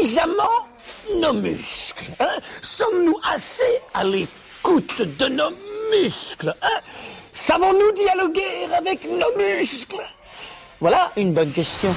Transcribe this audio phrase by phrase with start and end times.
[0.00, 0.68] suffisamment
[1.20, 5.50] nos muscles hein Sommes-nous assez à l'écoute de nos
[5.92, 6.80] muscles hein
[7.32, 10.02] Savons-nous dialoguer avec nos muscles?
[10.80, 11.94] Voilà une bonne question.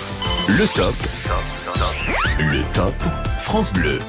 [0.47, 0.93] Le top.
[2.39, 2.93] Le top
[3.41, 3.99] France Bleu.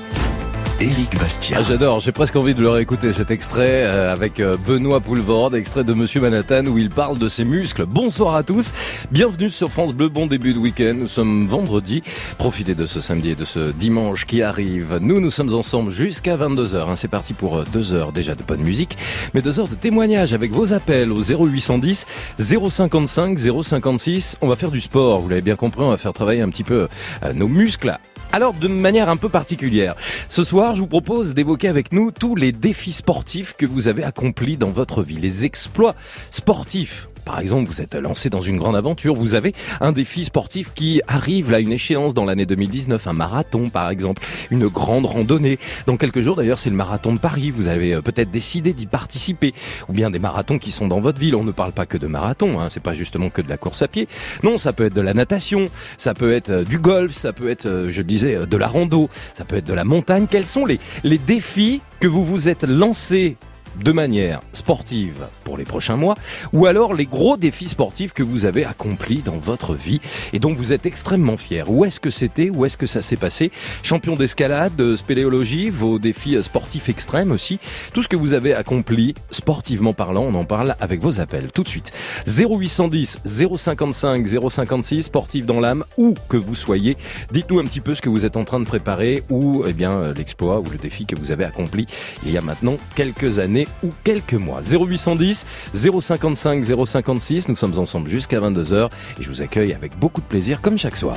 [0.80, 1.58] Éric Bastien.
[1.60, 5.54] Ah, J'adore, j'ai presque envie de le réécouter cet extrait euh, avec euh, Benoît Poulvord,
[5.54, 7.86] extrait de Monsieur Manhattan où il parle de ses muscles.
[7.86, 8.72] Bonsoir à tous,
[9.12, 10.94] bienvenue sur France Bleu, bon début de week-end.
[10.98, 12.02] Nous sommes vendredi,
[12.38, 14.98] profitez de ce samedi et de ce dimanche qui arrive.
[15.00, 16.88] Nous, nous sommes ensemble jusqu'à 22h.
[16.88, 16.96] Hein.
[16.96, 18.96] C'est parti pour euh, deux heures déjà de bonne musique,
[19.32, 22.04] mais deux heures de témoignages avec vos appels au 0810
[22.38, 24.38] 055 056.
[24.40, 26.64] On va faire du sport, vous l'avez bien compris, on va faire travailler un petit
[26.64, 26.88] peu
[27.32, 27.96] nos muscles
[28.34, 29.94] alors, de manière un peu particulière,
[30.28, 34.02] ce soir, je vous propose d'évoquer avec nous tous les défis sportifs que vous avez
[34.02, 35.94] accomplis dans votre vie, les exploits
[36.32, 40.72] sportifs par exemple, vous êtes lancé dans une grande aventure, vous avez un défi sportif
[40.74, 45.58] qui arrive là, une échéance dans l'année 2019, un marathon par exemple, une grande randonnée.
[45.86, 48.86] Dans quelques jours d'ailleurs, c'est le marathon de Paris, vous avez euh, peut-être décidé d'y
[48.86, 49.54] participer,
[49.88, 51.34] ou bien des marathons qui sont dans votre ville.
[51.34, 53.82] On ne parle pas que de marathon, hein, c'est pas justement que de la course
[53.82, 54.08] à pied.
[54.42, 57.48] Non, ça peut être de la natation, ça peut être euh, du golf, ça peut
[57.48, 60.26] être, euh, je disais, de la rando, ça peut être de la montagne.
[60.30, 63.36] Quels sont les, les défis que vous vous êtes lancés
[63.82, 66.14] de manière sportive pour les prochains mois,
[66.52, 70.00] ou alors les gros défis sportifs que vous avez accomplis dans votre vie.
[70.32, 71.70] Et dont vous êtes extrêmement fier.
[71.70, 72.50] Où est-ce que c'était?
[72.50, 73.50] Où est-ce que ça s'est passé?
[73.82, 77.58] Champion d'escalade, de spéléologie, vos défis sportifs extrêmes aussi,
[77.92, 81.50] tout ce que vous avez accompli sportivement parlant, on en parle avec vos appels.
[81.52, 81.92] Tout de suite.
[82.26, 86.96] 0810 055 056 sportif dans l'âme, où que vous soyez,
[87.32, 90.12] dites-nous un petit peu ce que vous êtes en train de préparer ou eh bien
[90.12, 91.86] l'exploit ou le défi que vous avez accompli
[92.24, 94.60] il y a maintenant quelques années ou quelques mois.
[94.62, 98.86] 0810 055 056, nous sommes ensemble jusqu'à 22h
[99.18, 101.16] et je vous accueille avec beaucoup de plaisir comme chaque soir.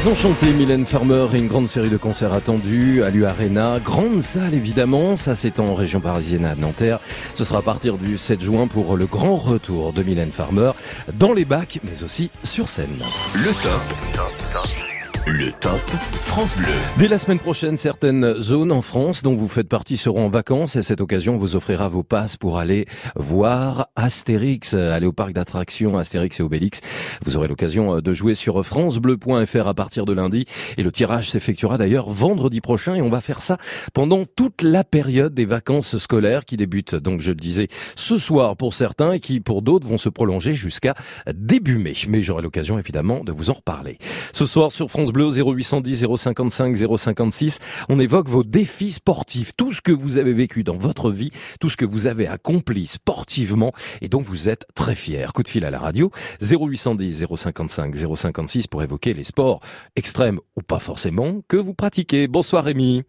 [0.00, 3.80] Désenchanté, Mylène Farmer et une grande série de concerts attendus à l'U-Arena.
[3.80, 7.00] Grande salle évidemment, ça c'est en région parisienne à Nanterre.
[7.34, 10.70] Ce sera à partir du 7 juin pour le grand retour de Mylène Farmer
[11.12, 12.96] dans les bacs mais aussi sur scène.
[13.34, 14.80] Le top.
[15.26, 15.80] Le top
[16.24, 16.72] France Bleu.
[16.96, 20.76] Dès la semaine prochaine, certaines zones en France dont vous faites partie seront en vacances
[20.76, 22.86] et cette occasion vous offrira vos passes pour aller
[23.16, 26.80] voir Astérix, aller au parc d'attractions Astérix et Obélix.
[27.26, 30.46] Vous aurez l'occasion de jouer sur francebleu.fr à partir de lundi
[30.78, 33.58] et le tirage s'effectuera d'ailleurs vendredi prochain et on va faire ça
[33.92, 38.56] pendant toute la période des vacances scolaires qui débutent donc je le disais ce soir
[38.56, 40.94] pour certains et qui pour d'autres vont se prolonger jusqu'à
[41.34, 41.92] début mai.
[42.08, 43.98] Mais j'aurai l'occasion évidemment de vous en reparler.
[44.32, 47.58] Ce soir sur France Bleu 0810 055 056,
[47.90, 51.30] on évoque vos défis sportifs, tout ce que vous avez vécu dans votre vie,
[51.60, 55.32] tout ce que vous avez accompli sportivement et dont vous êtes très fier.
[55.32, 56.10] Coup de fil à la radio
[56.40, 59.60] 0810 055 056 pour évoquer les sports
[59.96, 62.28] extrêmes ou pas forcément que vous pratiquez.
[62.28, 63.04] Bonsoir Rémi.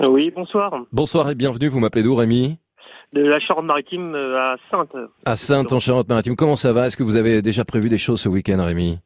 [0.00, 0.72] Oui, bonsoir.
[0.92, 1.68] Bonsoir et bienvenue.
[1.68, 2.58] Vous m'appelez d'où Rémi?
[3.12, 4.96] De la Charente-Maritime euh, à Sainte.
[5.26, 6.36] À Sainte en Charente-Maritime.
[6.36, 6.86] Comment ça va?
[6.86, 8.98] Est-ce que vous avez déjà prévu des choses ce week-end Rémi?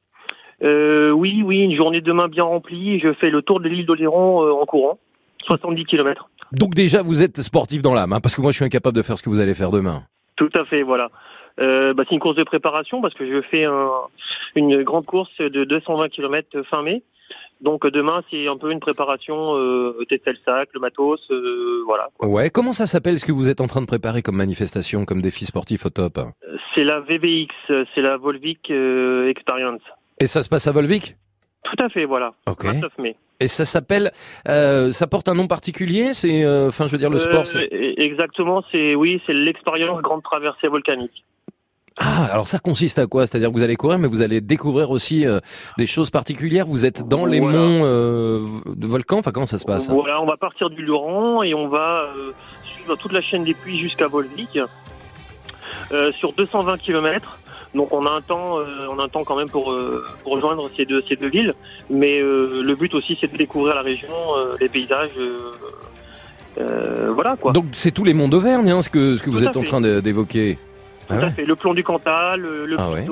[0.63, 3.01] Euh, oui, oui, une journée de demain bien remplie.
[3.01, 4.99] Je fais le tour de l'île d'Oléron euh, en courant.
[5.47, 6.29] 70 km.
[6.53, 9.03] Donc déjà vous êtes sportif dans l'âme, hein, parce que moi je suis incapable de
[9.03, 10.05] faire ce que vous allez faire demain.
[10.37, 11.11] Tout à fait, voilà.
[11.61, 13.91] Euh, bah, c'est une course de préparation parce que je fais un,
[14.57, 17.03] une grande course de 220 km fin mai.
[17.61, 22.09] Donc demain, c'est un peu une préparation, euh, tester le sac, le matos, euh, voilà.
[22.19, 22.29] quoi.
[22.29, 25.23] Ouais, comment ça s'appelle ce que vous êtes en train de préparer comme manifestation, comme
[25.23, 26.19] défi sportif au top?
[26.75, 29.81] C'est la VVX, euh, c'est la Volvic euh, Experience.
[30.21, 31.17] Et ça se passe à Volvic?
[31.65, 32.33] Tout à fait, voilà.
[32.47, 32.65] Ok.
[32.65, 33.17] 29 mai.
[33.41, 34.13] Et ça s'appelle,
[34.49, 37.41] euh, ça porte un nom particulier C'est, euh, enfin, je veux dire, le sport.
[37.43, 41.25] Euh, c'est- e- exactement, c'est oui, c'est l'expérience grande traversée volcanique.
[41.99, 43.27] Ah, alors ça consiste à quoi?
[43.27, 45.39] C'est-à-dire que vous allez courir, mais vous allez découvrir aussi euh,
[45.79, 46.67] des choses particulières.
[46.67, 47.59] Vous êtes dans les Voilà.
[47.59, 49.19] monts euh, de volcans?
[49.19, 49.95] Enfin, comment ça se passe hein?
[49.95, 52.33] Voilà, on va partir du Luran et on va euh,
[52.65, 54.59] suivre toute la chaîne des puits jusqu'à Volvic
[56.19, 57.39] sur 220 km.
[57.75, 60.33] Donc on a un temps, euh, on a un temps quand même pour, euh, pour
[60.35, 61.55] rejoindre ces deux ces deux villes.
[61.91, 65.11] Mais euh, le but aussi c'est de découvrir la région, euh, les paysages.
[65.19, 65.53] euh,
[66.59, 67.53] euh, voilà quoi.
[67.53, 69.63] Donc c'est tous les monts d'Auvergne, hein, ce que ce que vous Tout êtes en
[69.63, 70.57] train d'évoquer.
[71.09, 71.45] Tout Ah à fait.
[71.45, 73.05] Le plomb du Cantal, le, le Ah ouais.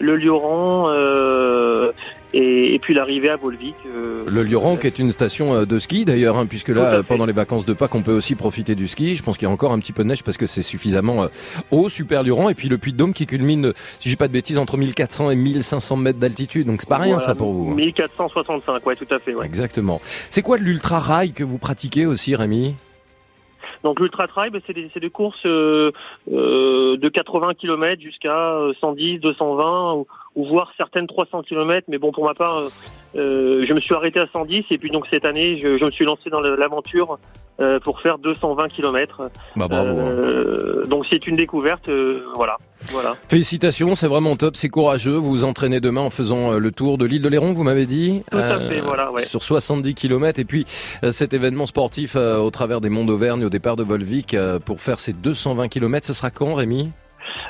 [0.00, 1.92] Le Lioran euh,
[2.36, 3.74] et, et puis l'arrivée à Volvic.
[3.86, 7.02] euh, Le Lioran, qui est une station euh, de ski d'ailleurs, hein, puisque là, euh,
[7.02, 9.14] pendant les vacances de Pâques, on peut aussi profiter du ski.
[9.14, 11.24] Je pense qu'il y a encore un petit peu de neige parce que c'est suffisamment
[11.24, 11.28] euh,
[11.70, 12.48] haut, super Lioran.
[12.48, 15.30] Et puis le Puy de Dôme qui culmine, si j'ai pas de bêtises, entre 1400
[15.30, 16.66] et 1500 mètres d'altitude.
[16.66, 17.70] Donc c'est pas rien voilà, ça pour vous.
[17.70, 17.74] hein.
[17.74, 19.34] 1465, ouais, tout à fait.
[19.34, 19.46] Ouais.
[19.46, 20.00] Exactement.
[20.02, 22.74] C'est quoi de l'ultra rail que vous pratiquez aussi, Rémi?
[23.82, 25.92] Donc l'ultra trail, ben, c'est des, des courses euh,
[26.32, 31.86] euh, de 80 km jusqu'à euh, 110, 220 ou, voire certaines 300 km.
[31.88, 32.68] Mais bon, pour ma part, euh,
[33.16, 35.90] euh, je me suis arrêté à 110 et puis donc cette année, je, je me
[35.90, 37.18] suis lancé dans l'aventure
[37.60, 39.30] euh, pour faire 220 km.
[39.54, 39.90] Bah bravo.
[39.90, 40.04] hein.
[40.08, 41.88] Euh, donc c'est une découverte,
[42.34, 42.56] voilà,
[42.90, 43.14] voilà.
[43.28, 45.14] Félicitations, c'est vraiment top, c'est courageux.
[45.14, 48.22] Vous vous entraînez demain en faisant le tour de l'île de Léron, vous m'avez dit
[48.30, 49.22] Tout à fait, voilà, ouais.
[49.22, 50.40] Sur 70 km.
[50.40, 50.66] Et puis
[51.10, 55.12] cet événement sportif au travers des monts d'Auvergne au départ de Volvic pour faire ces
[55.12, 56.90] 220 km, ce sera quand Rémi?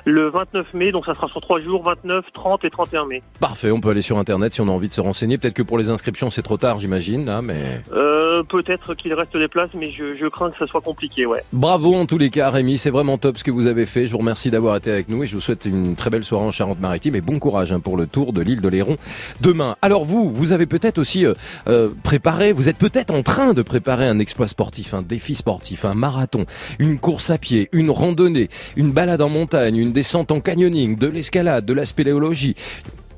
[0.05, 3.23] Le 29 mai, donc ça sera sur trois jours, 29, 30 et 31 mai.
[3.41, 5.39] Parfait, on peut aller sur internet si on a envie de se renseigner.
[5.39, 7.83] Peut-être que pour les inscriptions c'est trop tard j'imagine, là, mais...
[7.93, 11.43] Euh, Peut-être qu'il reste des places, mais je, je crains que ça soit compliqué, ouais.
[11.53, 14.07] Bravo en tous les cas Rémi, c'est vraiment top ce que vous avez fait.
[14.07, 16.45] Je vous remercie d'avoir été avec nous et je vous souhaite une très belle soirée
[16.45, 18.97] en Charente-Maritime et bon courage hein, pour le tour de l'île de Léron
[19.41, 19.77] demain.
[19.83, 21.35] Alors vous, vous avez peut-être aussi euh,
[21.69, 25.85] euh, préparé, vous êtes peut-être en train de préparer un exploit sportif, un défi sportif,
[25.85, 26.45] un marathon,
[26.79, 31.09] une course à pied, une randonnée, une balade en montagne, une descente en canyoning, de
[31.09, 32.55] l'escalade, de la spéléologie.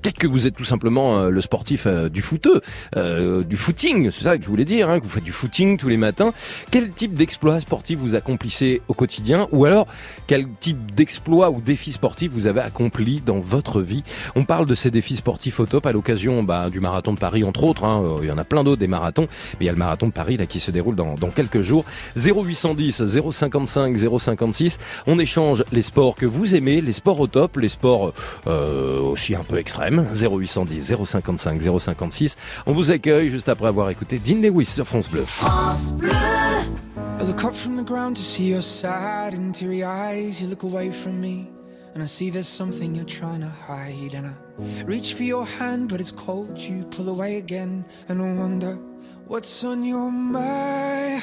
[0.07, 2.61] Peut-être que vous êtes tout simplement euh, le sportif euh, du footeux,
[2.97, 5.77] euh, du footing, c'est ça que je voulais dire, hein, que vous faites du footing
[5.79, 6.33] tous les matins.
[6.71, 9.89] Quel type d'exploit sportif vous accomplissez au quotidien Ou alors,
[10.29, 14.05] quel type d'exploit ou défi sportif vous avez accompli dans votre vie?
[14.37, 17.43] On parle de ces défis sportifs au top à l'occasion bah, du marathon de Paris,
[17.43, 17.83] entre autres.
[17.83, 18.01] hein.
[18.05, 19.27] Euh, Il y en a plein d'autres des marathons,
[19.59, 21.63] mais il y a le marathon de Paris là qui se déroule dans, dans quelques
[21.63, 21.85] jours.
[22.15, 24.79] 0810 055 056.
[25.09, 28.13] On échange les sports que vous aimez, les sports au top, les sports
[28.47, 29.96] euh, aussi un peu extrêmes.
[30.05, 32.37] 0810 055 056.
[32.67, 35.25] On vous accueille juste après avoir écouté Dean Lewis sur France Bleu.
[37.19, 40.43] I look up from the ground to see your sad and teary eyes.
[40.43, 41.49] You look away from me,
[41.95, 44.15] and I see there's something you're trying to hide.
[44.15, 44.35] And I
[44.85, 46.59] reach for your hand, but it's cold.
[46.61, 48.79] You pull away again, and I wonder
[49.27, 51.23] what's on your mind.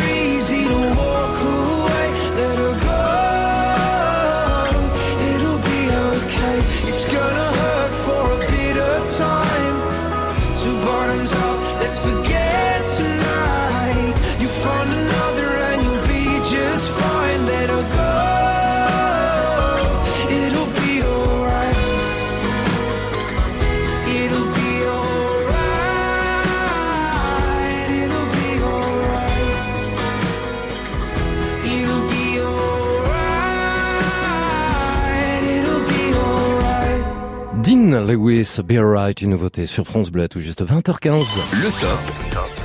[37.99, 41.37] Lewis, Be Alright, une nouveauté sur France Bleu tout juste 20h15.
[41.61, 42.60] Le top.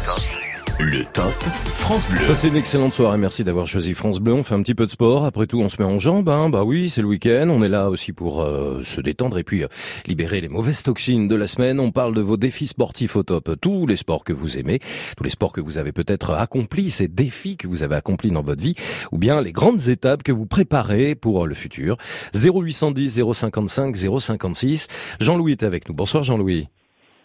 [0.88, 1.32] Le top
[1.78, 2.20] France Bleu.
[2.28, 4.34] Passez une excellente soirée, merci d'avoir choisi France Bleu.
[4.34, 6.48] On fait un petit peu de sport, après tout on se met en jambes, hein.
[6.48, 9.64] bah oui, c'est le week-end, on est là aussi pour euh, se détendre et puis
[9.64, 9.68] euh,
[10.06, 11.80] libérer les mauvaises toxines de la semaine.
[11.80, 14.78] On parle de vos défis sportifs au top, tous les sports que vous aimez,
[15.16, 18.42] tous les sports que vous avez peut-être accomplis, ces défis que vous avez accomplis dans
[18.42, 18.76] votre vie,
[19.10, 21.96] ou bien les grandes étapes que vous préparez pour le futur.
[22.32, 24.86] 0810 055 056.
[25.18, 25.96] Jean-Louis est avec nous.
[25.96, 26.68] Bonsoir Jean-Louis.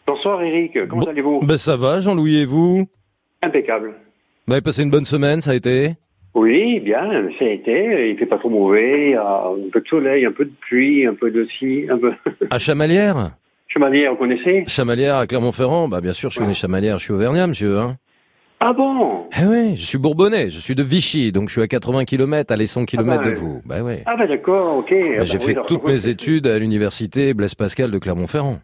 [0.07, 1.39] Bonsoir Eric, comment Bon- allez-vous?
[1.43, 2.87] Ben ça va Jean-Louis et vous?
[3.41, 3.93] Impeccable.
[4.47, 5.93] Vous avez passé une bonne semaine, ça a été?
[6.33, 9.81] Oui, bien, ça a été, il fait pas trop mauvais, il y a un peu
[9.81, 12.13] de soleil, un peu de pluie, un peu de ci, un peu...
[12.49, 13.31] À Chamalières?
[13.67, 14.63] Chevalier, vous connaissez?
[14.67, 17.77] Chamalières à Clermont-Ferrand Bah bien sûr, je suis né Chamalières, je suis auvergnat, monsieur.
[17.79, 17.97] Hein.
[18.61, 19.25] Ah bon?
[19.41, 22.53] Eh oui, je suis bourbonnais, je suis de Vichy, donc je suis à 80 km,
[22.53, 23.61] allez 100 km Ah bah, de vous.
[23.65, 24.03] Bah ouais.
[24.05, 24.93] Ah bah d'accord, ok.
[24.93, 28.59] Ah Bah, J'ai oui, fait toutes mes études à l'université Blaise Pascal de Clermont-Ferrand.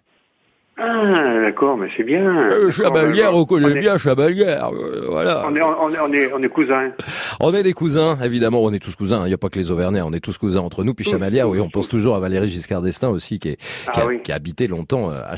[0.80, 2.24] Ah d'accord, mais c'est bien.
[2.52, 5.44] Euh, Chamalières, bah, on connaît est- bien Chamalières, euh, voilà.
[5.48, 6.92] On est, on est, on est, on est cousins.
[7.40, 9.72] On est des cousins, évidemment, on est tous cousins, il n'y a pas que les
[9.72, 10.94] Auvergnats, on est tous cousins entre nous.
[10.94, 13.66] Puis Tous, Chamalières, oui, on pense toujours à Valérie Giscard d'Estaing aussi, qui, est, qui,
[13.94, 14.22] Ah a, oui.
[14.22, 15.36] qui a habité longtemps euh, à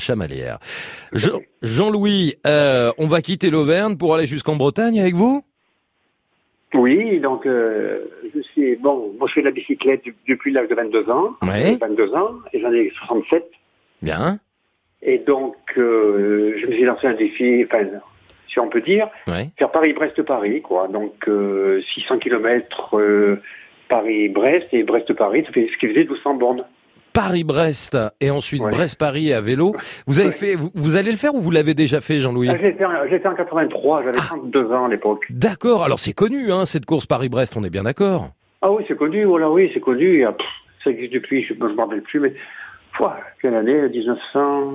[1.14, 1.48] Jean- fait.
[1.62, 5.42] Jean-Louis, euh, on va quitter l'Auvergne pour aller jusqu'en Bretagne avec vous?
[6.74, 8.00] Oui, donc euh,
[8.34, 9.12] je suis bon.
[9.18, 11.30] Moi, je fais de la bicyclette depuis l'âge de 22 ans.
[11.42, 11.76] Ouais.
[11.80, 13.42] 22 ans, et j'en ai 67.
[14.02, 14.38] Bien,
[15.02, 17.84] Et donc, euh, je me suis lancé un défi, enfin,
[18.48, 19.48] si on peut dire, ouais.
[19.58, 20.88] faire Paris-Brest-Paris, quoi.
[20.88, 23.00] Donc, euh, 600 km
[23.88, 26.64] Paris-Brest et Brest-Paris, ça fait ce qui faisait 1200 bornes.
[27.12, 28.70] Paris-Brest et ensuite Ouais.
[28.70, 29.74] Brest-Paris à vélo.
[30.06, 30.34] Vous avez Ouais.
[30.34, 33.18] fait, vous, vous allez le faire ou vous l'avez déjà fait, Jean-Louis Ah, J'ai fait,
[33.18, 35.26] fait en 83, j'avais 32 ans à l'époque.
[35.28, 35.82] D'accord.
[35.82, 37.54] Alors c'est connu, hein, cette course Paris-Brest.
[37.56, 38.28] On est bien d'accord.
[38.62, 40.18] Ah oui, c'est connu, voilà, oui, c'est connu.
[40.24, 40.46] Pff,
[40.84, 42.32] ça existe depuis, je ne me rappelle plus, mais
[43.40, 44.72] Quelle année 1900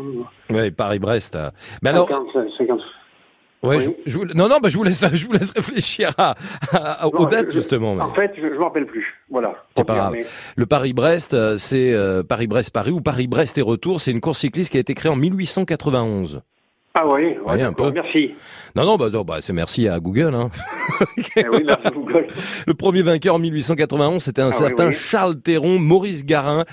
[0.49, 1.37] Oui, Paris-Brest.
[1.81, 2.27] Mais alors, 50,
[2.57, 2.81] 50.
[3.63, 3.83] Ouais, Oui.
[4.05, 6.35] je, je vous- non, non, bah, je vous laisse, je vous laisse réfléchir à,
[6.71, 7.93] à- aux Non, dates, je- justement.
[7.93, 9.05] En fait, je ne me rappelle plus.
[9.29, 9.55] Voilà.
[9.75, 10.15] C'est pas grave.
[10.55, 14.01] Le Paris-Brest, euh, c'est euh, Paris-Brest-Paris ou Paris-Brest et retour.
[14.01, 16.41] C'est une course cycliste qui a été créée en 1891.
[16.97, 17.91] Ah oui, ouais, Oui, un d'accord, peu.
[17.91, 18.35] merci.
[18.73, 20.33] Non, non, bah, bah, c'est merci à Google.
[20.33, 20.49] Hein.
[21.35, 22.27] Eh oui, merci Google.
[22.67, 24.93] Le premier vainqueur en 1891, c'était un Ah certain oui.
[24.93, 26.63] Charles Théron, Maurice Garin.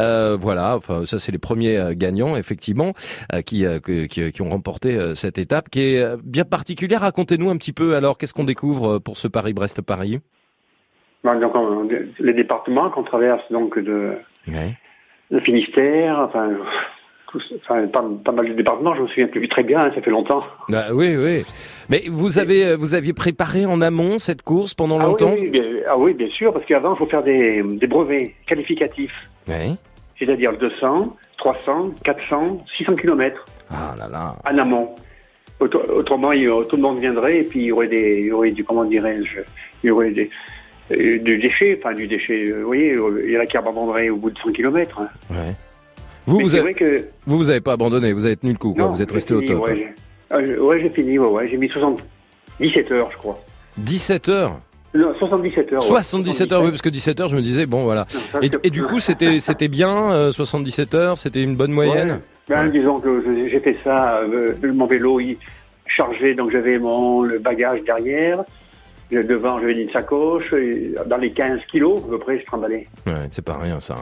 [0.00, 2.92] Euh, voilà, enfin ça c'est les premiers euh, gagnants effectivement
[3.34, 7.00] euh, qui, euh, qui qui ont remporté cette étape qui est bien particulière.
[7.00, 10.20] Racontez-nous un petit peu alors qu'est-ce qu'on découvre pour ce Paris-Brest-Paris?
[11.24, 11.88] Donc, on-
[12.20, 14.12] les départements qu'on traverse donc de
[15.30, 16.50] le Finistère, enfin,
[17.56, 20.10] enfin pas, pas mal de départements, je me souviens plus très bien, hein, ça fait
[20.10, 20.42] longtemps.
[20.72, 21.44] Ah, oui, oui.
[21.88, 25.32] Mais vous avez euh, vous aviez préparé en amont cette course pendant Ah longtemps.
[25.34, 29.14] oui, bien, ah oui, bien sûr, parce qu'avant, il faut faire des, des brevets qualificatifs,
[29.48, 29.76] Oui.
[30.18, 34.36] c'est-à-dire 200, 300, 400, 600 kilomètres Ah là là.
[34.50, 34.94] en amont.
[35.60, 38.32] Autre- Autrement, il tout le monde viendrait et puis il y aurait des, il y
[38.32, 39.40] aurait du, comment dirais-je,
[39.82, 40.28] il y aurait des,
[40.92, 44.08] euh, du déchet, enfin du déchet, euh, vous voyez, il y en a qui abandonneraient
[44.10, 44.98] au bout de 100 kilomètres.
[45.00, 45.08] hein.
[45.30, 45.54] Ouais.
[46.26, 48.72] Vous vous avez, vrai que vous vous avez pas abandonné, vous avez tenu le coup
[48.74, 48.84] quoi.
[48.84, 49.64] Non, vous êtes resté au top.
[49.64, 49.88] Ouais, j'ai
[50.30, 51.48] ah, j'ai- ouais, j'ai fini, ouais, ouais.
[51.48, 52.00] J'ai mis 60,
[52.60, 53.38] 17 heures, je crois.
[53.76, 54.60] 17 heures.
[54.94, 55.80] Non, 77 heures.
[55.82, 55.88] ouais.
[55.88, 58.06] 77 heures, oui, parce que 17 heures, je me disais, bon, voilà.
[58.12, 62.20] Non, ça, Et, du coup, c'était c'était bien, euh, 77 heures, c'était une bonne moyenne?
[62.48, 62.68] Ben.
[62.68, 65.36] Disons que j'ai fait ça, euh, mon vélo il
[65.86, 68.44] chargé, donc j'avais mon le bagage derrière.
[69.12, 70.52] Devant, j'avais une sacoche.
[70.54, 72.86] et dans les 15 kilos, à peu près, je tremballais.
[73.06, 73.94] Ouais, c'est pas rien ça.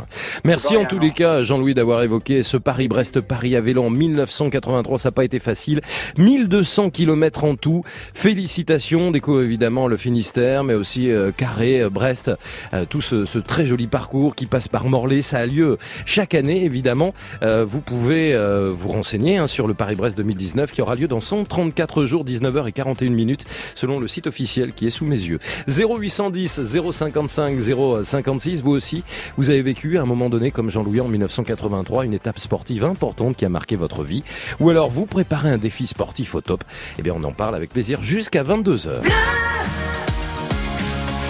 [0.45, 1.03] Merci en tous non.
[1.03, 4.99] les cas, Jean-Louis, d'avoir évoqué ce Paris-Brest-Paris à vélo en 1983.
[4.99, 5.81] Ça n'a pas été facile.
[6.17, 7.83] 1200 kilomètres en tout.
[8.15, 9.09] Félicitations.
[9.09, 12.31] On découvre évidemment le Finistère, mais aussi euh, Carré, euh, Brest.
[12.73, 15.23] euh, tout ce, ce très joli parcours qui passe par Morlaix.
[15.23, 17.15] Ça a lieu chaque année, évidemment.
[17.43, 18.37] Vous pouvez
[18.73, 23.45] vous renseigner hein, sur le Paris-Brest 2019 qui aura lieu dans 134 jours, 19h41 minutes,
[23.75, 25.39] selon le site officiel qui est sous mes yeux.
[25.67, 26.61] 0810
[26.91, 27.59] 055
[28.03, 28.63] 056.
[28.63, 29.03] Vous aussi,
[29.39, 33.35] vous avez vécu à un moment donné, comme Jean-Louis en 1983, une étape sportive importante
[33.35, 34.23] qui a marqué votre vie.
[34.61, 36.65] Ou alors vous préparez un défi sportif au top.
[36.99, 39.01] Eh bien, on en parle avec plaisir jusqu'à 22h.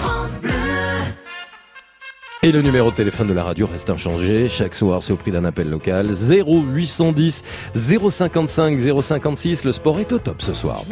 [0.01, 0.51] France Bleu.
[2.43, 4.49] Et le numéro de téléphone de la radio reste inchangé.
[4.49, 6.09] Chaque soir, c'est au prix d'un appel local.
[6.09, 7.43] 0810
[7.75, 9.65] 055 056.
[9.65, 10.83] Le sport est au top ce soir.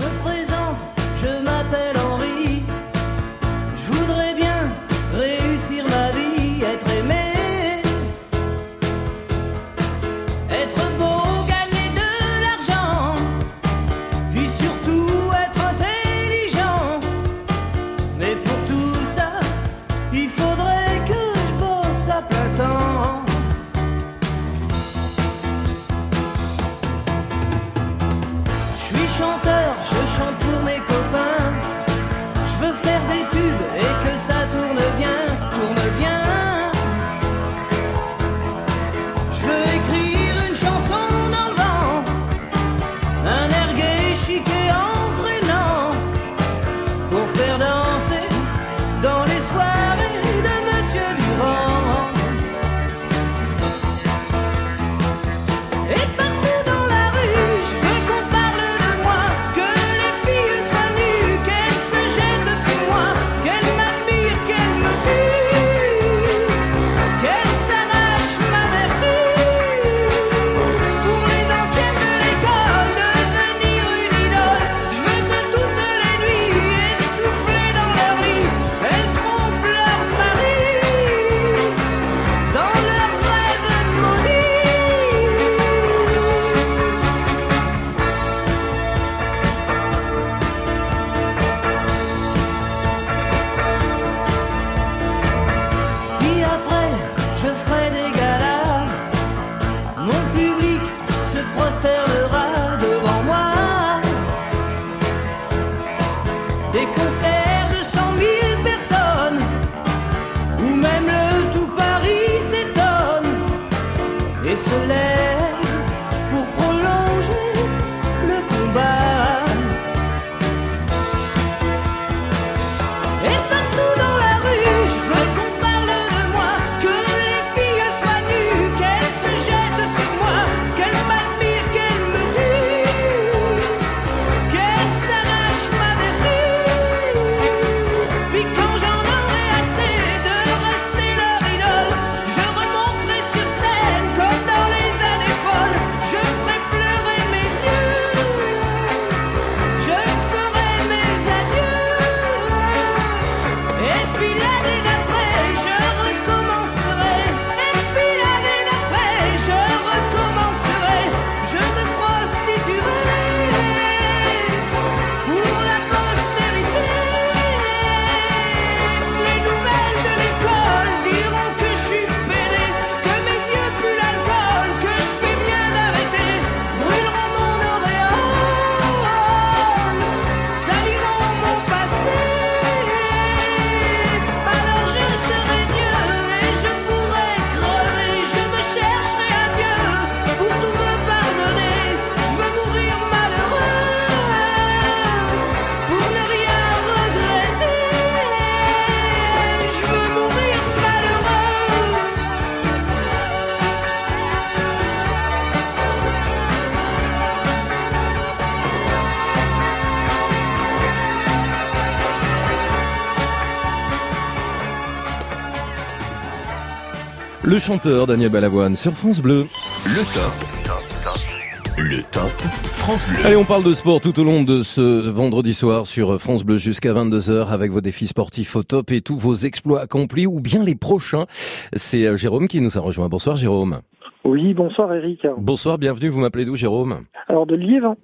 [217.59, 219.49] Le chanteur Daniel Balavoine sur France Bleu.
[219.85, 221.77] Le top.
[221.77, 222.31] Le top
[222.77, 223.19] France Bleu.
[223.27, 226.57] Allez, on parle de sport tout au long de ce vendredi soir sur France Bleu
[226.57, 230.63] jusqu'à 22h avec vos défis sportifs au top et tous vos exploits accomplis ou bien
[230.63, 231.27] les prochains.
[231.73, 233.09] C'est euh, Jérôme qui nous a rejoint.
[233.09, 233.81] Bonsoir Jérôme.
[234.25, 235.27] Oui, bonsoir Eric.
[235.37, 236.11] Bonsoir, bienvenue.
[236.11, 237.01] Vous m'appelez d'où Jérôme?
[237.27, 237.97] Alors de Liévin.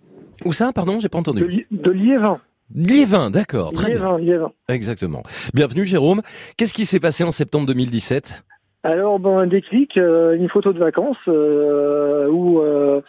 [0.45, 0.73] Où ça?
[0.73, 1.47] Pardon, j'ai pas De, entendu.
[1.47, 2.41] Li- de Liévin.
[2.75, 4.17] Liévin, d'accord, très bien.
[4.17, 4.53] Liévin, Liévin.
[4.69, 5.23] Exactement.
[5.55, 6.23] Bienvenue Jérôme.
[6.57, 8.43] Qu'est-ce qui s'est passé en septembre 2017
[8.85, 13.01] Alors, bon, un déclic, euh, une photo de vacances euh, où, euh,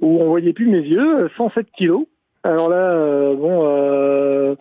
[0.00, 2.06] où on voyait plus mes yeux, 107 kilos.
[2.44, 4.54] Alors là, euh, bon, euh,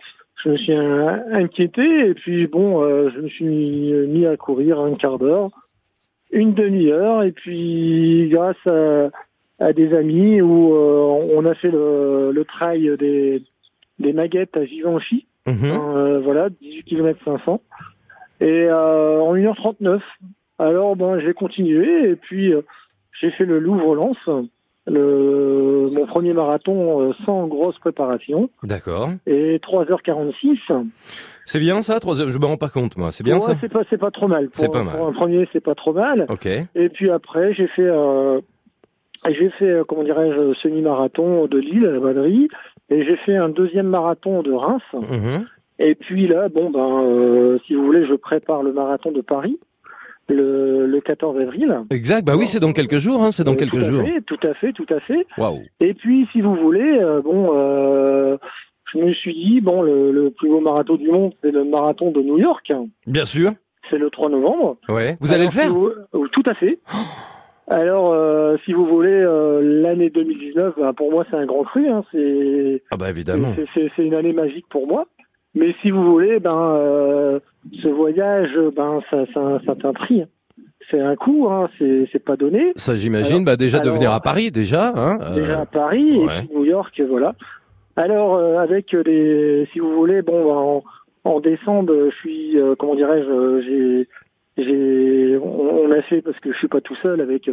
[0.44, 4.38] je me suis in- inquiété et puis bon, euh, je me suis mis, mis à
[4.38, 5.50] courir un quart d'heure,
[6.32, 9.10] une demi-heure et puis grâce à,
[9.60, 13.44] à des amis où euh, on a fait le, le trail des,
[14.00, 15.28] des maguettes à Givenchy.
[15.46, 15.56] Mhm.
[15.74, 17.62] Euh, voilà, 18 km 500.
[18.40, 20.00] Et euh, en 1h39.
[20.60, 22.62] Alors, ben, j'ai continué et puis euh,
[23.20, 24.18] j'ai fait le Louvre-Lens,
[24.88, 29.10] le, mon premier marathon euh, sans grosse préparation, D'accord.
[29.26, 30.58] et 3h46.
[31.46, 33.12] C'est bien ça trois heures Je me rends pas compte moi.
[33.12, 34.50] C'est bien Ouais, ça c'est pas, c'est pas trop mal.
[34.54, 34.96] C'est pas mal.
[34.96, 36.26] Pour un premier, c'est pas trop mal.
[36.30, 36.46] Ok.
[36.46, 38.40] Et puis après, j'ai fait, euh,
[39.28, 42.48] j'ai fait, euh, comment dirais-je, semi-marathon de Lille, à la Vallerie,
[42.90, 44.82] et j'ai fait un deuxième marathon de Reims.
[44.94, 45.46] Mhm.
[45.80, 49.60] Et puis là, bon ben, si vous voulez, je prépare le marathon de Paris
[50.30, 51.82] le, le 14 avril.
[51.90, 52.26] Exact.
[52.26, 53.24] Bah oui, c'est dans quelques jours.
[53.24, 54.04] Hein, c'est dans Euh, quelques tout à jours.
[54.06, 55.26] fait, tout à fait, tout à fait.
[55.38, 55.62] Waouh.
[55.80, 58.38] Et puis, si vous voulez, euh, bon, euh,
[58.94, 62.12] je me suis dit, bon, le, le plus beau marathon du monde, c'est le marathon
[62.12, 62.72] de New York.
[63.06, 63.52] Bien sûr.
[63.90, 64.78] C'est le 3 novembre.
[64.90, 65.16] Ouais.
[65.22, 65.92] Vous allez Alors, le faire si vous-
[66.24, 66.80] euh, Tout à fait.
[67.70, 71.88] Alors, euh, si vous voulez, euh, l'année 2019, ben, pour moi, c'est un grand cru.
[71.90, 73.52] Hein, c'est Ah bah évidemment.
[73.56, 75.06] c'est- c'est c'est une année magique pour moi.
[75.54, 77.40] Mais si vous voulez, ben, euh,
[77.82, 80.24] ce voyage, ben, ça, ça, ça a un prix.
[80.90, 82.72] C'est un coût, hein, c'est c'est pas donné.
[82.76, 83.44] Ça j'imagine.
[83.44, 84.94] Bah déjà de venir à Paris déjà.
[84.96, 86.40] Hein, euh, Déjà à Paris ouais.
[86.44, 87.36] et puis New York, voilà.
[87.98, 90.84] Alors, euh, avec les, si vous voulez, bon, ben, en,
[91.36, 96.54] en décembre, je suis, euh, comment dirais-je, j'ai, j'ai, on, on a fait parce que
[96.54, 97.50] je suis pas tout seul avec,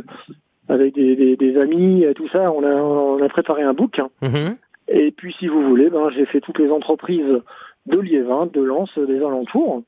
[0.69, 2.53] avec des, des, des amis, tout ça.
[2.53, 3.99] On a, on a préparé un book.
[3.99, 4.11] hein.
[4.23, 4.57] mhm.
[4.87, 7.41] Et puis, si vous voulez, ben, j'ai fait toutes les entreprises
[7.87, 9.83] de Liévin, de Lens, des alentours.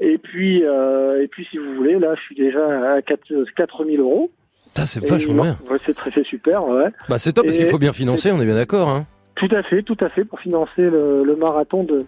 [0.00, 3.20] Et puis, euh, et puis, si vous voulez, là, je suis déjà à 4,
[3.56, 4.30] 4000 euros.
[4.68, 5.56] Putain, c'est vachement bien.
[5.70, 6.88] ouais, c'est très, c'est super, ouais.
[7.08, 8.30] Bah c'est top parce qu'il faut bien financer.
[8.30, 8.88] On est bien d'accord.
[8.88, 9.06] Hein.
[9.34, 12.04] Tout à fait, tout à fait, pour financer le, le marathon de,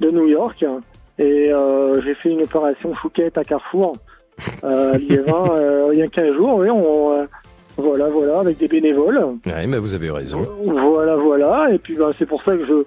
[0.00, 0.64] de New York.
[1.18, 3.96] Et euh, j'ai fait une opération chouquette à Carrefour,
[4.64, 6.56] euh, Liévin, euh, il y a 15 jours.
[6.58, 7.24] Oui, on, euh,
[7.76, 9.18] voilà, voilà, avec des bénévoles.
[9.46, 10.46] Ouais, mais vous avez raison.
[10.64, 11.68] Voilà, voilà.
[11.72, 12.84] Et puis, ben, c'est pour ça que je,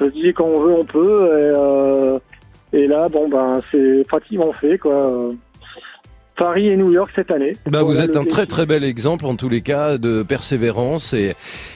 [0.00, 1.26] je dis quand on veut, on peut.
[1.26, 2.18] Et, euh,
[2.72, 5.32] et là, bon, ben, c'est pratiquement fait, quoi.
[6.36, 7.56] Paris et New York cette année.
[7.66, 11.34] Bah, vous êtes un très très bel exemple en tous les cas de persévérance et,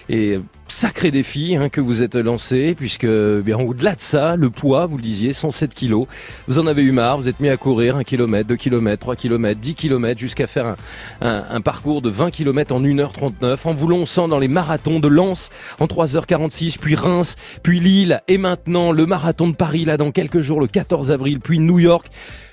[0.08, 0.40] et
[0.76, 4.98] sacré défi hein, que vous êtes lancé puisque bien au-delà de ça, le poids, vous
[4.98, 6.06] le disiez, 107 kilos,
[6.48, 9.16] vous en avez eu marre, vous êtes mis à courir 1 km, 2 km, 3
[9.16, 10.76] km, 10 km jusqu'à faire
[11.22, 15.48] un, parcours de 20 km en 1h39 en vous lançant dans les marathons de Lens
[15.80, 20.42] en 3h46, puis Reims, puis Lille et maintenant le marathon de Paris là dans quelques
[20.42, 22.10] jours le 14 avril, puis New York.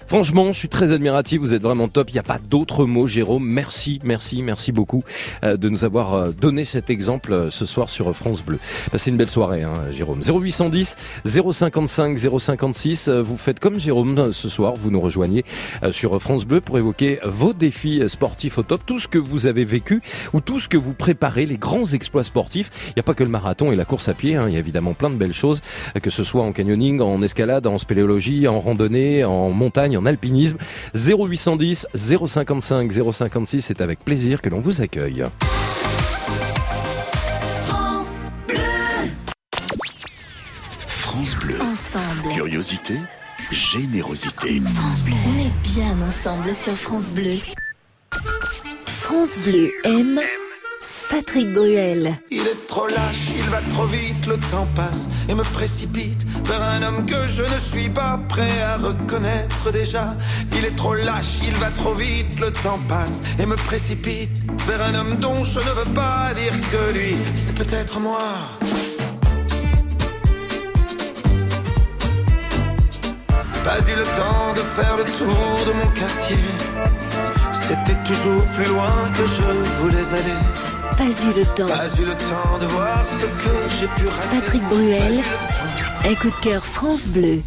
[0.08, 1.40] Franchement, je suis très admiratif.
[1.40, 2.10] Vous êtes vraiment top.
[2.10, 3.46] Il n'y a pas d'autre mot, Jérôme.
[3.48, 5.04] Merci, merci, merci beaucoup
[5.44, 8.60] euh, de nous avoir euh, donné cet exemple euh, ce soir sur France Bleu.
[8.92, 10.20] Passez une belle soirée, hein, Jérôme.
[10.22, 13.08] 0810 055 056.
[13.08, 14.76] Euh, Vous faites comme Jérôme ce soir.
[14.76, 15.44] Vous nous rejoignez
[15.92, 19.66] sur France Bleu pour évoquer vos défis sportifs au top, tout ce que vous avez
[19.66, 20.02] vécu
[20.34, 22.70] ou tout ce que vous préparez, les grands exploits sportifs.
[22.90, 24.36] Il n'y a pas que le marathon et la course à pied.
[24.36, 24.46] hein.
[24.48, 25.62] Il y a évidemment plein de belles choses,
[26.02, 30.58] que ce soit en canyoning, en escalade, en spéléologie, en randonnée, en montagne, en alpinisme.
[30.94, 33.62] 0810 055 056.
[33.62, 35.24] C'est avec plaisir que l'on vous accueille.
[37.68, 38.58] France Bleu.
[40.88, 41.56] France Bleu.
[41.62, 42.34] Ensemble.
[42.34, 42.96] Curiosité,
[43.52, 44.62] générosité.
[44.76, 45.14] France Bleu.
[45.28, 47.36] On est bien ensemble sur France Bleu.
[48.88, 50.20] France Bleu aime
[51.10, 52.18] Patrick Bruel.
[52.32, 56.62] Il est trop lâche, il va trop vite, le temps passe et me précipite vers
[56.62, 60.16] un homme que je ne suis pas prêt à reconnaître déjà.
[60.58, 64.32] Il est trop lâche, il va trop vite, le temps passe et me précipite
[64.68, 68.40] vers un homme dont je ne veux pas dire que lui, c'est peut-être moi.
[73.64, 76.38] Pas eu le temps de faire le tour de mon quartier.
[77.54, 80.73] C'était toujours plus loin que je voulais aller.
[80.98, 81.66] Pas eu le temps.
[81.66, 84.28] Pas eu le temps de voir ce que j'ai pu rater.
[84.32, 85.22] Patrick Bruel.
[86.06, 87.42] Un coup de cœur France Bleu.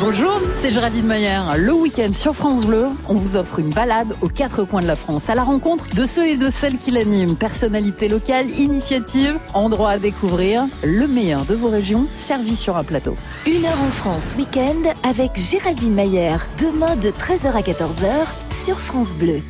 [0.00, 1.40] Bonjour, c'est Géraldine Mayer.
[1.58, 4.96] Le week-end sur France Bleu, on vous offre une balade aux quatre coins de la
[4.96, 7.36] France à la rencontre de ceux et de celles qui l'animent.
[7.36, 10.64] Personnalités locales, initiatives, endroits à découvrir.
[10.82, 13.16] Le meilleur de vos régions servi sur un plateau.
[13.46, 16.36] Une heure en France, week-end avec Géraldine Mayer.
[16.58, 19.40] Demain de 13h à 14h sur France Bleu.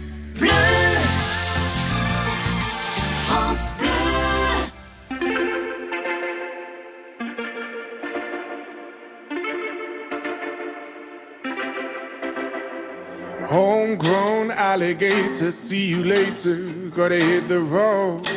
[13.48, 16.56] Homegrown alligator, see you later.
[16.90, 18.28] Gotta hit the road,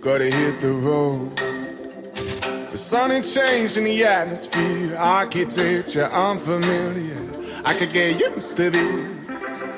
[0.00, 1.36] gotta hit the road.
[2.70, 7.20] The sun ain't changing the atmosphere, architecture unfamiliar.
[7.64, 9.77] I could get used to this.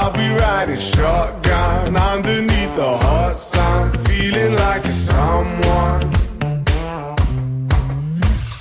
[0.00, 6.10] I'll be riding shotgun underneath the hot sun, feeling like a someone.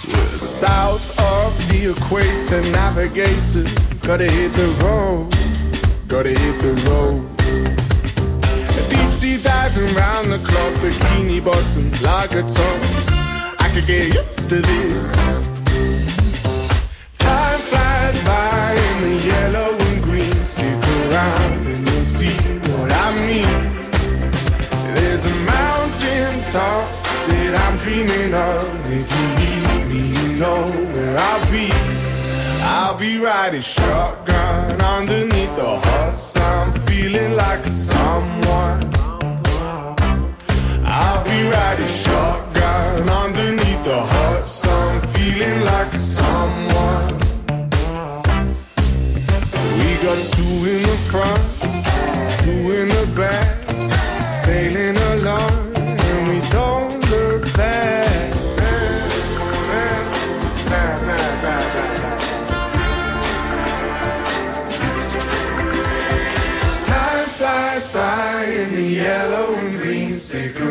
[0.08, 3.66] We're south of the equator, navigator,
[4.08, 5.38] gotta hit the road
[6.08, 7.38] gotta hit the road.
[8.90, 13.08] Deep sea diving round the clock, bikini bottoms, lager tops.
[13.60, 15.57] I could get used to this.
[28.06, 28.92] Dreaming of.
[28.92, 30.62] If you need me, you know
[30.94, 31.70] where I'll be.
[32.62, 38.84] I'll be riding shotgun underneath the hot sun, feeling like someone.
[40.86, 47.14] I'll be riding shotgun underneath the hot sun, feeling like someone.
[49.80, 51.42] We got two in the front,
[52.44, 54.98] two in the back, sailing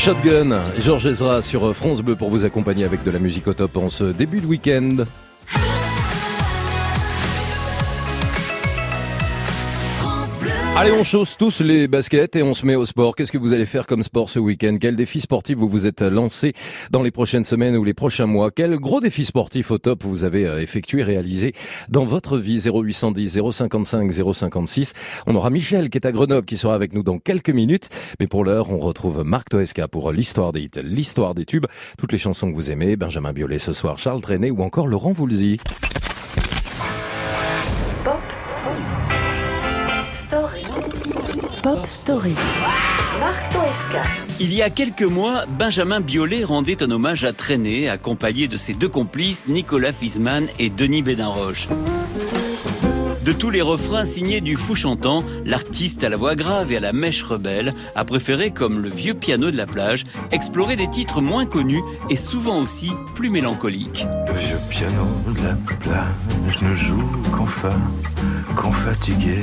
[0.00, 3.76] Shotgun, Georges Ezra sur France Bleu pour vous accompagner avec de la musique au top
[3.76, 5.04] en ce début de week-end.
[10.76, 13.14] Allez, on chausse tous les baskets et on se met au sport.
[13.14, 14.78] Qu'est-ce que vous allez faire comme sport ce week-end?
[14.80, 16.54] Quel défi sportif vous vous êtes lancé
[16.90, 18.50] dans les prochaines semaines ou les prochains mois?
[18.50, 21.54] Quel gros défi sportif au top vous avez euh, effectué, réalisé
[21.90, 22.62] dans votre vie?
[22.66, 24.94] 0810 055 056.
[25.26, 27.90] On aura Michel qui est à Grenoble qui sera avec nous dans quelques minutes.
[28.18, 31.66] Mais pour l'heure, on retrouve Marc Toesca pour l'histoire des hits, l'histoire des tubes,
[31.98, 32.96] toutes les chansons que vous aimez.
[32.96, 35.58] Benjamin Biolay ce soir, Charles Trenet ou encore Laurent Voulzy.
[41.62, 42.34] Pop Story.
[43.20, 44.02] Marc Toesca.
[44.38, 48.72] Il y a quelques mois, Benjamin Biolay rendait un hommage à Traîné, accompagné de ses
[48.72, 51.68] deux complices, Nicolas Fiesman et Denis Bédinroche.
[53.24, 56.80] De tous les refrains signés du fou chantant, l'artiste à la voix grave et à
[56.80, 61.20] la mèche rebelle a préféré, comme le vieux piano de la plage, explorer des titres
[61.20, 64.06] moins connus et souvent aussi plus mélancoliques.
[64.26, 67.76] Le vieux piano de la plage ne joue qu'en fa,
[68.56, 69.42] qu'en fatigué.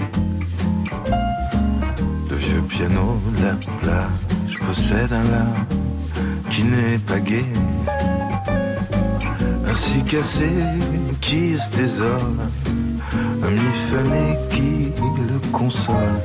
[2.57, 5.65] Le piano la plage possède un lard
[6.49, 7.45] qui n'est pas gai.
[9.69, 10.49] Ainsi cassé
[11.21, 12.39] qui se désole,
[13.43, 14.91] un mi-famille qui
[15.29, 16.17] le console,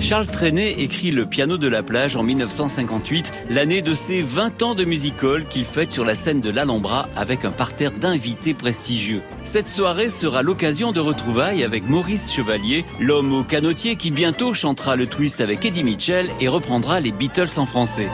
[0.00, 4.74] Charles Trenet écrit Le piano de la plage en 1958, l'année de ses 20 ans
[4.74, 9.22] de musical qu'il fête sur la scène de l'Alhambra avec un parterre d'invités prestigieux.
[9.44, 14.96] Cette soirée sera l'occasion de retrouvailles avec Maurice Chevalier, l'homme au canotier qui bientôt chantera
[14.96, 18.08] le twist avec Eddie Mitchell et reprendra les Beatles en français.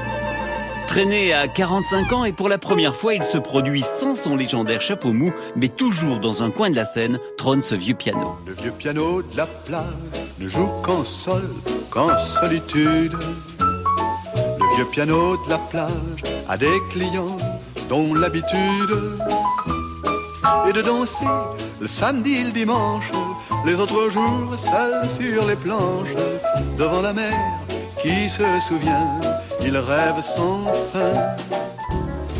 [0.86, 4.80] Traîné à 45 ans et pour la première fois, il se produit sans son légendaire
[4.80, 8.36] chapeau mou, mais toujours dans un coin de la scène, trône ce vieux piano.
[8.46, 9.84] Le vieux piano de la plage
[10.38, 11.48] ne joue qu'en sol,
[11.90, 13.12] qu'en solitude.
[13.60, 17.38] Le vieux piano de la plage a des clients
[17.88, 18.90] dont l'habitude
[20.68, 21.26] est de danser
[21.80, 23.10] le samedi et le dimanche,
[23.66, 26.14] les autres jours seuls sur les planches,
[26.78, 27.34] devant la mer
[28.00, 29.20] qui se souvient,
[29.66, 31.12] il rêve sans fin.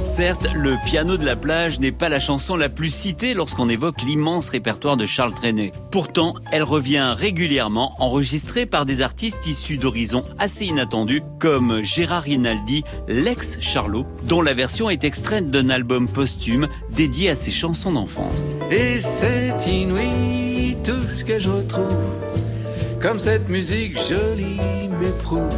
[0.05, 4.03] Certes, le piano de la plage n'est pas la chanson la plus citée lorsqu'on évoque
[4.03, 5.73] l'immense répertoire de Charles Trenet.
[5.91, 12.85] Pourtant, elle revient régulièrement, enregistrée par des artistes issus d'horizons assez inattendus, comme Gérard Rinaldi,
[13.09, 18.57] l'ex-Charlot, dont la version est extraite d'un album posthume dédié à ses chansons d'enfance.
[18.71, 21.97] Et c'est inouï tout ce que je retrouve.
[23.01, 24.61] Comme cette musique jolie
[25.01, 25.49] m'éprouve,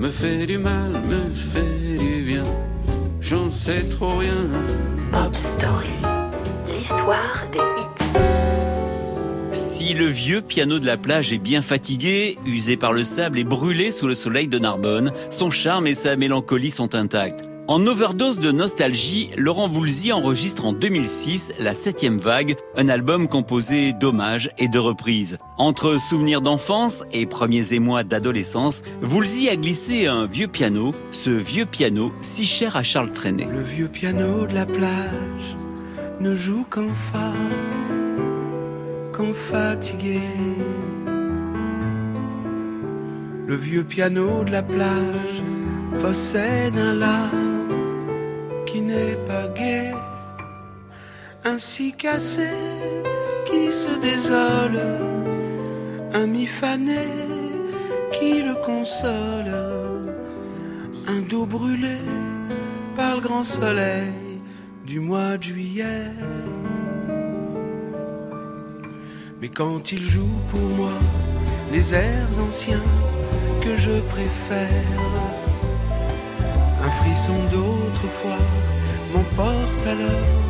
[0.00, 2.42] me fait du mal, me fait du bien.
[3.20, 4.48] J'en sais trop rien.
[5.12, 5.88] Bob Story.
[6.68, 8.20] L'histoire des hits.
[9.52, 13.44] Si le vieux piano de la plage est bien fatigué, usé par le sable et
[13.44, 17.44] brûlé sous le soleil de Narbonne, son charme et sa mélancolie sont intacts.
[17.68, 23.92] En overdose de nostalgie, Laurent Voulzy enregistre en 2006 La Septième Vague, un album composé
[23.92, 25.38] d'hommages et de reprises.
[25.56, 31.66] Entre souvenirs d'enfance et premiers émois d'adolescence, Voulzy a glissé un vieux piano, ce vieux
[31.66, 33.48] piano si cher à Charles Trenet.
[33.50, 35.56] Le vieux piano de la plage
[36.20, 36.88] ne joue qu'en
[39.12, 40.20] qu'en fatigué.
[43.46, 45.42] Le vieux piano de la plage
[48.80, 49.92] n'est pas gai,
[51.44, 52.48] ainsi cassé
[53.46, 54.80] qui se désole,
[56.12, 57.06] un mi fané
[58.12, 59.52] qui le console,
[61.06, 61.98] un dos brûlé
[62.94, 64.40] par le grand soleil
[64.84, 66.10] du mois de juillet.
[69.40, 70.92] Mais quand il joue pour moi
[71.72, 72.82] les airs anciens
[73.62, 74.86] que je préfère,
[76.82, 78.44] un frisson d'autrefois
[79.12, 80.40] m'emporte alors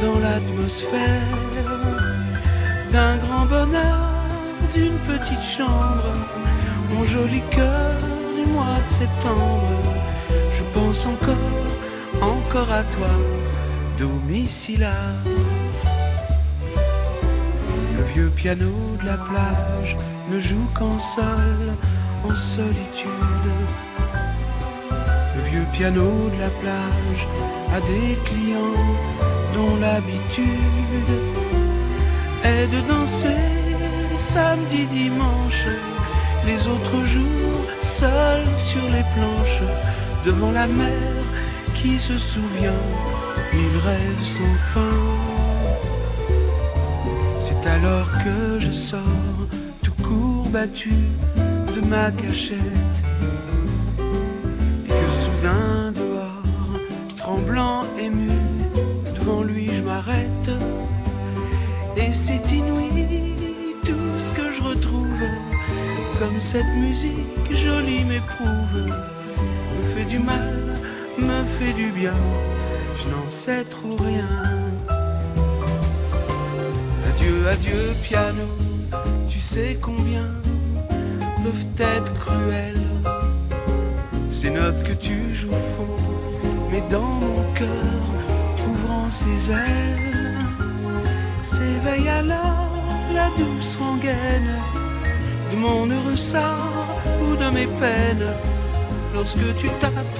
[0.00, 1.38] dans l'atmosphère
[2.92, 4.08] d'un grand bonheur,
[4.74, 6.14] d'une petite chambre,
[6.90, 7.96] mon joli cœur
[8.36, 9.94] du mois de septembre.
[10.52, 11.66] Je pense encore,
[12.22, 13.10] encore à toi,
[13.98, 14.88] domicile.
[17.96, 19.96] Le vieux piano de la plage
[20.30, 21.74] ne joue qu'en sol,
[22.24, 23.87] en solitude.
[25.50, 27.26] Vieux piano de la plage
[27.72, 28.84] a des clients
[29.54, 31.12] dont l'habitude
[32.44, 33.58] est de danser
[34.18, 35.66] samedi, dimanche,
[36.46, 39.62] les autres jours seul sur les planches,
[40.26, 41.22] devant la mer
[41.74, 42.84] qui se souvient,
[43.52, 44.98] il rêve sans fin.
[47.42, 49.00] C'est alors que je sors
[49.82, 50.92] tout courbattu
[51.74, 52.98] de ma cachette
[57.48, 58.30] tremblant, ému,
[59.18, 60.50] devant lui je m'arrête
[61.96, 63.34] et c'est inouï
[63.84, 65.24] tout ce que je retrouve
[66.18, 68.86] comme cette musique jolie m'éprouve,
[69.76, 70.76] me fait du mal,
[71.16, 72.14] me fait du bien,
[72.98, 74.28] je n'en sais trop rien.
[77.08, 78.48] Adieu, adieu piano,
[79.28, 80.26] tu sais combien
[81.42, 82.74] peuvent être cruelles.
[84.30, 86.07] Ces notes que tu joues faux,
[86.78, 88.04] mais dans mon cœur,
[88.68, 90.36] ouvrant ses ailes,
[91.42, 92.70] s'éveille alors
[93.14, 94.54] la douce rengaine
[95.50, 98.32] de mon heureux sort ou de mes peines.
[99.14, 100.18] Lorsque tu tapes,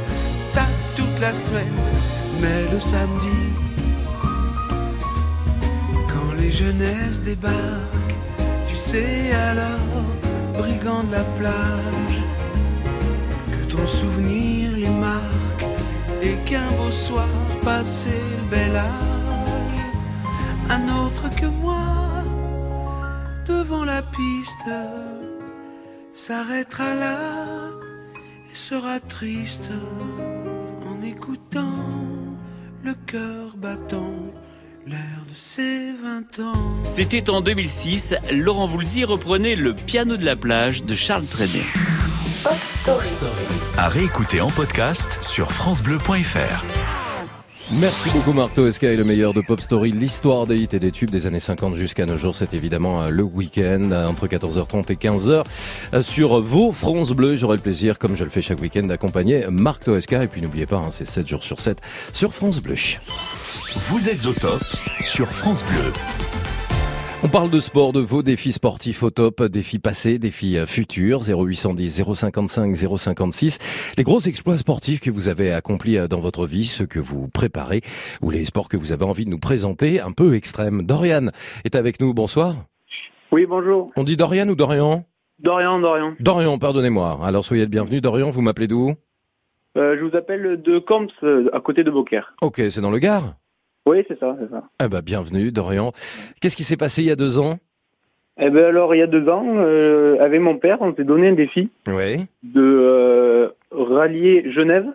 [0.55, 1.81] tapes toute la semaine,
[2.41, 3.41] mais le samedi,
[6.09, 8.19] quand les jeunesses débarquent,
[8.67, 10.05] tu sais alors,
[10.59, 12.19] brigand de la plage,
[13.53, 14.68] que ton souvenir
[16.45, 17.29] qu'un beau soir
[17.63, 19.81] passé le bel âge,
[20.69, 22.25] un autre que moi,
[23.47, 24.71] devant la piste,
[26.15, 27.71] s'arrêtera là
[28.51, 29.71] et sera triste
[30.87, 31.85] en écoutant
[32.85, 34.15] le cœur battant,
[34.87, 34.99] l'air
[35.29, 36.85] de ses 20 ans.
[36.85, 41.65] C'était en 2006, Laurent Voulzy reprenait le piano de la plage de Charles Trenet.
[42.45, 43.09] Pop Story.
[43.77, 46.65] À réécouter en podcast sur FranceBleu.fr.
[47.81, 50.93] Merci beaucoup Marc Toesca et le meilleur de Pop Story, l'histoire des hits et des
[50.93, 52.37] tubes des années 50 jusqu'à nos jours.
[52.37, 55.45] C'est évidemment euh, le week-end euh, entre 14h30 et 15h
[55.95, 57.35] euh, sur vos France Bleu.
[57.35, 60.23] J'aurai le plaisir, comme je le fais chaque week-end, d'accompagner Marc Toesca.
[60.23, 61.81] Et puis n'oubliez pas, hein, c'est 7 jours sur 7
[62.13, 62.77] sur France Bleu.
[63.75, 64.63] Vous êtes au top
[65.01, 65.93] sur France Bleu.
[67.25, 71.19] On parle de sport, de vos défis sportifs au top, défis passés, défis euh, futurs,
[71.29, 73.95] 0810 055 056.
[73.99, 77.27] Les gros exploits sportifs que vous avez accomplis euh, dans votre vie, ceux que vous
[77.27, 77.81] préparez,
[78.23, 80.83] ou les sports que vous avez envie de nous présenter, un peu extrêmes.
[80.83, 81.27] Dorian
[81.65, 82.55] est avec nous, bonsoir.
[83.33, 83.91] Oui, bonjour.
[83.97, 85.05] On dit Dorian ou Dorian?
[85.41, 86.15] Dorian, Dorian.
[86.21, 87.19] Dorian, pardonnez-moi.
[87.25, 88.01] Alors soyez le bienvenu.
[88.01, 88.95] Dorian, vous m'appelez d'où?
[89.77, 92.35] Euh, je vous appelle de Comps, euh, à côté de Beaucaire.
[92.43, 93.35] Ok, c'est dans le Gard?
[93.89, 94.65] Oui, c'est ça, c'est ça.
[94.85, 95.93] Eh ben, bienvenue, Dorian.
[96.43, 97.55] Qu'est-ce qui s'est passé il y a deux ans?
[98.39, 101.29] Eh ben alors, il y a deux ans, euh, avec mon père, on s'est donné
[101.29, 102.27] un défi Oui.
[102.43, 104.87] de euh, rallier Genève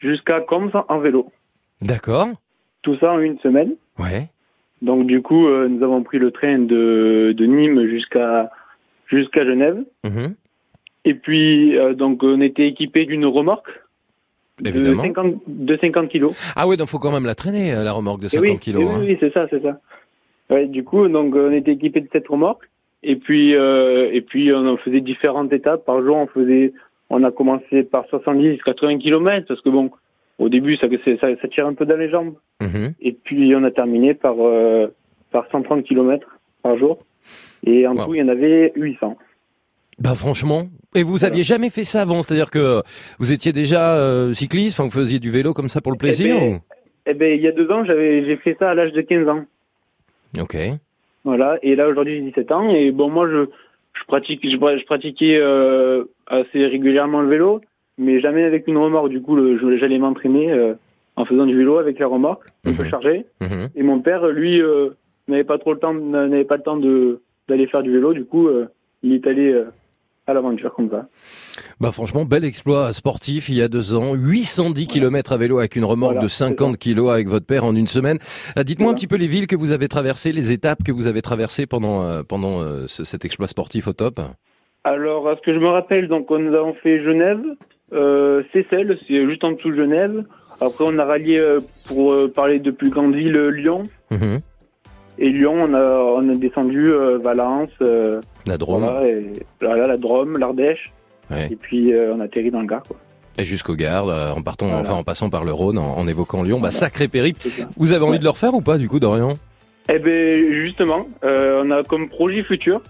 [0.00, 1.30] jusqu'à Comps en vélo.
[1.80, 2.26] D'accord.
[2.82, 3.74] Tout ça en une semaine.
[4.00, 4.28] Ouais.
[4.82, 8.50] Donc du coup, euh, nous avons pris le train de, de Nîmes jusqu'à
[9.06, 9.78] jusqu'à Genève.
[10.02, 10.34] Mhm.
[11.04, 13.81] Et puis, donc, on était équipé d'une remorque
[14.60, 15.02] de Évidemment.
[15.02, 16.52] 50, de 50 kilos.
[16.56, 18.58] Ah oui, donc faut quand même la traîner, euh, la remorque de Eh 50 oui,
[18.58, 18.82] kilos.
[18.84, 18.98] eh hein.
[19.00, 19.80] Oui, oui, c'est ça, c'est ça.
[20.50, 22.68] Ouais, du coup, donc, on était équipé de cette remorque.
[23.02, 25.84] Et puis, euh, et puis, on en faisait différentes étapes.
[25.84, 26.72] Par jour, on faisait,
[27.10, 29.90] on a commencé par 70, 80 km, parce que bon,
[30.38, 30.86] au début, ça,
[31.20, 32.34] ça, ça tire un peu dans les jambes.
[32.60, 32.92] Mhm.
[33.00, 34.88] Et puis, on a terminé par, euh,
[35.30, 36.28] par 130 km
[36.62, 36.98] par jour.
[37.64, 38.04] Et en Wow.
[38.06, 39.16] tout, il y en avait 800.
[40.02, 40.64] Bah franchement,
[40.96, 42.82] et vous aviez jamais fait ça avant, c'est-à-dire que
[43.20, 46.34] vous étiez déjà euh, cycliste, enfin vous faisiez du vélo comme ça pour le plaisir
[46.34, 46.60] ben,
[47.06, 49.28] Eh ben, il y a deux ans, j'avais, j'ai fait ça à l'âge de 15
[49.28, 49.44] ans.
[50.40, 50.56] Ok.
[51.22, 51.56] Voilà.
[51.62, 52.68] Et là, aujourd'hui, j'ai 17 ans.
[52.70, 53.46] Et bon, moi, je,
[53.92, 57.60] je pratique, je, je pratiquais euh, assez régulièrement le vélo,
[57.96, 59.10] mais jamais avec une remorque.
[59.10, 59.38] Du coup,
[59.78, 60.74] j'allais m'entraîner euh,
[61.14, 63.24] en faisant du vélo avec la remorque, un peu chargée.
[63.40, 63.68] Mhm.
[63.76, 64.60] Et mon père, lui,
[65.28, 68.14] n'avait pas trop le temps, n'avait pas le temps de d'aller faire du vélo.
[68.14, 68.48] Du coup,
[69.04, 69.62] il est allé
[70.26, 71.06] à l'aventure comme ça.
[71.80, 75.74] Bah franchement, bel exploit sportif il y a deux ans, 810 km à vélo avec
[75.76, 78.18] une remorque Voilà, de 50 kilos avec votre père en une semaine.
[78.56, 81.06] Euh, Dites-moi un petit peu les villes que vous avez traversées, les étapes que vous
[81.08, 84.20] avez traversées pendant euh, pendant euh, ce- cet exploit sportif au top.
[84.84, 87.42] Alors, à ce que je me rappelle, donc, on- nous avons fait Genève,
[87.92, 90.24] euh, Seyssel, c'est juste en dessous de Genève.
[90.60, 91.40] Après, on a rallié,
[91.86, 93.88] pour parler de plus grande ville, Lyon.
[94.10, 94.40] Mhm.
[95.24, 98.82] Et Lyon, on a, on a descendu euh, Valence, euh, La Drôme.
[98.82, 100.92] voilà, et, voilà, la Drôme, l'Ardèche.
[101.30, 101.46] Ouais.
[101.48, 102.82] Et puis, euh, on atterrit dans le Gard.
[102.82, 102.96] Quoi.
[103.38, 104.80] Et jusqu'au Gard, euh, en partant, Voilà.
[104.80, 106.58] enfin en passant par le Rhône, en, en évoquant Lyon.
[106.58, 107.46] Bah sacré périple.
[107.76, 108.18] Vous avez envie Ouais.
[108.18, 109.38] de le refaire ou pas du coup, Dorian?
[109.88, 112.82] Eh ben, justement, euh, on a comme projet futur,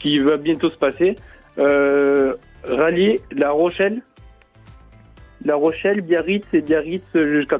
[0.00, 1.14] qui va bientôt se passer,
[2.64, 4.02] rallier La Rochelle,
[5.44, 7.58] La Rochelle, Biarritz et Biarritz jusqu'à.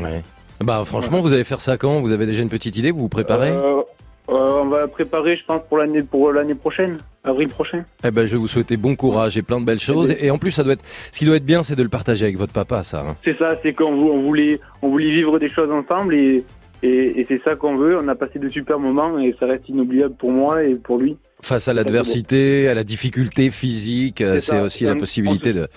[0.00, 0.22] Ouais.
[0.60, 2.00] Bah franchement, vous allez faire ça quand?
[2.00, 3.50] Vous avez déjà une petite idée Vous vous préparez?
[3.50, 3.80] Euh,
[4.28, 7.84] euh, on va préparer, je pense, pour l'année pour l'année prochaine, avril prochain.
[8.04, 10.14] Eh ben, je vais vous souhaiter bon courage et plein de belles choses.
[10.18, 12.24] Et en plus, ça doit être, ce qui doit être bien, c'est de le partager
[12.24, 13.04] avec votre papa, ça.
[13.06, 13.16] hein.
[13.24, 16.44] C'est ça, c'est qu'on on voulait, on voulait vivre des choses ensemble et,
[16.82, 17.98] et, et c'est ça qu'on veut.
[17.98, 21.16] On a passé de super moments et ça reste inoubliable pour moi et pour lui.
[21.42, 25.68] Face à l'adversité, à la difficulté physique, C'est aussi la possibilité de,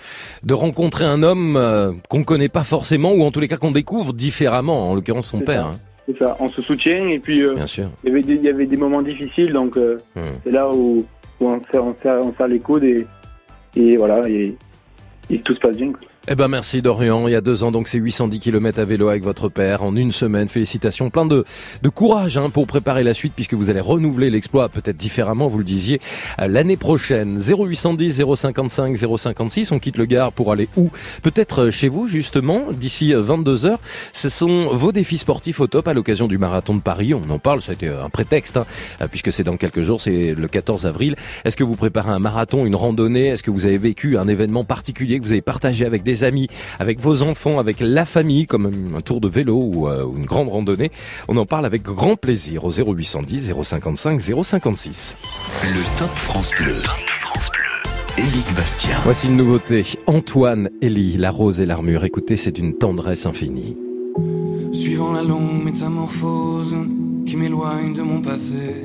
[0.42, 3.70] de rencontrer un homme euh, qu'on connaît pas forcément ou en tous les cas qu'on
[3.70, 5.66] découvre différemment, en l'occurrence son père.
[5.66, 5.78] hein.
[6.06, 7.88] C'est ça, on se soutient et puis euh, Bien sûr.
[8.02, 10.20] il y avait des, il y avait des moments difficiles donc euh, Hmm.
[10.44, 11.04] c'est là où,
[11.40, 13.06] où on serre, on serre, on serre les coudes et,
[13.76, 14.56] et voilà et,
[15.28, 15.92] et tout se passe bien.
[15.92, 16.00] quoi.
[16.28, 19.08] Eh ben merci Dorian, il y a deux ans donc c'est 810 km à vélo
[19.08, 21.46] avec votre père en une semaine, félicitations, plein de,
[21.82, 25.56] de courage hein, pour préparer la suite puisque vous allez renouveler l'exploit peut-être différemment, vous
[25.56, 25.98] le disiez,
[26.38, 27.38] euh, l'année prochaine.
[27.40, 30.90] 0810 055 056, on quitte le Gard pour aller où?
[31.22, 33.78] Peut-être euh, chez vous justement, d'ici 22h.
[34.12, 37.38] Ce sont vos défis sportifs au top à l'occasion du marathon de Paris, on en
[37.38, 38.66] parle, ça a été un prétexte hein,
[39.00, 41.16] euh, puisque c'est dans quelques jours, c'est le 14 avril.
[41.46, 43.28] Est-ce que vous préparez un marathon, une randonnée?
[43.28, 46.48] Est-ce que vous avez vécu un événement particulier que vous avez partagé avec des amis,
[46.78, 50.26] avec vos enfants, avec la famille, comme un tour de vélo ou euh, ou une
[50.26, 50.90] grande randonnée
[51.28, 55.16] On en parle avec grand plaisir au 0810 055 056.
[55.62, 56.82] Le Top France Bleu.
[58.18, 58.96] Éric Bastien.
[59.04, 59.82] Voici une nouveauté.
[60.06, 62.04] Antoine Elie, La Rose et l'Armure.
[62.04, 63.76] Écoutez, c'est d'une tendresse infinie.
[64.72, 66.76] Suivant la longue métamorphose
[67.26, 68.84] qui m'éloigne de mon passé,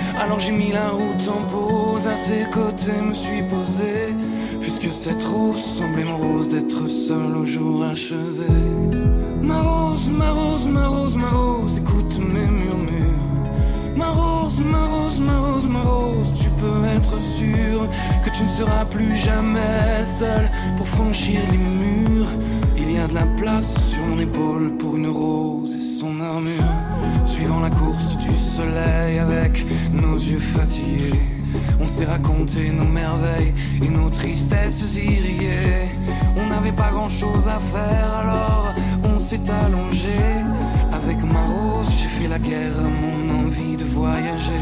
[0.23, 4.13] Alors j'ai mis la route en pause, à ses côtés me suis posé.
[4.61, 8.45] Puisque cette rose semblait morose d'être seule au jour achevé.
[9.41, 13.17] Ma rose, ma rose, ma rose, ma rose, écoute mes murmures.
[13.95, 17.87] Ma rose, ma rose, ma rose, ma rose, tu peux être sûr
[18.23, 22.29] que tu ne seras plus jamais seul pour franchir les murs.
[23.01, 26.51] A de la place sur mon épaule pour une rose et son armure.
[27.25, 31.19] Suivant la course du soleil avec nos yeux fatigués,
[31.79, 35.89] on s'est raconté nos merveilles et nos tristesses irriguées.
[36.37, 38.71] On n'avait pas grand chose à faire alors
[39.03, 40.19] on s'est allongé.
[40.91, 44.61] Avec ma rose, j'ai fait la guerre mon envie de voyager.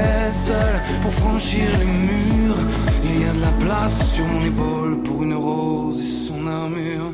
[1.01, 2.57] pour franchir les murs.
[3.03, 7.11] Il y a de la place sur mon épaule pour une rose et son armure.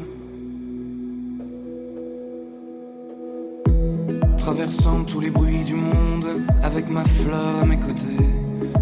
[4.38, 6.28] Traversant tous les bruits du monde
[6.64, 8.26] avec ma fleur à mes côtés,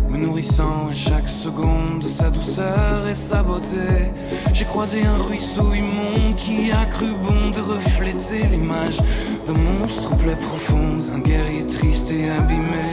[0.10, 4.12] me nourrissant à chaque seconde de sa douceur et sa beauté.
[4.54, 9.00] J'ai croisé un ruisseau immonde qui a cru bon de refléter l'image
[9.48, 12.86] d'un monstre aux plaies profondes, un guerrier triste et abîmé.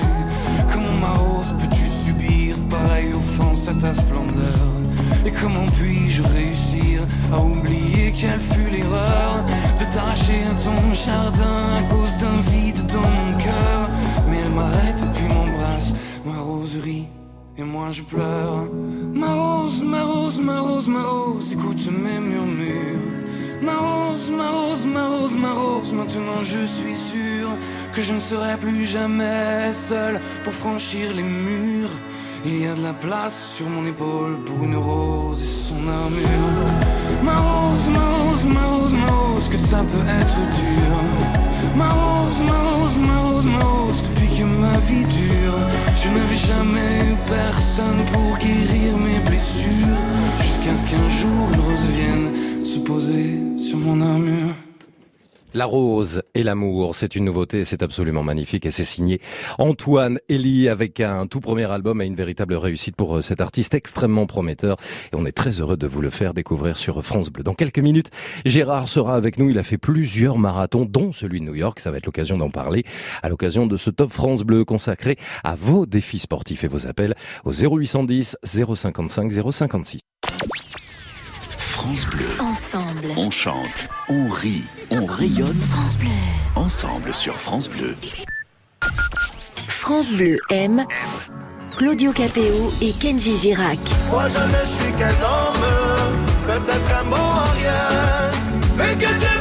[0.73, 1.82] Comment ma rose peux-tu
[2.83, 4.67] pareille offense à ta splendeur
[5.25, 7.03] Et comment puis-je réussir
[7.33, 9.45] à oublier quelle fut l'erreur
[9.81, 13.89] de t'arracher à ton jardin à cause d'un vide dans mon cœur?
[14.29, 17.07] Mais elle m'arrête puis m'embrasse, ma roserie
[17.59, 18.67] et moi je pleure.
[19.15, 22.99] Ma rose, ma rose, ma rose, ma rose, écoute mes murmures.
[23.63, 27.49] Ma rose, ma rose, ma rose, ma rose, maintenant je suis sûr
[27.95, 31.97] que je ne serai plus jamais seul pour franchir les murs.
[32.45, 37.23] Il y a de la place sur mon épaule pour une rose et son armure.
[37.23, 40.93] Ma rose, ma rose, ma rose, ma rose, que ça peut être dur.
[41.77, 45.59] Ma rose, ma rose, ma rose, ma rose, depuis que ma vie dure,
[46.03, 50.03] je n'avais jamais eu personne pour guérir mes blessures.
[50.41, 54.62] Jusqu'à ce qu'un jour une rose vienne se poser sur mon armure.
[55.55, 59.21] La rose et l'amour, c'est une nouveauté, c'est absolument magnifique et c'est signé
[59.59, 63.75] Antoine Elie avec un tout premier album et une véritable réussite pour euh, cet artiste
[63.75, 64.79] extrêmement prometteur
[65.13, 67.43] et on est très heureux de vous le faire découvrir sur France Bleu.
[67.43, 68.11] Dans quelques minutes,
[68.47, 71.91] Gérard sera avec nous, il a fait plusieurs marathons dont celui de New York, ça
[71.91, 72.85] va être l'occasion d'en parler
[73.23, 77.15] à l'occasion de ce Top France Bleu consacré à vos défis sportifs et vos appels
[77.45, 80.01] au 0810 055 056.
[81.83, 82.29] France Bleu.
[82.39, 83.13] Ensemble.
[83.17, 84.63] On chante, on rit,
[84.93, 85.61] on rayonne.
[85.61, 86.11] France Bleu.
[86.55, 87.97] Ensemble sur France Bleu.
[89.67, 90.87] France Bleu aime
[91.79, 93.81] Claudio Capéo et Kenji Girac.
[94.13, 98.31] Moi je ne suis qu'un homme, peut-être un bon à rien,
[98.77, 99.32] mais que Dieu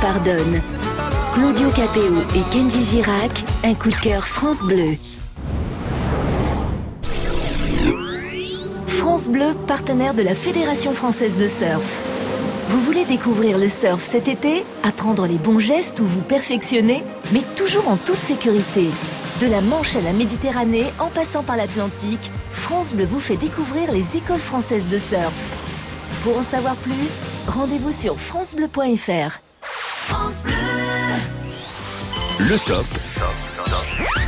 [0.00, 0.60] pardonne.
[1.34, 3.30] Claudio Capéo et Kenji Girac,
[3.64, 4.94] un coup de cœur France Bleu.
[8.86, 11.88] France Bleu, partenaire de la Fédération française de surf.
[12.68, 17.42] Vous voulez découvrir le surf cet été Apprendre les bons gestes ou vous perfectionner Mais
[17.56, 18.88] toujours en toute sécurité.
[19.40, 23.92] De la Manche à la Méditerranée, en passant par l'Atlantique, France Bleu vous fait découvrir
[23.92, 25.56] les écoles françaises de surf.
[26.22, 27.12] Pour en savoir plus,
[27.46, 29.47] rendez-vous sur francebleu.fr.
[29.72, 30.54] France Bleu
[32.38, 32.86] Le top.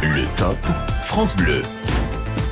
[0.02, 0.58] Le top
[1.04, 1.62] France Bleu.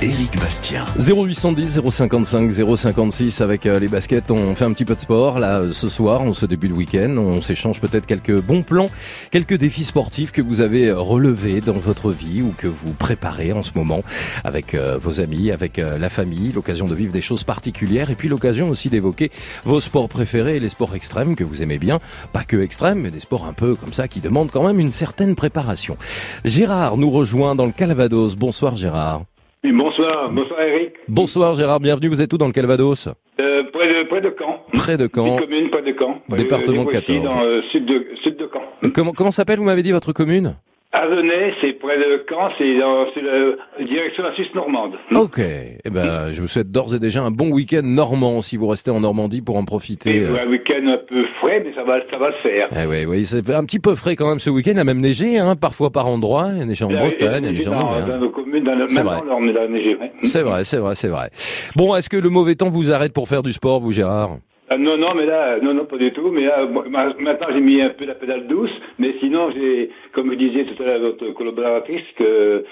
[0.01, 0.85] Éric Bastien.
[0.97, 5.59] 0810 055 056 avec euh, les baskets, on fait un petit peu de sport là
[5.59, 8.89] euh, ce soir, on se début de week-end, on s'échange peut-être quelques bons plans,
[9.29, 13.51] quelques défis sportifs que vous avez euh, relevés dans votre vie ou que vous préparez
[13.51, 14.01] en ce moment
[14.45, 18.69] avec vos amis, avec la famille, l'occasion de vivre des choses particulières et puis l'occasion
[18.69, 19.31] aussi d'évoquer
[19.65, 21.99] vos sports préférés et les sports extrêmes que vous aimez bien,
[22.31, 24.91] pas que extrêmes mais des sports un peu comme ça qui demandent quand même une
[24.91, 25.97] certaine préparation.
[26.45, 28.35] Gérard nous rejoint dans le Calvados.
[28.35, 29.23] Bonsoir Gérard.
[29.61, 30.93] Oui, bonsoir, bonsoir Eric.
[31.09, 32.07] Bonsoir Gérard, bienvenue.
[32.07, 33.09] Vous êtes où dans le Calvados?
[33.41, 34.63] Euh, près, de, près de Caen.
[34.71, 35.35] Près de Caen.
[35.37, 36.21] Commune près de Caen.
[36.29, 37.23] Département de Poissy, 14.
[37.35, 38.89] Dans le sud de, sud de Caen.
[38.93, 40.55] Comment, comment s'appelle, vous m'avez dit, votre commune?
[40.91, 44.93] Avenay, c'est près de Caen, c'est la direction de la Suisse normande.
[45.13, 45.37] Ok.
[45.39, 48.89] Eh ben, je vous souhaite d'ores et déjà un bon week-end normand si vous restez
[48.89, 50.21] en Normandie pour en profiter.
[50.23, 50.35] Euh.
[50.43, 52.69] un week-end un peu frais, mais ça va, ça va le faire.
[52.75, 54.71] Eh oui, oui, c'est un petit peu frais quand même ce week-end.
[54.73, 56.49] Il a même neigé, hein, parfois par endroits.
[56.53, 58.09] Il y a neigé en Bretagne, il y a neigé en Auvergne.
[58.09, 59.17] dans nos communes, dans le, C'est même vrai.
[59.19, 59.95] dans l'Orne, il a neigé.
[59.95, 60.11] ouais.
[60.23, 61.29] C'est vrai, c'est vrai, c'est vrai.
[61.75, 64.37] Bon, est-ce que le mauvais temps vous arrête pour faire du sport, vous, Gérard?
[64.71, 66.29] Ah, non, non, mais là, non, non, pas du tout.
[66.31, 68.69] Mais là, ma- maintenant, j'ai mis un peu la pédale douce.
[68.99, 72.63] Mais sinon, j'ai, comme je disais tout à l'heure votre collaboratrice, que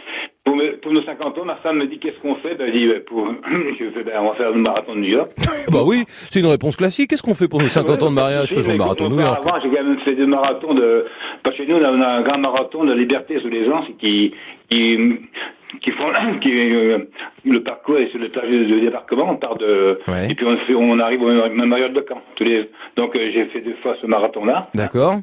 [0.44, 2.54] pour, me- pour nos 50 ans, ma femme me dit qu'est-ce qu'on fait?
[2.56, 3.28] Ben, je dis, ben, pour,
[3.80, 5.32] je fais, ben, on va faire le marathon de New York.
[5.72, 7.10] Bah oui, c'est une réponse classique.
[7.10, 8.50] Qu'est-ce qu'on fait pour nos 50 ans de mariage?
[8.54, 9.42] Faisons le marathon de New York.
[9.46, 11.06] Avant, j'ai quand même fait deux marathons de.
[11.44, 13.68] Parce que chez nous, on a, on a un grand marathon de liberté sous les
[13.70, 14.34] ans, c'est qui,
[14.70, 14.98] qui,
[15.82, 16.12] qui font,
[16.42, 17.00] qui, euh,
[17.46, 19.32] le parcours est sur le plage de, débarquement.
[19.32, 19.98] On part de,
[20.30, 22.22] et puis on, fait, on arrive au même période de camp.
[22.36, 24.70] Tous les, donc euh, j'ai fait deux fois ce marathon-là.
[24.74, 25.16] D'accord.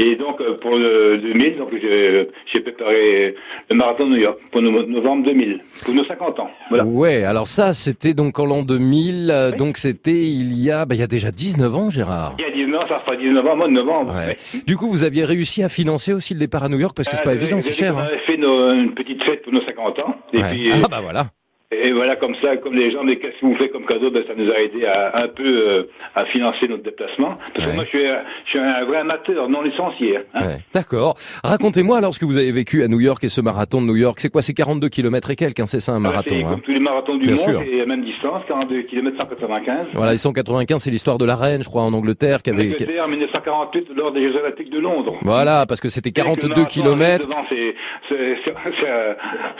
[0.00, 3.34] Et donc euh, pour le 2000, donc j'ai préparé
[3.70, 6.50] le marathon de New York pour no- novembre 2000, pour nos 50 ans.
[6.68, 6.84] Voilà.
[6.84, 9.30] Ouais, alors ça, c'était donc en l'an 2000.
[9.30, 12.34] euh, Donc c'était il y a, bah, il y a déjà 19 ans, Gérard.
[12.38, 14.14] Il y a 19 ça fera 19 ans, mois de novembre.
[14.14, 14.36] Ouais.
[14.66, 17.16] Du coup, vous aviez réussi à financer aussi le départ à New York parce que
[17.16, 17.94] c'est pas Euh, évident, c'est cher.
[17.96, 18.04] On hein.
[18.04, 20.14] avait fait nos- une petite fête pour nos 50 ans.
[20.32, 20.50] Et Ouais.
[20.50, 21.26] puis, Ah bah voilà.
[21.70, 24.10] Et voilà, comme ça, comme les gens, mais qu'est-ce que vous faites comme cadeau?
[24.10, 25.82] Ben, Ça nous a aidé à, un peu euh,
[26.14, 27.32] à financer notre déplacement.
[27.54, 30.16] Parce que moi, je suis, un- je suis un vrai amateur, non licencié.
[30.32, 30.46] hein.
[30.46, 31.18] Ouais, D'accord.
[31.44, 33.96] Racontez-moi alors ce que vous avez vécu à New York et ce marathon de New
[33.96, 34.18] York.
[34.18, 34.40] C'est quoi?
[34.40, 36.48] C'est 42 kilomètres et quelques, hein, c'est ça un marathon C'est hein?
[36.52, 37.60] comme tous les marathons du Bien monde, sûr.
[37.62, 39.88] et à même distance, 42 km 195.
[39.92, 42.62] Voilà, les 195, c'est l'histoire de la reine, je crois, en Angleterre, qui avait.
[42.72, 45.18] Angleterre, en 1948, lors des Jeux Olympiques de Londres.
[45.20, 47.26] Voilà, parce que c'était Et que le 42 marathon kilomètres.
[47.28, 47.44] devant,
[48.08, 48.14] ça,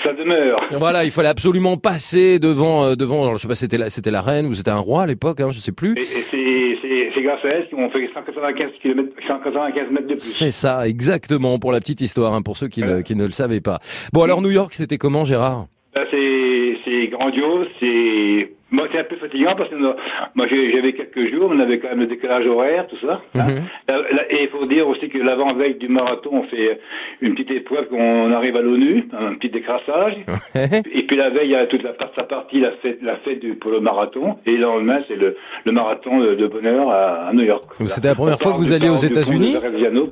[0.04, 0.59] ça demeure.
[0.70, 3.22] Voilà, il fallait absolument passer devant, euh, devant.
[3.22, 5.40] Alors, je sais pas, c'était la, c'était la reine ou c'était un roi à l'époque,
[5.40, 5.94] hein, je sais plus.
[5.96, 10.20] Et, et c'est- c'est grâce à elle qu'on fait 195 km, 195 mètres de plus.
[10.20, 13.32] C'est ça, exactement, pour la petite histoire, hein, pour ceux qui, ne, qui ne le
[13.32, 13.80] savaient pas.
[14.12, 15.66] Bon, alors New York, c'était comment, Gérard?
[15.94, 21.30] Ben, c'est c'est grandiose, c'est moi c'est un peu fatigant parce que moi j'avais quelques
[21.32, 23.22] jours, on avait quand même le décalage horaire, tout ça.
[23.34, 23.64] Mhm.
[23.88, 23.94] hein.
[24.30, 26.78] Et il faut dire aussi que l'avant-veille du marathon, on fait
[27.22, 30.16] une petite épreuve qu'on arrive à l'ONU, un petit décrassage.
[30.55, 33.40] Et puis la veille, il y a toute la, sa partie, la fête, la fête
[33.40, 34.36] du, pour le marathon.
[34.44, 37.64] Et le lendemain, c'est le, le marathon de, bonheur à, à New York.
[37.86, 39.57] C'était la première fois que vous alliez aux États-Unis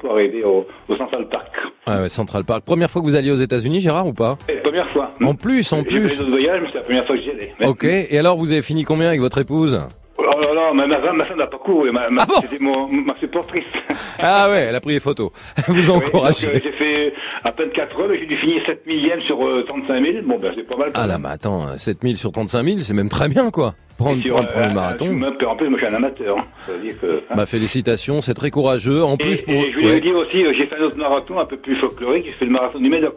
[0.01, 1.53] pour arriver au, au Central Park.
[1.87, 2.65] Ah ouais, Central Park.
[2.65, 5.13] Première fois que vous alliez aux États-Unis, Gérard, ou pas Et première fois.
[5.23, 6.19] En plus, en J'ai fait plus.
[6.19, 7.53] d'autres voyages, mais c'est la première fois que j'y allais.
[7.65, 9.81] Ok, et alors vous avez fini combien avec votre épouse?
[10.19, 12.89] Oh là là, ma, ma femme, ma femme n'a pas couru, ma, ma, c'était mon,
[12.89, 13.65] ma supportrice.
[14.19, 15.31] Ah ouais, elle a pris les photos.
[15.69, 16.49] vous encouragez.
[16.49, 17.13] euh, j'ai fait
[17.45, 20.19] à peine 4 heures, j'ai dû finir 7 millièmes sur euh, 35 000.
[20.27, 20.91] Bon, ben, c'est pas mal.
[20.95, 23.75] Ah là, mais attends, 7000 sur 35 000, c'est même très bien, quoi.
[23.99, 25.07] Prendre, Sur, prendre, euh, prendre le euh, marathon.
[25.51, 26.39] En plus, moi, je suis un amateur.
[26.39, 26.45] hein.
[26.67, 27.35] Que, hein.
[27.37, 29.03] Bah félicitations, c'est très courageux.
[29.05, 29.95] En plus, et, pour et je voulais ouais.
[29.97, 32.45] vous dire aussi, euh, j'ai fait un autre marathon un peu plus folklorique, j'ai fait
[32.47, 33.17] le marathon du Médoc.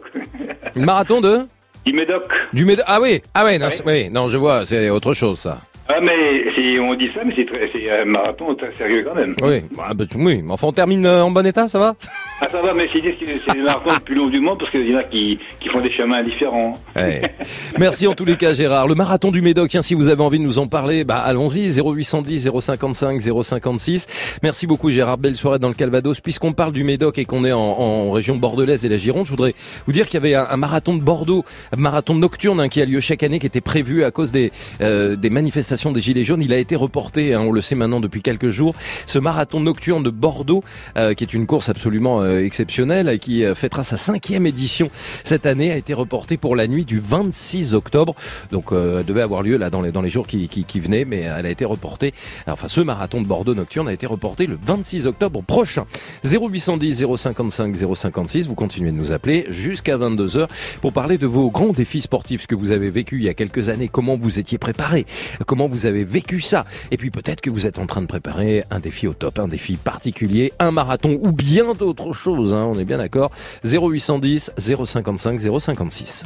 [0.74, 1.40] Le marathon de?
[1.86, 2.24] Du Médoc.
[2.52, 2.84] du Médoc.
[2.88, 5.58] Ah oui, ah ouais, non, c'est- oui, non, je vois, c'est autre chose ça.
[5.92, 9.14] Ah, mais c'est- on dit ça, mais c'est très- c'est un marathon très sérieux quand
[9.14, 9.34] même.
[9.42, 11.96] Oui, bah, bah, oui, mais enfin on termine euh, en bon état, ça va?
[12.42, 13.00] Ah, ça va, mais c'est
[13.54, 15.80] le marathon le plus long du monde parce qu'il y en a qui, qui font
[15.80, 16.80] des chemins différents.
[16.96, 17.22] Ouais.
[17.78, 18.86] Merci en tous les cas Gérard.
[18.88, 21.70] Le marathon du Médoc, tiens, si vous avez envie de nous en parler, bah allons-y,
[21.80, 24.38] 0810 055 056.
[24.42, 26.20] Merci beaucoup Gérard, belle soirée dans le Calvados.
[26.20, 29.30] Puisqu'on parle du Médoc et qu'on est en, en région bordelaise et la Gironde, je
[29.30, 29.54] voudrais
[29.86, 31.44] vous dire qu'il y avait un, un marathon de Bordeaux,
[31.76, 34.52] un marathon nocturne hein, qui a lieu chaque année, qui était prévu à cause des,
[34.80, 36.42] euh, des manifestations des Gilets jaunes.
[36.42, 38.74] Il a été reporté, hein, on le sait maintenant depuis quelques jours.
[39.06, 40.62] Ce marathon nocturne de Bordeaux,
[40.96, 44.88] euh, qui est une course absolument euh, exceptionnelle, et qui euh, fêtera sa cinquième édition
[45.24, 48.14] cette année, a été reporté pour la nuit du 26 octobre.
[48.52, 51.46] Donc, euh, elle devait avoir lieu là dans les jours qui, qui, venaient, mais elle
[51.46, 52.12] a été reportée.
[52.46, 55.86] Enfin, ce marathon de Bordeaux nocturne a été reporté le 26 octobre prochain.
[56.24, 58.46] 0810 055 056.
[58.46, 60.48] Vous continuez de nous appeler jusqu'à 22 h
[60.80, 63.34] pour parler de vos grands défis sportifs, ce que vous avez vécu il y a
[63.34, 65.06] quelques années, comment vous étiez préparé,
[65.46, 66.64] comment vous avez vécu ça.
[66.90, 69.48] Et puis peut-être que vous êtes en train de préparer un défi au top, un
[69.48, 72.54] défi particulier, un marathon ou bien d'autres choses.
[72.54, 73.30] Hein, on est bien d'accord.
[73.64, 76.24] 0810 055 056.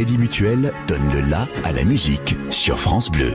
[0.00, 3.34] Crédit Mutuel donne le la à la musique sur France Bleu.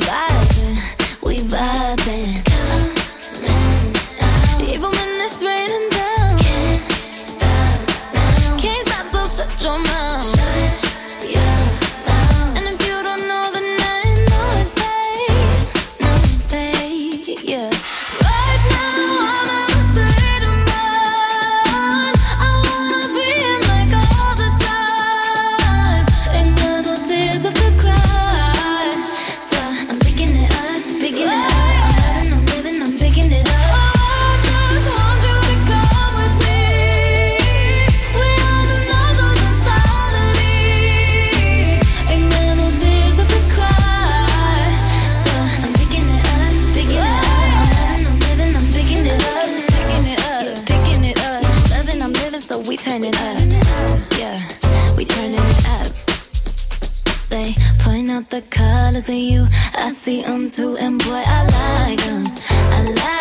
[58.31, 59.45] the colors of you.
[59.73, 62.23] I see them too, and boy, I like them.
[62.49, 63.20] I like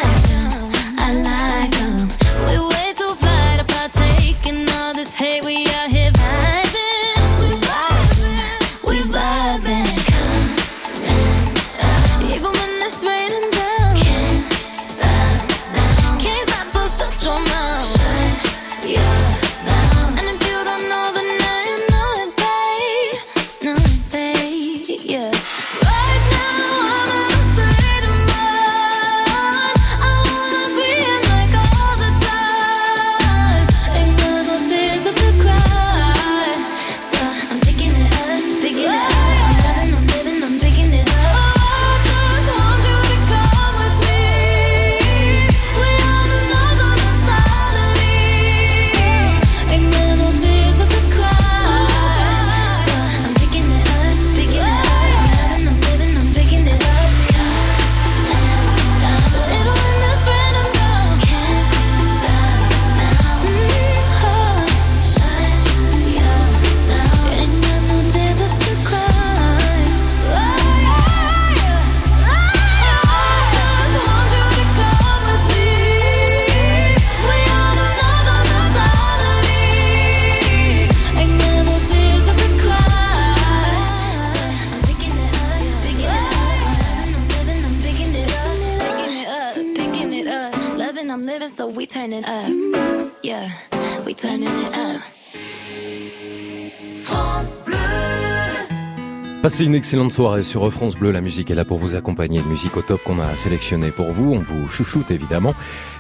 [99.61, 101.11] Passez une excellente soirée sur France Bleu.
[101.11, 102.41] La musique est là pour vous accompagner.
[102.41, 104.33] Une musique au top qu'on a sélectionnée pour vous.
[104.33, 105.53] On vous chouchoute évidemment.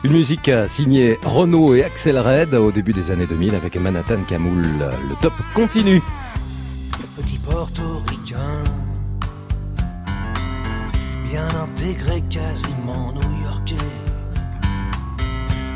[0.02, 4.22] Une musique à signer Renault et Axel Red au début des années 2000 avec Manhattan
[4.26, 4.62] Camoul.
[4.62, 6.00] Le top continue.
[7.16, 8.64] petit portoricain,
[11.30, 13.74] bien intégré, quasiment new-yorkais.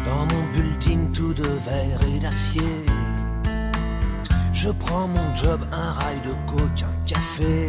[0.07, 2.63] Dans mon building tout de verre et d'acier,
[4.65, 7.69] je prends mon job, un rail de coke, un café.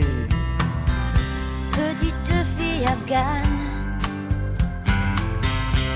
[1.74, 3.60] Petite fille afghane,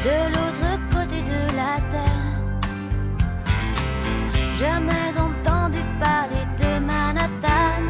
[0.08, 2.36] de l'autre côté de la terre.
[4.56, 7.82] Jamais entendu parler de Manhattan.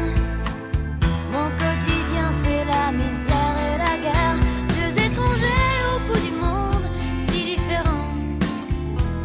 [1.32, 4.38] Mon quotidien, c'est la misère et la guerre.
[4.76, 6.86] Deux étrangers au bout du monde,
[7.26, 8.12] si différents.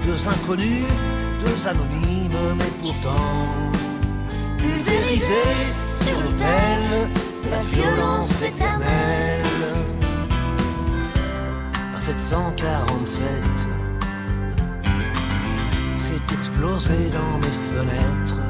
[0.07, 0.89] Deux inconnus,
[1.45, 2.24] deux anonymes,
[2.85, 3.71] pourtant
[4.59, 5.57] pulvérisés
[5.89, 7.09] sur l'autel
[7.49, 9.41] la violence éternelle.
[11.95, 13.23] Un 747
[15.97, 18.43] s'est explosé dans mes fenêtres.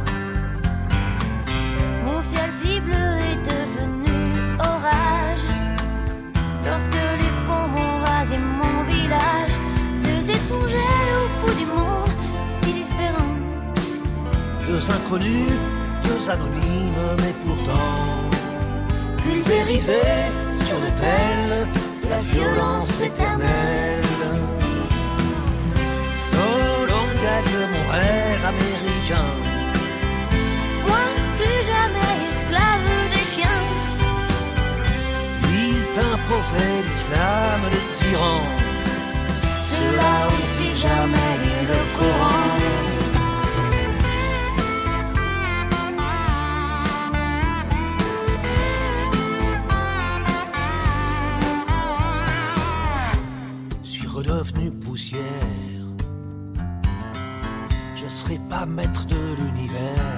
[2.04, 4.18] Mon ciel si bleu est devenu
[4.60, 5.48] orage.
[6.66, 9.45] Lorsque les bombes ont rasé mon village,
[14.68, 15.54] Deux inconnus,
[16.04, 18.26] deux anonymes, mais pourtant
[19.26, 20.28] pulvérisés
[20.66, 21.68] sur l'autel
[22.04, 24.04] de la violence éternelle.
[26.30, 29.32] Solon gagne mon rêve américain.
[30.88, 31.04] Moi,
[31.38, 33.66] plus jamais esclave des chiens.
[35.64, 38.50] Il t'imposait l'islam des tyrans.
[39.70, 42.35] Ceux-là ont-ils jamais lu le Coran
[57.96, 60.14] Je serai pas maître de l'univers.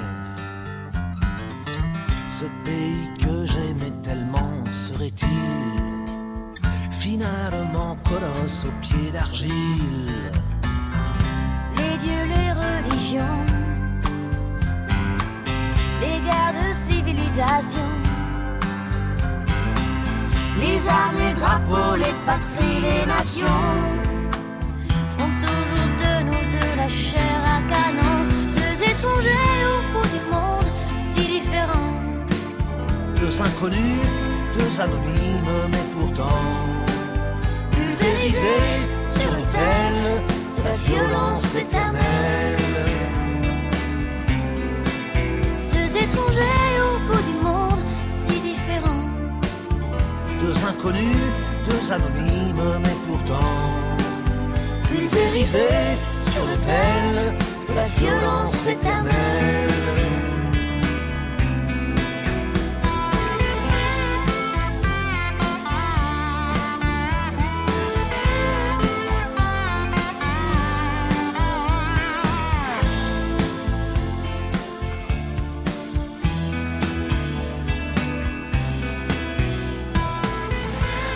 [2.29, 5.87] Ce pays que j'aimais tellement serait-il
[6.91, 10.31] finalement colosse aux pieds d'argile?
[11.77, 13.45] Les dieux, les religions,
[16.01, 17.89] les guerres de civilisation,
[20.59, 24.06] Les armes, les drapeaux, les patries, les nations.
[26.87, 28.17] La chair à canon.
[28.55, 30.69] Deux étrangers au bout du monde,
[31.11, 31.95] si différents.
[33.19, 34.07] Deux inconnus,
[34.57, 36.45] deux anonymes, mais pourtant
[37.71, 38.75] pulvérisés
[39.15, 39.93] sur l'autel
[40.57, 42.57] de la violence éternelle.
[45.73, 49.07] Deux étrangers au bout du monde, si différents.
[50.41, 51.25] Deux inconnus,
[51.67, 53.55] deux anonymes, mais pourtant
[54.89, 55.97] pulvérisés
[56.37, 57.33] sur l'autel
[57.69, 60.06] de la violence éternelle.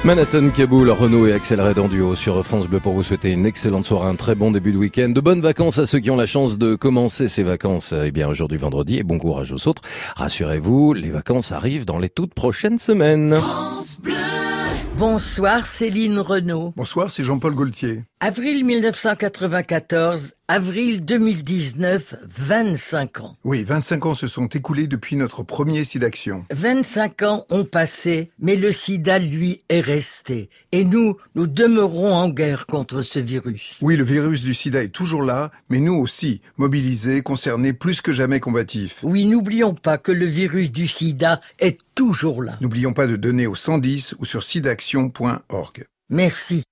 [0.04, 3.46] Manhattan, Kaboul, Renault et Axel Red en duo sur France Bleu pour vous souhaiter une
[3.46, 6.16] excellente soirée, un très bon début de week-end, de bonnes vacances à ceux qui ont
[6.16, 9.84] la chance de commencer ces vacances, eh bien aujourd'hui vendredi, et bon courage aux autres.
[10.16, 13.38] Rassurez-vous, les vacances arrivent dans les toutes prochaines semaines.
[14.98, 16.74] Bonsoir Céline Renaud.
[16.76, 18.04] Bonsoir, c'est Jean-Paul Gaultier.
[18.20, 23.38] Avril 1994, avril 2019, 25 ans.
[23.46, 26.44] Oui, 25 ans se sont écoulés depuis notre premier SIDAction.
[26.52, 30.50] 25 ans ont passé, mais le sida, lui, est resté.
[30.74, 33.78] Et nous, nous demeurons en guerre contre ce virus.
[33.82, 38.12] Oui, le virus du sida est toujours là, mais nous aussi, mobilisés, concernés, plus que
[38.12, 39.00] jamais combatifs.
[39.04, 42.58] Oui, n'oublions pas que le virus du sida est toujours là.
[42.60, 45.86] N'oublions pas de donner au 110 ou sur sidaction.org.
[46.10, 46.64] Merci.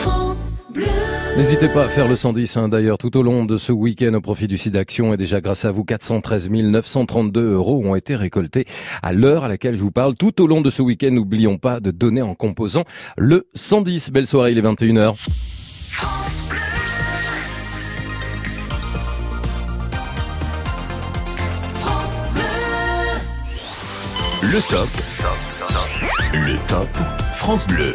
[0.00, 1.01] France Bleu.
[1.34, 4.20] N'hésitez pas à faire le 110 hein, d'ailleurs tout au long de ce week-end au
[4.20, 8.66] profit du site d'action et déjà grâce à vous 413 932 euros ont été récoltés
[9.02, 11.80] à l'heure à laquelle je vous parle tout au long de ce week-end n'oublions pas
[11.80, 12.84] de donner en composant
[13.16, 15.14] le 110 belle soirée il est 21h
[21.80, 22.50] France Bleu.
[24.42, 24.88] Le top.
[26.34, 26.88] Le top.
[27.36, 27.94] France Bleu.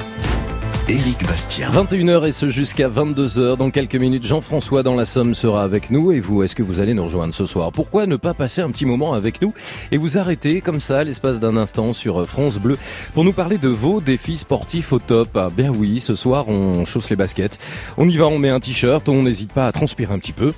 [0.89, 1.69] Éric Bastien.
[1.69, 3.57] 21h et ce jusqu'à 22h.
[3.57, 6.13] Dans quelques minutes, Jean-François dans la Somme sera avec nous.
[6.13, 7.73] Et vous, est-ce que vous allez nous rejoindre ce soir?
[7.73, 9.53] Pourquoi ne pas passer un petit moment avec nous
[9.91, 12.77] et vous arrêter comme ça l'espace d'un instant sur France Bleu
[13.13, 15.27] pour nous parler de vos défis sportifs au top?
[15.35, 17.57] Ah, Bien oui, ce soir, on chausse les baskets.
[17.97, 20.53] On y va, on met un t-shirt, on n'hésite pas à transpirer un petit peu.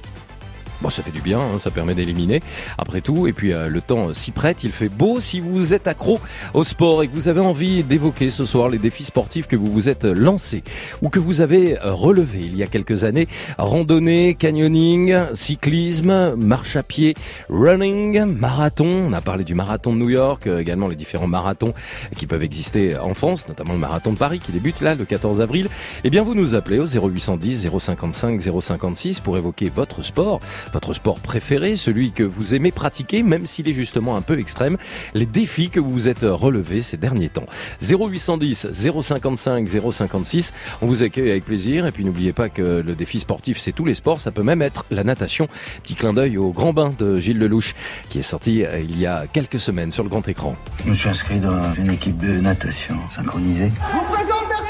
[0.81, 2.41] Bon, ça fait du bien, hein, ça permet d'éliminer.
[2.77, 5.19] Après tout, et puis euh, le temps s'y prête, il fait beau.
[5.19, 6.21] Si vous êtes accro
[6.53, 9.67] au sport et que vous avez envie d'évoquer ce soir les défis sportifs que vous
[9.67, 10.63] vous êtes lancés
[11.01, 13.27] ou que vous avez euh, relevés il y a quelques années,
[13.57, 17.13] randonnée, canyoning, cyclisme, marche à pied,
[17.49, 18.87] running, marathon.
[19.09, 21.73] On a parlé du marathon de New York, euh, également les différents marathons
[22.15, 25.41] qui peuvent exister en France, notamment le marathon de Paris qui débute là le 14
[25.41, 25.67] avril.
[26.05, 30.39] Eh bien, vous nous appelez au 0810 055 056 pour évoquer votre sport
[30.73, 34.77] votre sport préféré, celui que vous aimez pratiquer, même s'il est justement un peu extrême,
[35.13, 37.45] les défis que vous vous êtes relevés ces derniers temps.
[37.81, 43.19] 0810 055 056, on vous accueille avec plaisir et puis n'oubliez pas que le défi
[43.19, 45.47] sportif c'est tous les sports, ça peut même être la natation.
[45.83, 47.73] Petit clin d'œil au grand bain de Gilles Lelouch
[48.09, 50.55] qui est sorti euh, il y a quelques semaines sur le grand écran.
[50.83, 53.71] Je me suis inscrit dans une équipe de natation synchronisée.
[53.91, 54.68] vous présente Bertrand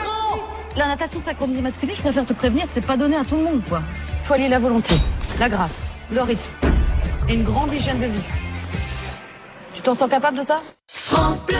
[0.76, 3.61] La natation synchronisée masculine, je préfère te prévenir, c'est pas donné à tout le monde,
[3.67, 3.82] quoi.
[4.22, 4.95] Faut aller la volonté,
[5.39, 5.80] la grâce,
[6.11, 6.49] le rythme
[7.28, 8.22] et une grande hygiène de vie.
[9.74, 10.61] Tu t'en sens capable de ça?
[10.88, 11.57] France Bleu.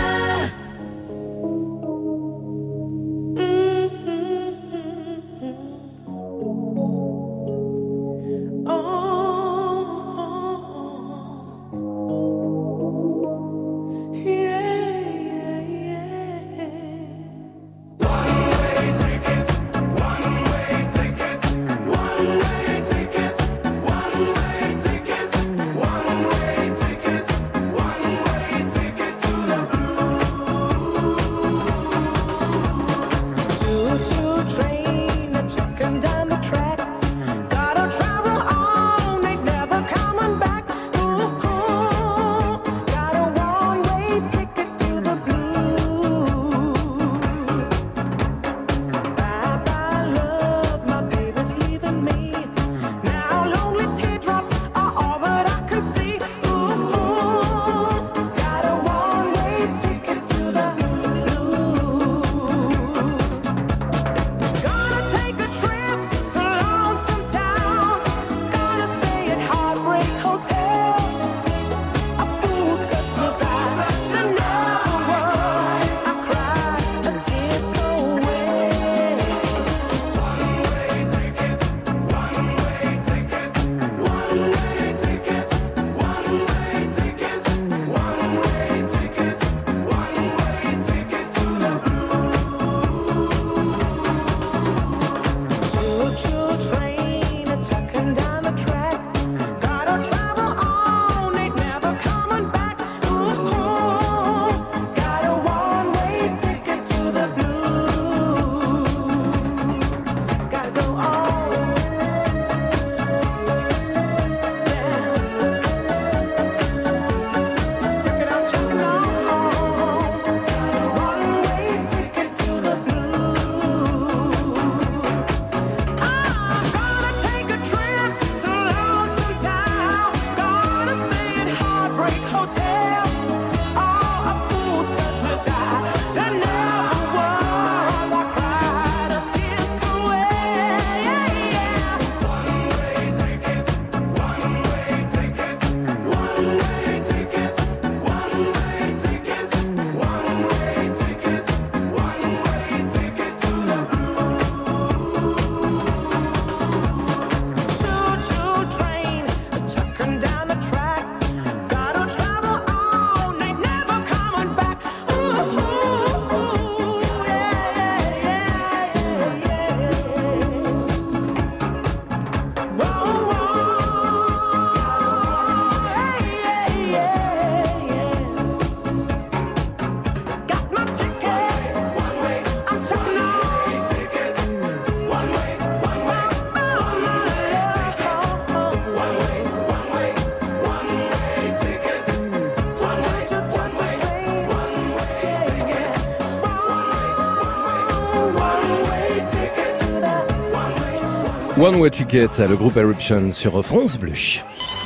[201.70, 204.14] One Way Ticket, le groupe Eruption sur France Bleu.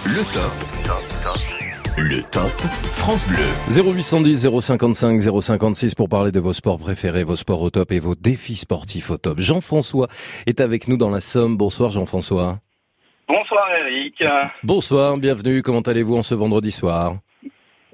[0.06, 0.52] Le top.
[1.98, 2.52] Le top
[2.98, 3.38] France Bleu.
[3.70, 8.16] 0810 055 056 pour parler de vos sports préférés, vos sports au top et vos
[8.16, 9.40] défis sportifs au top.
[9.40, 10.08] Jean-François
[10.46, 11.56] est avec nous dans la Somme.
[11.56, 12.58] Bonsoir Jean-François.
[13.30, 14.22] Bonsoir Eric.
[14.64, 15.62] Bonsoir, bienvenue.
[15.62, 17.14] Comment allez-vous en ce vendredi soir?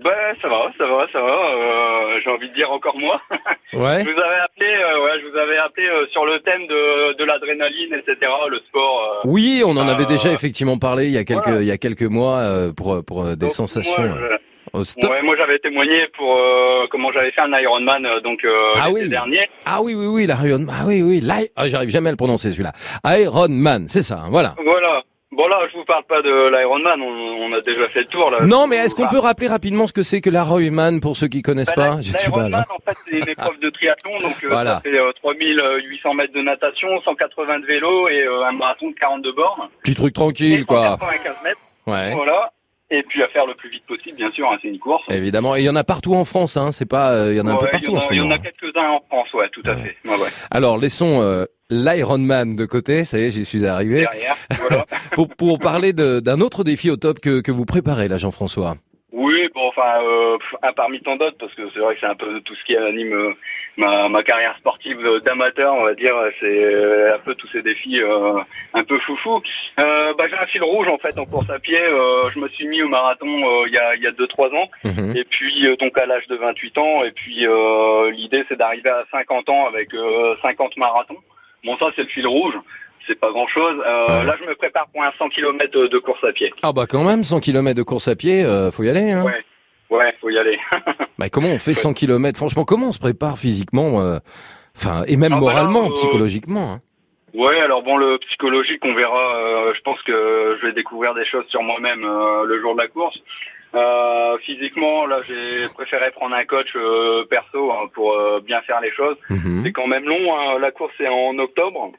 [0.03, 1.27] Ben ça va, ça va, ça va.
[1.29, 3.21] Euh, J'ai envie de dire encore moi.
[3.73, 3.99] Ouais.
[4.03, 4.48] Je vous avais appelé,
[5.03, 8.31] ouais, je vous avais appelé euh, sur le thème de, de l'adrénaline, etc.
[8.49, 9.21] Le sport.
[9.25, 11.61] euh, Oui, on en avait euh, déjà effectivement parlé il y a quelques voilà.
[11.61, 14.17] il y a quelques mois euh, pour pour des sensations moi,
[14.73, 15.09] au stop.
[15.09, 19.09] Ouais, moi j'avais témoigné pour euh, comment j'avais fait un Ironman donc euh, Ah oui.
[19.09, 19.49] dernier.
[19.65, 21.23] Ah oui oui oui l'Iron ah oui oui
[21.55, 22.73] ah, j'arrive jamais à le prononcer celui-là.
[23.17, 24.55] Iron Man, c'est ça, hein, voilà.
[24.63, 25.03] Voilà.
[25.31, 28.31] Bon là, je vous parle pas de l'Ironman, on, on a déjà fait le tour
[28.31, 28.39] là.
[28.47, 31.43] Non, mais est-ce qu'on peut rappeler rapidement ce que c'est que l'Ironman pour ceux qui
[31.43, 32.49] connaissent Bah, pas J'ai du mal.
[32.49, 32.65] L'Ironman, hein.
[32.75, 34.75] en fait, c'est une épreuve de triathlon, donc euh, Voilà.
[34.77, 38.95] ça fait euh, 3800 mètres de natation, 180 de vélo et euh, un marathon de
[38.95, 39.69] 42 bornes.
[39.83, 40.97] Petit truc tranquille Et quoi.
[40.99, 41.59] 195 mètres.
[41.85, 42.11] Ouais.
[42.15, 42.51] Voilà.
[42.91, 45.03] Et puis à faire le plus vite possible, bien sûr, hein, c'est une course.
[45.09, 46.71] Évidemment, et il y en a partout en France, hein.
[46.71, 48.19] C'est pas, euh, il y en a un peu partout en en ce Il y
[48.19, 48.35] en moment.
[48.35, 49.95] a quelques-uns en France, ouais, tout à fait.
[50.05, 50.29] Ouais, ouais.
[50.49, 54.01] Alors laissons euh, l'Ironman de côté, ça y est, j'y suis arrivé.
[54.01, 54.35] Derrière,
[54.67, 54.85] voilà.
[55.13, 58.75] pour, pour parler d'un autre défi au top que, que vous préparez là, Jean-François.
[59.11, 62.15] Oui, bon, enfin, euh, un parmi tant d'autres, parce que c'est vrai que c'est un
[62.15, 63.33] peu tout ce qui anime euh,
[63.77, 66.15] ma, ma carrière sportive euh, d'amateur, on va dire.
[66.39, 68.39] C'est euh, un peu tous ces défis euh,
[68.73, 69.41] un peu foufou.
[69.79, 71.79] Euh, bah, j'ai un fil rouge en fait en course à pied.
[71.79, 74.27] Euh, je me suis mis au marathon euh, il y a il y a deux
[74.27, 74.69] trois ans.
[74.83, 75.15] Mhm.
[75.15, 77.03] Et puis euh, donc à l'âge de 28 ans.
[77.03, 81.17] Et puis euh, l'idée c'est d'arriver à 50 ans avec euh, 50 marathons.
[81.63, 82.55] Bon, ça c'est le fil rouge.
[83.07, 83.75] C'est pas grand chose.
[83.79, 86.53] Là, je me prépare pour un 100 km de course à pied.
[86.61, 89.11] Ah bah quand même, 100 km de course à pied, euh, faut y aller.
[89.11, 89.23] Hein.
[89.23, 89.43] Ouais,
[89.89, 90.59] ouais, faut y aller.
[91.17, 94.19] Bah, comment on fait 100 km Franchement, comment on se prépare physiquement euh,
[94.77, 96.71] Enfin, et même Ah, bah là, moralement, euh, psychologiquement.
[96.73, 96.81] hein?
[97.33, 99.35] Ouais, alors bon, le psychologique, on verra.
[99.35, 102.81] euh, je pense que je vais découvrir des choses sur moi-même euh, le jour de
[102.81, 103.19] la course.
[103.75, 108.79] Euh, physiquement, là, j'ai préféré prendre un coach euh, perso hein, pour euh, bien faire
[108.81, 109.17] les choses.
[109.29, 109.61] Mhm.
[109.63, 110.35] C'est quand même long.
[110.39, 111.91] hein, La course est en octobre.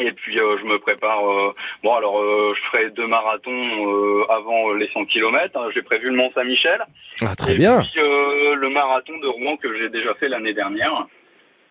[0.00, 1.20] Et puis euh, je me prépare.
[1.30, 5.58] euh, bon alors euh, je ferai deux marathons avant les 100 km.
[5.58, 5.68] hein.
[5.74, 6.80] J'ai prévu le Mont Saint-Michel.
[7.20, 7.80] Ah, très et bien.
[7.80, 11.06] Puis le marathon de Rouen que j'ai déjà fait l'année dernière.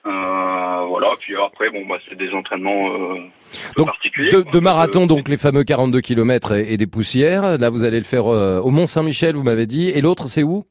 [0.03, 1.09] Voilà.
[1.19, 2.89] Puis après bon bah c'est des entraînements
[3.77, 4.31] Donc, particuliers.
[4.31, 4.51] de, quoi.
[4.51, 7.57] de marathon, donc les fameux 42 km et, et des poussières.
[7.57, 9.89] Là, vous allez le faire au Mont Saint-Michel, vous m'avez dit.
[9.89, 10.65] Et l'autre, c'est où?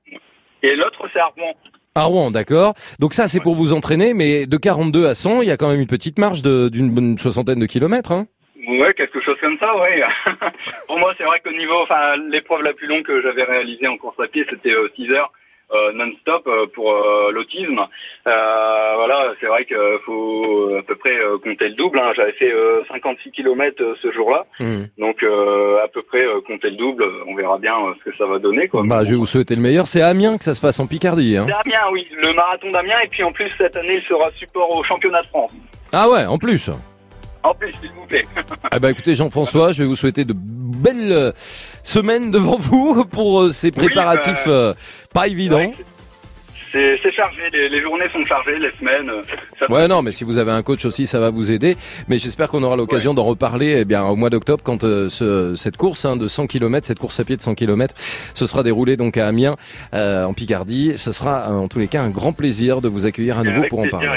[0.63, 1.55] Et l'autre c'est à Rouen.
[1.99, 2.75] À Rouen, d'accord.
[3.01, 5.69] Donc ça, c'est pour vous entraîner, mais de 42 à 100, il y a quand
[5.69, 8.13] même une petite marge d'une soixantaine de kilomètres.
[8.13, 8.27] Hein
[8.69, 10.01] Ouais, quelque chose comme ça, ouais.
[10.87, 13.97] Pour moi, c'est vrai que niveau, enfin, l'épreuve la plus longue que j'avais réalisée en
[13.97, 15.48] course à pied, c'était 6 heures euh,
[15.95, 17.79] non-stop euh, pour euh, l'autisme.
[18.27, 21.99] Euh, voilà, c'est vrai qu'il faut à peu près euh, compter le double.
[21.99, 22.13] hein.
[22.17, 24.47] J'avais fait euh, 56 km ce jour-là,
[24.99, 27.05] donc euh, à peu près euh, compter le double.
[27.27, 28.83] On verra bien euh, ce que ça va donner, quoi.
[28.85, 29.87] Bah, je vais vous souhaiter le meilleur.
[29.87, 31.37] C'est à Amiens que ça se passe en Picardie.
[31.37, 31.47] Hein.
[31.49, 34.71] C'est Amiens, oui, le marathon d'Amiens, et puis en plus cette année, il sera support
[34.77, 35.51] au championnat de France.
[35.93, 36.71] Ah ouais, en plus.
[37.43, 38.27] En plus, s'il vous plaît.
[38.71, 41.33] Ah bah écoutez Jean-François, je vais vous souhaiter de belles euh,
[41.83, 44.75] semaines devant vous pour euh, ces préparatifs bah, euh,
[45.15, 45.73] pas évidents.
[46.73, 49.09] C'est chargé, les, les journées sont chargées, les semaines.
[49.11, 49.23] euh,
[49.59, 51.77] ça Ouais non mais si vous avez un coach aussi ça va vous aider.
[52.09, 55.55] Mais j'espère qu'on aura l'occasion d'en reparler eh bien au mois d'octobre quand euh, ce-
[55.57, 57.95] cette course hein, de 100 km cette course à pied de 100 km
[58.35, 59.57] ce sera déroulé donc à Amiens
[59.95, 60.97] euh, en Picardie.
[60.97, 63.81] Ce sera en tous les cas un grand plaisir de vous accueillir à nouveau pour
[63.81, 64.09] en parler.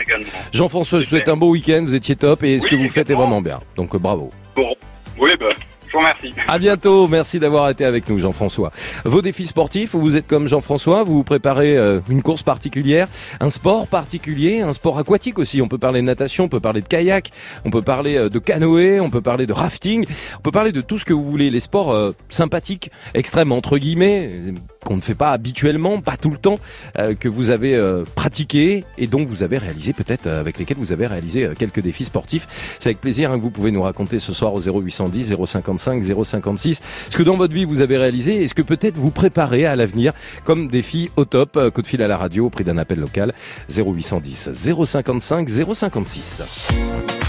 [0.52, 1.82] Jean-François je vous souhaite un beau week-end.
[1.86, 3.60] Vous étiez top et ce que vous faites est vraiment bien.
[3.76, 4.32] Donc euh, bravo.
[4.56, 4.76] Bon,
[5.18, 5.48] oui, bah,
[5.92, 6.34] je vous remercie.
[6.48, 8.72] À bientôt, merci d'avoir été avec nous Jean-François.
[9.04, 13.08] Vos défis sportifs, vous êtes comme Jean-François, vous préparez euh, une course particulière,
[13.42, 15.62] un sport particulier, un sport aquatique aussi.
[15.62, 17.32] On peut parler de natation, on peut parler de kayak,
[17.66, 20.06] on peut parler euh, de canoë, on peut parler de rafting,
[20.40, 21.50] on peut parler de tout ce que vous voulez.
[21.50, 24.54] Les sports euh, sympathiques, extrêmes entre guillemets,
[24.86, 26.60] qu'on ne fait pas habituellement, pas tout le temps,
[26.98, 30.78] euh, que vous avez euh, pratiqué et donc vous avez réalisé peut-être euh, avec lesquels
[30.78, 32.76] vous avez réalisé quelques défis sportifs.
[32.80, 36.82] C'est avec plaisir hein, que vous pouvez nous raconter ce soir au 0810 055 056
[37.10, 39.76] ce que dans votre vie vous avez réalisé et ce que peut-être vous préparez à
[39.76, 40.14] l'avenir
[40.46, 41.60] comme défi au top.
[41.74, 43.34] Coup de fil à la radio au prix d'un appel local
[43.70, 47.21] 0810 055 056.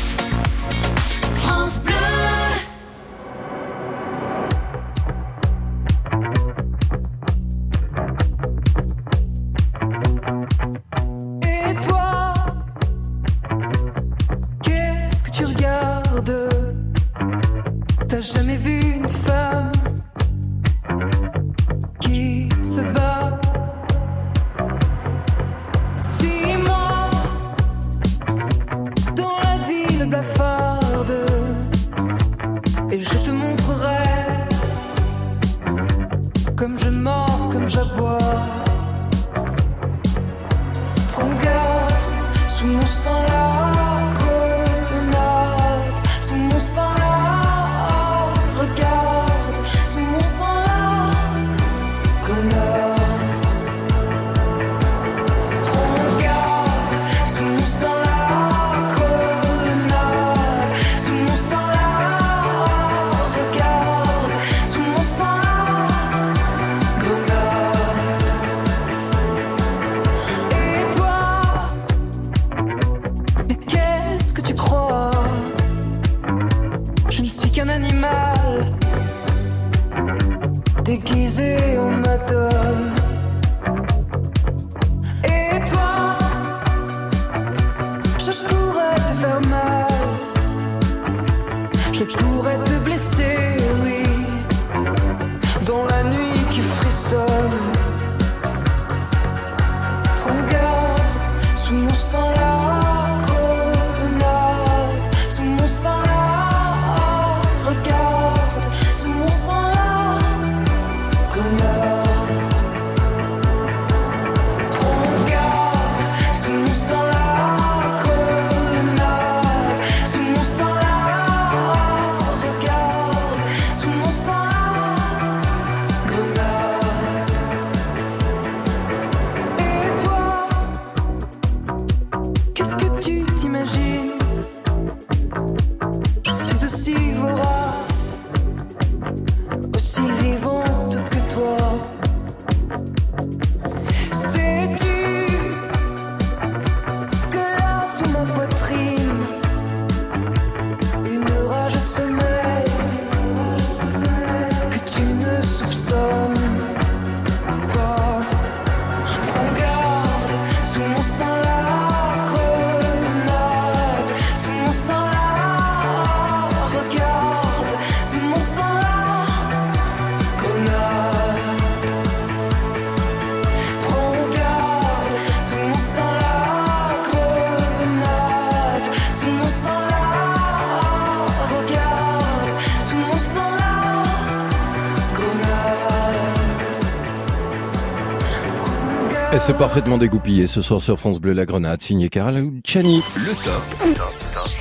[189.32, 193.02] Et c'est parfaitement dégoupillé ce soir sur France Bleu La Grenade, signé Carl Chani.
[193.16, 194.51] Le top.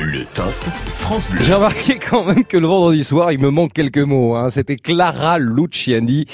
[0.00, 0.52] Le top
[0.96, 1.40] France Bleu.
[1.42, 4.34] J'ai remarqué quand même que le vendredi soir, il me manque quelques mots.
[4.34, 4.50] Hein.
[4.50, 6.24] C'était Clara Luciani.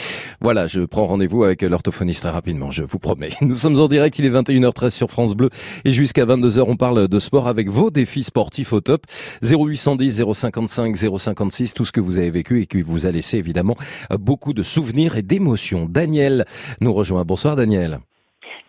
[0.41, 3.31] Voilà, je prends rendez-vous avec l'orthophoniste très rapidement, je vous promets.
[3.43, 5.51] Nous sommes en direct, il est 21h13 sur France Bleu.
[5.85, 9.03] Et jusqu'à 22h, on parle de sport avec vos défis sportifs au top.
[9.43, 13.77] 0810 055 056, tout ce que vous avez vécu et qui vous a laissé évidemment
[14.19, 15.87] beaucoup de souvenirs et d'émotions.
[15.89, 16.47] Daniel
[16.81, 17.25] nous rejoint.
[17.25, 18.01] Bonsoir Daniel.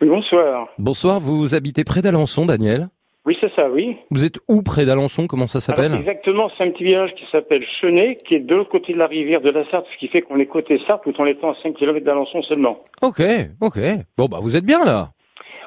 [0.02, 0.68] Oui, bonsoir.
[0.78, 2.88] Bonsoir, vous habitez près d'Alençon, Daniel
[3.24, 3.96] Oui, c'est ça, oui.
[4.10, 5.28] Vous êtes où près d'Alençon?
[5.28, 5.94] Comment ça s'appelle?
[5.94, 9.06] Exactement, c'est un petit village qui s'appelle Chenet, qui est de l'autre côté de la
[9.06, 11.54] rivière de la Sarthe, ce qui fait qu'on est côté Sarthe tout en étant à
[11.62, 12.80] 5 km d'Alençon seulement.
[13.00, 13.22] Ok,
[13.60, 13.78] ok.
[14.18, 15.10] Bon, bah vous êtes bien là.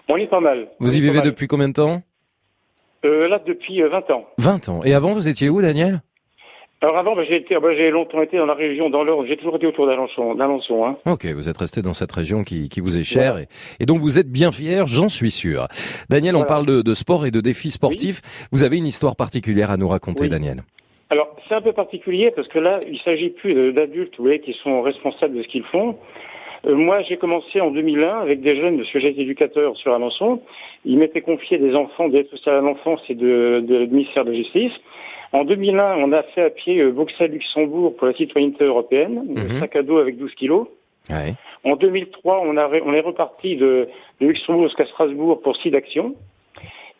[0.09, 0.67] On est pas mal.
[0.79, 2.01] Vous On y vivez depuis combien de temps?
[3.05, 4.25] Euh, Là, depuis euh, 20 ans.
[4.37, 4.79] 20 ans.
[4.83, 6.01] Et avant, vous étiez où, Daniel?
[6.81, 9.37] Alors avant, bah, j'ai été, bah, j'ai longtemps été dans la région, dans l'Eure, j'ai
[9.37, 10.97] toujours été autour d'Alençon, d'Alençon, hein.
[11.05, 13.47] Ok, vous êtes resté dans cette région qui, qui vous est chère et,
[13.79, 15.67] et donc vous êtes bien fier, j'en suis sûr.
[16.09, 18.21] Daniel, on parle de, de sport et de défis sportifs.
[18.51, 20.29] Vous avez une histoire particulière à nous raconter, Oui.
[20.29, 20.61] Daniel.
[21.09, 24.39] Alors, c'est un peu particulier parce que là, il s'agit plus de- d'adultes, vous voyez,
[24.41, 25.97] qui sont responsables de ce qu'ils font.
[26.67, 30.41] Euh, moi, j'ai commencé en 2001 avec des jeunes, parce que j'étais éducateur sur Alençon.
[30.83, 34.37] Ils m'étaient confiés des enfants d'aide sociale à l'enfance et de, de, ministère de la
[34.37, 34.73] Justice.
[35.35, 39.75] En 2001, on a fait à pied euh, Bruxelles-Luxembourg pour la citoyenneté européenne, un sac
[39.75, 40.67] à dos avec 12 kilos.
[41.09, 41.33] Ouais.
[41.63, 43.87] En 2003, on, a, ré- on est reparti de,
[44.21, 46.15] de Luxembourg jusqu'à Strasbourg pour six d'actions.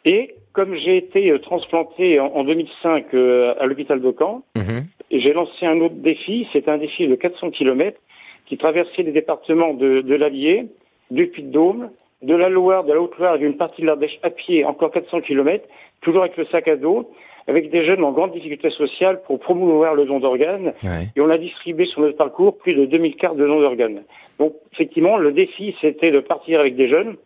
[0.03, 4.85] Et comme j'ai été euh, transplanté en, en 2005 euh, à l'hôpital de Caen, Mhm.
[5.11, 7.97] j'ai lancé un autre défi, c'est un défi de 400 km
[8.47, 10.65] qui traversait les départements de, de l'Allier,
[11.09, 11.89] du Puy-de-Dôme,
[12.21, 15.21] de la Loire, de la Haute-Loire et d'une partie de l'Ardèche à pied, encore 400
[15.21, 15.65] km,
[16.01, 17.09] toujours avec le sac à dos,
[17.47, 20.73] avec des jeunes en grande difficulté sociale pour promouvoir le don d'organes.
[20.83, 21.09] Ouais.
[21.15, 24.03] Et on a distribué sur notre parcours plus de 2000 cartes de don d'organes.
[24.39, 27.17] Donc, effectivement, le défi, c'était de partir avec des jeunes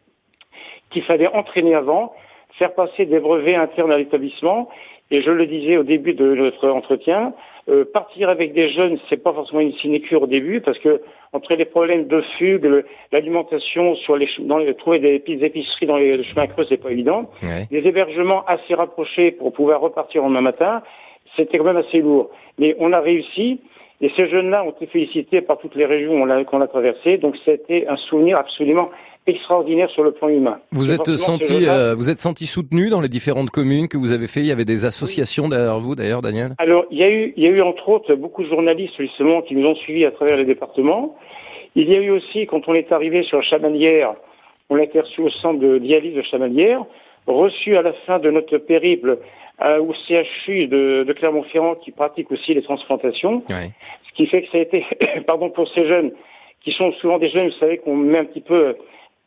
[0.90, 2.14] qu'il fallait entraîner avant,
[2.58, 4.70] faire passer des brevets internes à l'établissement.
[5.12, 7.34] Et je le disais au début de notre entretien,
[7.70, 11.02] euh, partir avec des jeunes, c'est pas forcément une sinécure au début, parce que
[11.34, 15.86] entre les problèmes de fugue, l'alimentation sur les, ch- dans les, trouver des petites épiceries
[15.86, 17.30] dans les chemins creux, c'est pas évident.
[17.44, 17.68] Ouais.
[17.70, 20.82] Des hébergements assez rapprochés pour pouvoir repartir en un matin,
[21.36, 22.30] c'était quand même assez lourd.
[22.58, 23.62] Mais on a réussi.
[24.02, 27.18] Et ces jeunes-là ont été félicités par toutes les régions qu'on a, qu'on a traversées.
[27.18, 28.90] Donc c'était un souvenir absolument
[29.30, 30.60] extraordinaire sur le plan humain.
[30.72, 34.28] Vous êtes senti, euh, vous êtes senti soutenu dans les différentes communes que vous avez
[34.28, 34.42] fait?
[34.42, 36.54] Il y avait des associations derrière vous, d'ailleurs, Daniel?
[36.58, 39.42] Alors, il y a eu, il y a eu entre autres beaucoup de journalistes justement
[39.42, 41.16] qui nous ont suivis à travers les départements.
[41.76, 44.16] Il y a eu aussi, quand on est arrivé sur Chamalières,
[44.70, 46.84] on a été reçu au centre de dialyse de Chamalières,
[47.28, 49.20] reçu à la fin de notre périple
[49.62, 53.44] euh, au CHU de, de Clermont-Ferrand qui pratique aussi les transplantations.
[53.50, 54.86] Ce qui fait que ça a été,
[55.28, 56.12] pardon, pour ces jeunes
[56.62, 58.76] qui sont souvent des jeunes, vous savez, qu'on met un petit peu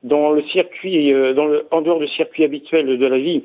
[0.02, 3.44] dans le circuit, euh, dans le, en dehors du circuit habituel de la vie,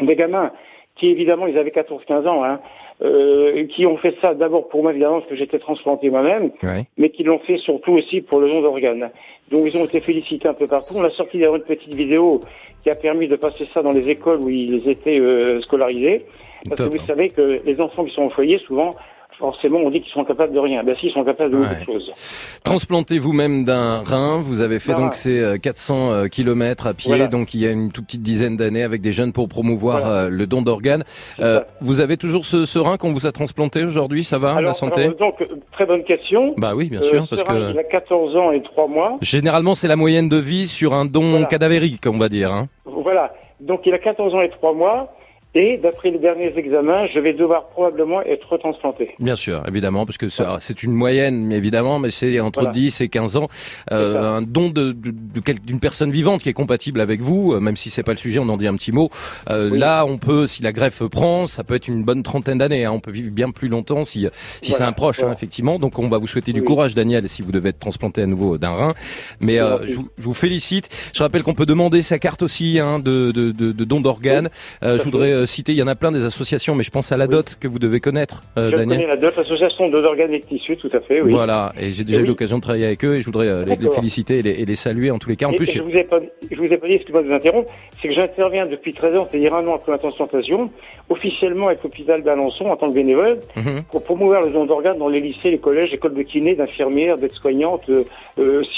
[0.00, 0.50] des gamins
[0.96, 2.60] qui évidemment, ils avaient 14-15 ans, hein,
[3.02, 6.84] euh, qui ont fait ça d'abord pour moi, évidemment, parce que j'étais transplanté moi-même, Ouais.
[6.96, 9.10] mais qui l'ont fait surtout aussi pour le don d'organes.
[9.50, 10.94] Donc ils ont été félicités un peu partout.
[10.96, 12.40] On a sorti d'ailleurs une petite vidéo
[12.84, 16.26] qui a permis de passer ça dans les écoles où ils étaient euh, scolarisés.
[16.68, 16.92] Parce Top.
[16.92, 18.94] que vous savez que les enfants qui sont au foyer, souvent,
[19.38, 20.82] forcément, on dit qu'ils sont capables de rien.
[20.84, 22.60] Ben si, ils sont capables de beaucoup de choses.
[22.64, 27.08] Transplanté vous-même d'un rein, vous avez fait donc ces euh, 400 euh, kilomètres à pied,
[27.10, 27.26] Voilà.
[27.26, 30.28] donc il y a une toute petite dizaine d'années avec des jeunes pour promouvoir euh,
[30.30, 31.04] le don d'organes.
[31.40, 34.72] Euh, vous avez toujours ce, ce rein qu'on vous a transplanté aujourd'hui, ça va, la
[34.74, 36.54] santé alors, donc, euh, très bonne question.
[36.56, 39.14] Bah oui, bien Euh, sûr, parce que Il a 14 ans et 3 mois.
[39.20, 41.46] généralement c'est la moyenne de vie sur un don Voilà.
[41.46, 42.52] cadavérique, on va dire.
[42.52, 42.68] Hein.
[42.84, 43.32] Voilà.
[43.60, 45.08] Donc il a 14 ans et 3 mois.
[45.56, 49.10] Et d'après les derniers examens, je vais devoir probablement être retransplanté.
[49.20, 50.26] Bien sûr, évidemment, parce que
[50.58, 52.72] c'est une moyenne, évidemment, mais c'est entre Voilà.
[52.72, 53.48] 10 et 15 ans.
[53.92, 57.90] Euh, un don de, d'une personne vivante qui est compatible avec vous, euh, même si
[57.90, 59.10] c'est pas le sujet, on en dit un petit mot.
[59.48, 62.84] Euh, Là, on peut, si la greffe prend, ça peut être une bonne trentaine d'années.
[62.84, 62.92] hein.
[62.92, 64.26] on peut vivre bien plus longtemps si,
[64.60, 65.78] si c'est un proche, hein, effectivement.
[65.78, 68.58] Donc, on va vous souhaiter du courage, Daniel, si vous devez être transplanté à nouveau
[68.58, 68.94] d'un rein.
[69.40, 70.88] Mais euh, je, vous, je vous félicite.
[71.14, 74.48] Je rappelle qu'on peut demander sa carte aussi hein, de, de, de, de don d'organes.
[74.82, 77.12] Euh, je voudrais euh, citer, il y en a plein des associations, mais je pense
[77.12, 78.98] à la dot que vous devez connaître, euh, je Daniel.
[78.98, 81.30] connais la DOT, l'association de d'organes et de tissus, tout à fait, oui.
[81.32, 82.28] Voilà, et j'ai déjà Et eu oui.
[82.28, 84.74] l'occasion de travailler avec eux et je voudrais euh, les, féliciter et les, et les
[84.74, 85.46] saluer en tous les cas.
[85.46, 86.18] En Et- plus, je vous ai pas,
[86.50, 87.70] je vous ai pas dit, excusez-moi de vous interrompre,
[88.02, 90.70] c'est que j'interviens depuis 13 ans, c'est-à-dire un an après ma transplantation,
[91.08, 93.82] officiellement avec l'hôpital d'Alençon en tant que bénévole, Mhm.
[93.90, 97.90] pour promouvoir le don d'organes dans les lycées, les collèges, écoles de kiné, d'infirmières, d'aides-soignantes,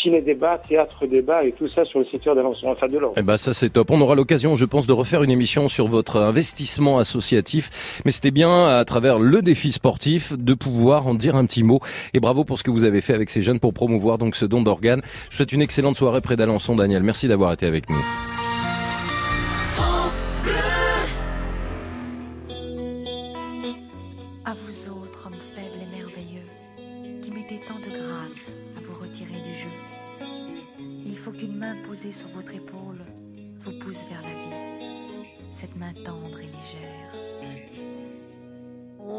[0.02, 3.14] ciné-débat, théâtre-débat et tout ça sur le secteur d'Alençon, enfin de l'ordre.
[3.18, 3.90] Eh ben ça c'est top.
[3.90, 6.55] On aura l'occasion, je pense, de refaire une émission sur votre investissement
[6.98, 8.00] associatif.
[8.04, 11.80] Mais c'était bien à travers le défi sportif de pouvoir en dire un petit mot.
[12.14, 14.44] Et bravo pour ce que vous avez fait avec ces jeunes pour promouvoir donc ce
[14.44, 15.02] don d'organes.
[15.30, 17.02] Je souhaite une excellente soirée près d'Alençon, Daniel.
[17.02, 18.02] Merci d'avoir été avec nous.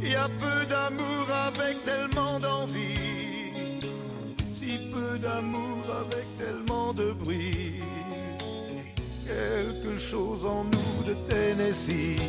[0.00, 3.86] Il y a peu d'amour avec tellement d'envie,
[4.52, 7.80] si peu d'amour avec tellement de bruit.
[9.26, 12.20] Quelque chose en nous de Tennessee.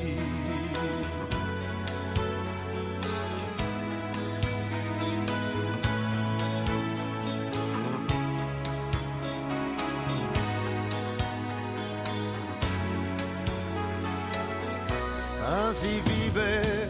[15.47, 16.89] Ainsi vivait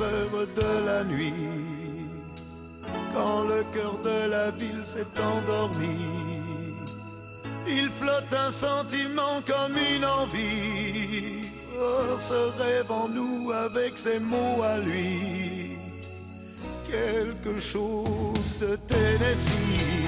[0.00, 1.32] Heures de la nuit,
[3.14, 5.98] quand le cœur de la ville s'est endormi,
[7.68, 11.48] il flotte un sentiment comme une envie.
[11.78, 15.76] Oh, ce rêve en nous avec ses mots à lui,
[16.90, 20.01] quelque chose de Tennessee.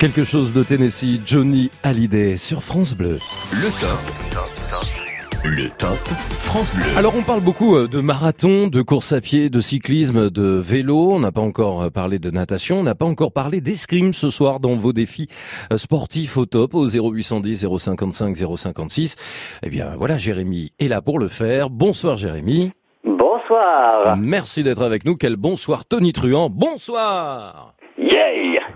[0.00, 3.18] Quelque chose de Tennessee, Johnny Hallyday sur France Bleu.
[3.52, 5.44] Le top.
[5.44, 5.98] Le top
[6.40, 6.86] France Bleu.
[6.96, 11.10] Alors on parle beaucoup euh, de marathon, de course à pied, de cyclisme, de vélo.
[11.12, 12.80] On n'a pas encore euh, parlé de natation.
[12.80, 15.26] On n'a pas encore parlé d'escrime ce soir dans vos défis
[15.70, 19.58] euh, sportifs au top au 0810 055 056.
[19.62, 21.68] Eh bien voilà, Jérémy est là pour le faire.
[21.68, 22.72] Bonsoir Jérémy.
[23.04, 24.16] Bonsoir.
[24.18, 25.16] Merci d'être avec nous.
[25.16, 26.48] Quel bonsoir Tony Truand.
[26.48, 27.74] Bonsoir.
[27.98, 28.29] Yay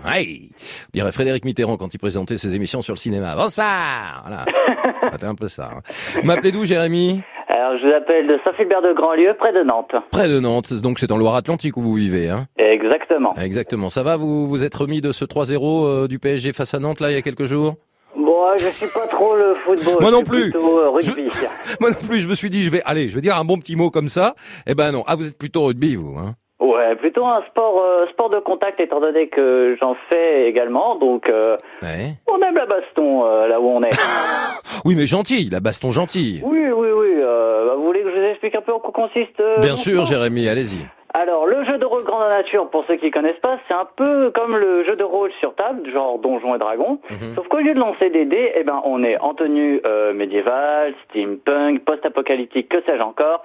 [0.07, 3.35] Hey On dirait Frédéric Mitterrand quand il présentait ses émissions sur le cinéma.
[3.35, 4.45] Bonsoir Voilà.
[5.11, 5.69] C'était un peu ça.
[5.75, 5.81] hein.
[6.23, 7.21] M'appelez d'où, Jérémy?
[7.47, 9.93] Alors, je vous appelle de Saint-Philbert de Grandlieu, près de Nantes.
[10.11, 12.29] Près de Nantes, donc c'est en Loire-Atlantique où vous vivez.
[12.29, 12.47] Hein?
[12.57, 13.35] Exactement.
[13.37, 13.89] Exactement.
[13.89, 16.99] Ça va, vous vous êtes remis de ce 3-0 euh, du PSG face à Nantes,
[16.99, 17.75] là, il y a quelques jours?
[18.17, 19.97] Bon, je suis pas trop le football.
[20.01, 20.51] Moi non plus.
[20.51, 20.91] Plutôt euh.
[21.79, 23.57] Moi non plus, je me suis dit, je vais, allez, je vais dire un bon
[23.59, 24.35] petit mot comme ça.
[24.65, 25.03] Eh ben non.
[25.07, 26.35] Ah, vous êtes plutôt rugby, vous, hein?
[26.73, 30.95] Ouais, plutôt un sport, euh, sport de contact, étant donné que j'en fais également.
[30.95, 32.13] Donc, euh, Ouais.
[32.27, 33.91] on aime la baston euh, là où on est.
[34.83, 36.41] Oui, mais gentil, la baston gentille.
[36.45, 37.15] oui, oui, oui.
[37.19, 40.05] euh, bah, vous voulez que je vous explique un peu en quoi consiste Bien sûr,
[40.05, 40.85] Jérémy, allez-y.
[41.17, 44.31] Alors, le jeu de rôle grandeur nature, pour ceux qui connaissent pas, c'est un peu
[44.31, 46.99] comme le jeu de rôle sur table, genre Donjons et Dragons.
[47.09, 47.35] Mhm.
[47.35, 50.93] Sauf qu'au lieu de lancer des dés, eh ben, on est en tenue euh, médiévale,
[51.05, 53.43] steampunk, post-apocalyptique, que sais-je encore.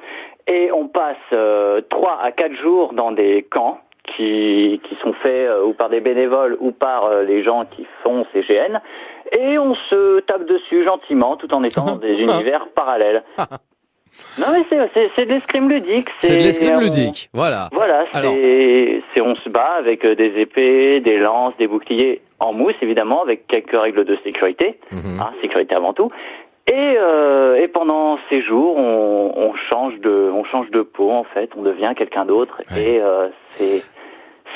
[0.48, 3.78] Et on passe euh, 3 à 4 jours dans des camps
[4.16, 7.86] qui, qui sont faits euh, ou par des bénévoles ou par euh, les gens qui
[8.02, 8.80] font ces GN.
[9.30, 13.22] Et on se tape dessus gentiment tout en étant dans des univers parallèles.
[14.38, 14.64] Non mais
[15.16, 16.08] c'est de l'escrime ludique.
[16.18, 17.68] C'est de l'escrime on- ludique, voilà.
[17.72, 22.74] Voilà, c'est on se bat avec euh, des épées, des lances, des boucliers en mousse
[22.82, 25.20] évidemment, avec quelques règles de sécurité, Mhm.
[25.20, 26.10] hein, sécurité avant tout.
[26.72, 31.24] Et euh, et pendant ces jours, on, on change de on change de peau en
[31.24, 33.82] fait, on devient quelqu'un d'autre et euh, c'est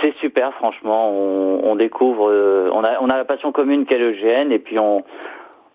[0.00, 1.10] c'est super franchement.
[1.10, 4.58] On, on découvre, euh, on a on a la passion commune qu'est le GN et
[4.58, 5.02] puis on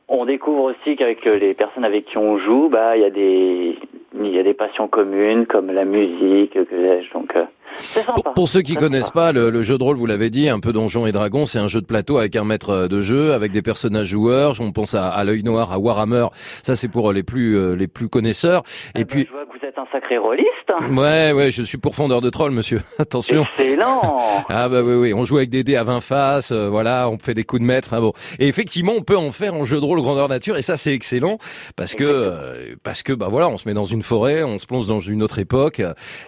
[0.10, 3.10] on découvre aussi qu'avec euh, les personnes avec qui on joue, bah il y a
[3.10, 3.77] des
[4.22, 7.14] il y a des passions communes comme la musique, que sais-je.
[7.14, 7.45] Donc euh,
[7.76, 8.31] sympa.
[8.34, 10.73] Pour ceux qui connaissent pas le, le jeu de rôle, vous l'avez dit, un peu
[10.73, 13.61] Donjons et Dragons, c'est un jeu de plateau avec un maître de jeu, avec des
[13.61, 14.53] personnages joueurs.
[14.60, 16.26] On pense à, à l'œil noir, à Warhammer.
[16.34, 18.64] Ça, c'est pour les plus euh, les plus connaisseurs.
[18.95, 19.48] Et puis, Je
[19.80, 20.47] un sacré rôliste.
[20.91, 22.81] ouais, ouais, je suis pourfendeur de trolls, monsieur.
[22.99, 23.45] Attention.
[23.57, 24.22] Excellent.
[24.49, 27.18] Ah bah oui, oui, on joue avec des dés à 20 faces, euh, voilà, on
[27.18, 27.93] fait des coups de maître.
[27.93, 28.14] hein, bon.
[28.39, 30.93] Et effectivement, on peut en faire en jeu de rôle grandeur nature, et ça c'est
[30.93, 31.38] excellent
[31.76, 34.65] parce que euh, parce que bah voilà, on se met dans une forêt, on se
[34.65, 35.81] plonge dans une autre époque,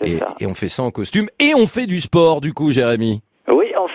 [0.03, 3.21] et, et on fait ça en costume, et on fait du sport du coup, Jérémy.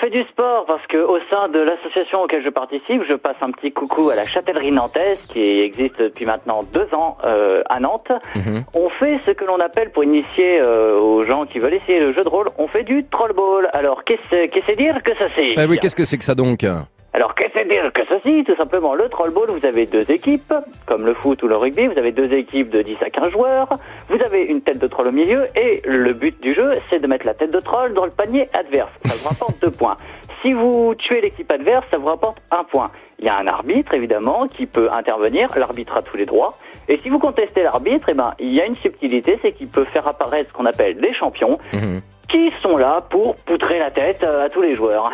[0.01, 3.51] Fait du sport parce que au sein de l'association auquel je participe, je passe un
[3.51, 8.13] petit coucou à la châtellerie nantaise qui existe depuis maintenant deux ans euh, à Nantes.
[8.75, 12.13] On fait ce que l'on appelle pour initier euh, aux gens qui veulent essayer le
[12.13, 13.69] jeu de rôle, on fait du trollball.
[13.73, 15.55] Alors qu'est-ce qu'est-ce que dire que ça c'est?
[15.57, 16.65] Ah oui, qu'est-ce que c'est que ça donc?
[17.17, 18.45] Alors, qu'est-ce que c'est dire que ceci?
[18.45, 20.53] Tout simplement, le trollball, vous avez deux équipes,
[20.85, 23.71] comme le foot ou le rugby, vous avez deux équipes de 10 à 15 joueurs,
[24.11, 27.07] vous avez une tête de troll au milieu, et le but du jeu, c'est de
[27.07, 28.91] mettre la tête de troll dans le panier adverse.
[29.07, 29.97] Ça vous rapporte deux points.
[30.43, 32.91] Si vous tuez l'équipe adverse, ça vous rapporte un point.
[33.19, 37.01] Il y a un arbitre, évidemment, qui peut intervenir, l'arbitre a tous les droits, et
[37.03, 40.07] si vous contestez l'arbitre, eh ben, il y a une subtilité, c'est qu'il peut faire
[40.07, 41.59] apparaître ce qu'on appelle des champions,
[42.29, 45.11] qui sont là pour poutrer la tête euh, à tous les joueurs.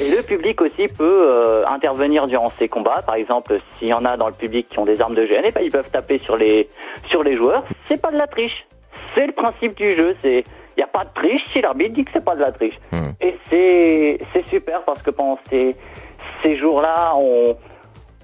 [0.00, 3.02] Et le public aussi peut euh, intervenir durant ces combats.
[3.02, 5.42] Par exemple, s'il y en a dans le public qui ont des armes de GN,
[5.44, 6.68] eh ben, ils peuvent taper sur les
[7.08, 7.64] sur les joueurs.
[7.88, 8.66] C'est pas de la triche.
[9.14, 10.16] C'est le principe du jeu.
[10.22, 10.44] C'est
[10.76, 12.78] il y a pas de triche si l'arbitre dit que c'est pas de la triche.
[13.20, 15.76] Et c'est c'est super parce que pendant ces
[16.42, 17.56] ces jours-là, on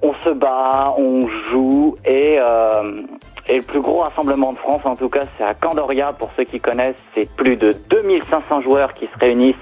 [0.03, 3.03] on se bat, on joue et euh,
[3.47, 6.13] et le plus gros rassemblement de France, en tout cas, c'est à Candoria.
[6.13, 9.55] Pour ceux qui connaissent, c'est plus de 2500 joueurs qui se réunissent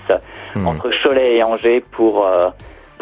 [0.65, 2.51] entre Cholet et Angers pour euh,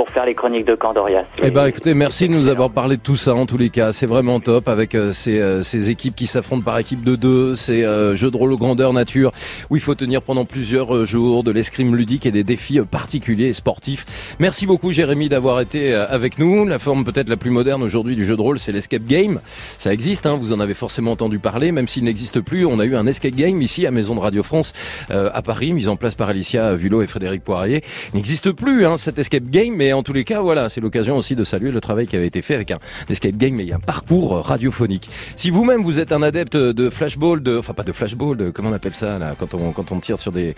[0.00, 1.26] pour faire les chroniques de Candoria.
[1.42, 3.92] Eh ben, écoutez, merci de nous avoir parlé de tout ça en tous les cas.
[3.92, 7.54] C'est vraiment top avec euh, ces, euh, ces équipes qui s'affrontent par équipe de deux,
[7.54, 9.30] ces euh, jeux de rôle grandeur nature
[9.68, 12.84] où il faut tenir pendant plusieurs euh, jours, de l'escrime ludique et des défis euh,
[12.84, 14.36] particuliers et sportifs.
[14.38, 16.64] Merci beaucoup Jérémy d'avoir été euh, avec nous.
[16.64, 19.38] La forme peut-être la plus moderne aujourd'hui du jeu de rôle, c'est l'escape game.
[19.76, 22.64] Ça existe, hein, vous en avez forcément entendu parler, même s'il n'existe plus.
[22.64, 24.72] On a eu un escape game ici à Maison de Radio France
[25.10, 27.82] à Paris, mise en place par Alicia Vulot et Frédéric Poirier.
[28.14, 31.16] Il n'existe plus hein, cet escape game, mais en tous les cas, voilà, c'est l'occasion
[31.16, 33.68] aussi de saluer le travail qui avait été fait avec un escape game, mais il
[33.68, 35.08] y a un parcours euh, radiophonique.
[35.36, 38.70] Si vous-même vous êtes un adepte de flashball, de, enfin pas de flashball, de, comment
[38.70, 40.54] on appelle ça là, quand on quand on tire sur des,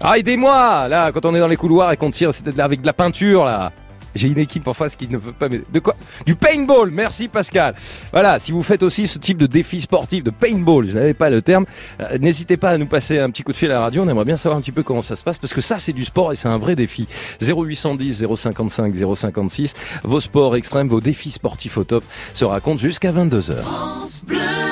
[0.00, 2.92] ah aidez-moi là, quand on est dans les couloirs et qu'on tire, avec de la
[2.92, 3.72] peinture là.
[4.14, 5.64] J'ai une équipe en face qui ne veut pas m'aider.
[5.72, 5.96] De quoi?
[6.26, 6.90] Du paintball.
[6.90, 7.74] Merci Pascal.
[8.12, 11.30] Voilà, si vous faites aussi ce type de défi sportif de paintball, je n'avais pas
[11.30, 11.64] le terme,
[12.00, 14.02] euh, n'hésitez pas à nous passer un petit coup de fil à la radio.
[14.02, 15.92] On aimerait bien savoir un petit peu comment ça se passe parce que ça c'est
[15.92, 17.06] du sport et c'est un vrai défi.
[17.42, 19.74] 0810 055 056.
[20.04, 24.63] Vos sports extrêmes, vos défis sportifs au top se racontent jusqu'à 22h.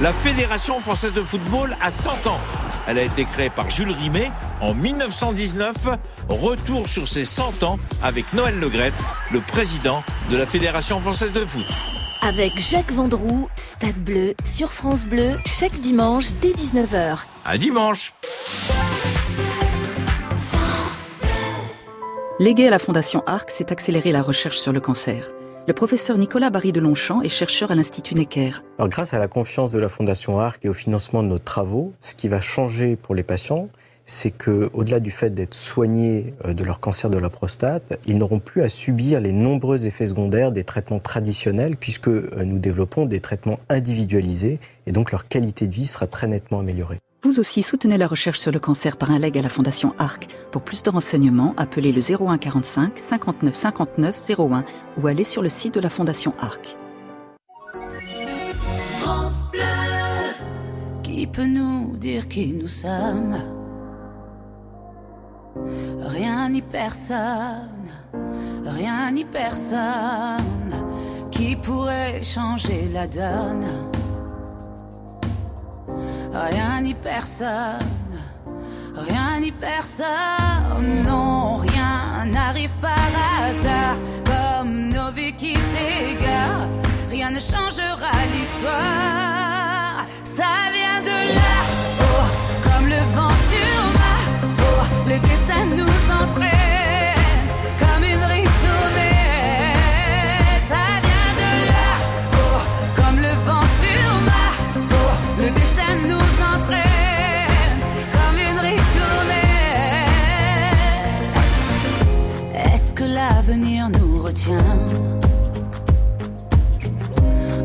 [0.00, 2.40] La Fédération française de football a 100 ans.
[2.86, 4.30] Elle a été créée par Jules Rimet
[4.62, 5.74] en 1919.
[6.30, 8.94] Retour sur ses 100 ans avec Noël Legrette,
[9.30, 11.66] le président de la Fédération française de foot.
[12.22, 17.18] Avec Jacques Vendroux, Stade Bleu, sur France Bleu, chaque dimanche dès 19h.
[17.44, 18.14] À dimanche.
[22.38, 25.30] Légué à la Fondation ARC, c'est accélérer la recherche sur le cancer.
[25.66, 28.62] Le professeur Nicolas Barry de Longchamp est chercheur à l'Institut Necker.
[28.80, 32.14] Grâce à la confiance de la Fondation ARC et au financement de nos travaux, ce
[32.14, 33.68] qui va changer pour les patients,
[34.06, 38.18] c'est que, au-delà du fait d'être soignés euh, de leur cancer de la prostate, ils
[38.18, 43.04] n'auront plus à subir les nombreux effets secondaires des traitements traditionnels, puisque euh, nous développons
[43.04, 46.98] des traitements individualisés, et donc leur qualité de vie sera très nettement améliorée.
[47.22, 50.26] Vous aussi soutenez la recherche sur le cancer par un leg à la Fondation ARC.
[50.50, 54.64] Pour plus de renseignements, appelez le 01 45 59 59 01
[54.96, 56.78] ou allez sur le site de la Fondation ARC.
[59.00, 59.60] France Bleu.
[61.02, 63.36] Qui peut nous dire qui nous sommes?
[66.00, 67.90] Rien ni personne,
[68.64, 70.38] rien ni personne
[71.30, 73.66] qui pourrait changer la donne.
[76.32, 77.78] Rien ni personne,
[78.94, 82.92] rien ni personne, non, rien n'arrive par
[83.42, 86.68] hasard, comme nos vies qui s'égarent,
[87.10, 91.56] rien ne changera l'histoire, ça vient de là,
[92.00, 92.26] oh,
[92.62, 96.59] comme le vent sur ma le destin nous entraîne,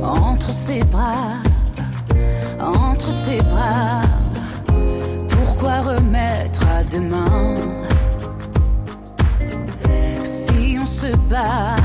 [0.01, 1.37] entre ses bras,
[2.59, 4.01] entre ses bras?
[5.29, 7.57] Pourquoi remettre à demain
[10.23, 11.75] si on se bat,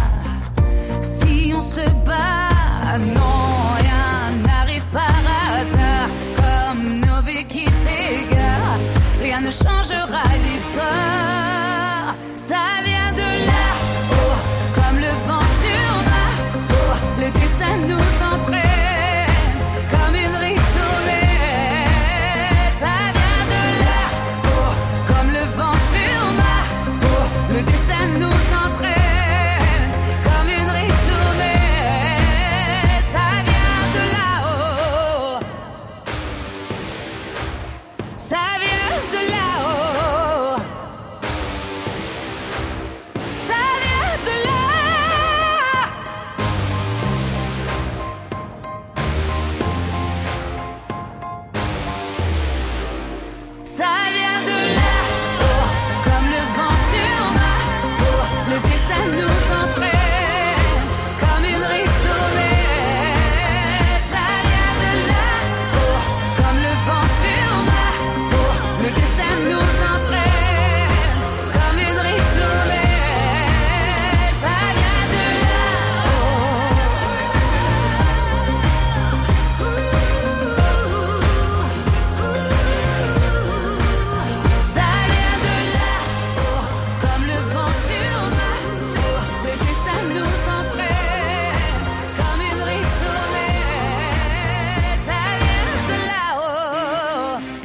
[1.01, 2.99] si on se bat?
[2.99, 5.23] Non, rien n'arrive par
[5.55, 8.79] hasard, comme nos qui s'égarent.
[9.23, 11.31] Rien ne changera l'histoire.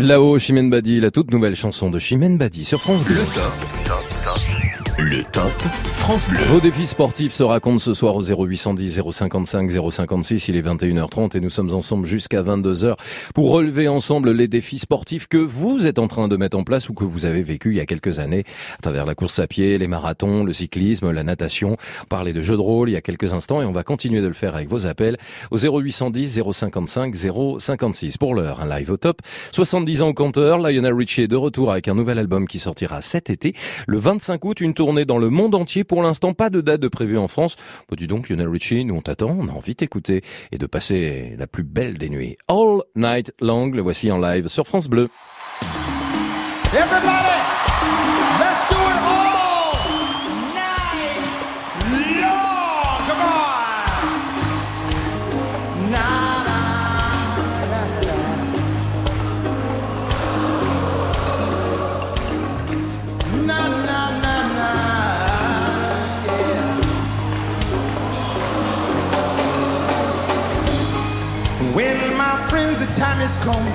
[0.05, 0.39] Là-haut.
[0.39, 3.15] Chimène Badi, la toute nouvelle chanson de Chimène Badi sur France Bleu.
[3.15, 4.43] Le top.
[4.97, 10.49] Le top Vos défis sportifs se racontent ce soir au 0810 055 056.
[10.49, 12.93] Il est 21h30 et nous sommes ensemble jusqu'à 22h
[13.33, 16.89] pour relever ensemble les défis sportifs que vous êtes en train de mettre en place
[16.89, 18.43] ou que vous avez vécu il y a quelques années
[18.77, 21.75] à travers la course à pied, les marathons, le cyclisme, la natation.
[22.03, 24.21] On parlait de jeux de rôle il y a quelques instants et on va continuer
[24.21, 25.17] de le faire avec vos appels
[25.49, 27.15] au 0810 055
[27.57, 28.17] 056.
[28.17, 29.21] Pour l'heure, un live au top.
[29.53, 33.01] 70 ans au compteur, Lionel Richie est de retour avec un nouvel album qui sortira
[33.01, 33.55] cet été.
[33.87, 35.83] Le 25 août, une tournée dans le monde entier.
[35.83, 37.55] Pour l'instant, pas de date de prévue en France.
[37.89, 41.35] Bah, dis donc, Lionel Richie, nous on t'attend, on a envie d'écouter et de passer
[41.37, 42.37] la plus belle des nuits.
[42.47, 45.09] All Night Long, le voici en live sur France Bleu.
[73.27, 73.69] Has come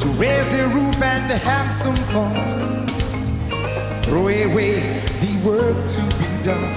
[0.00, 2.34] to raise the roof and have some fun.
[4.02, 4.74] Throw away
[5.22, 6.74] the work to be done.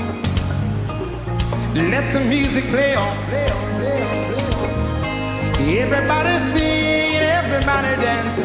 [1.74, 4.70] Let the music play on, play on, play on, play on.
[5.84, 8.38] Everybody sing, everybody dance.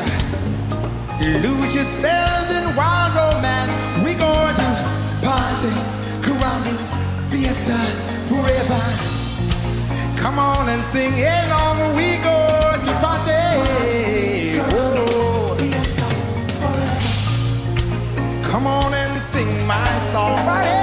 [1.44, 3.01] Lose yourselves in wild
[10.22, 11.96] Come on and sing along.
[11.96, 12.38] We go
[12.84, 13.42] to party.
[18.50, 20.81] Come on and sing my song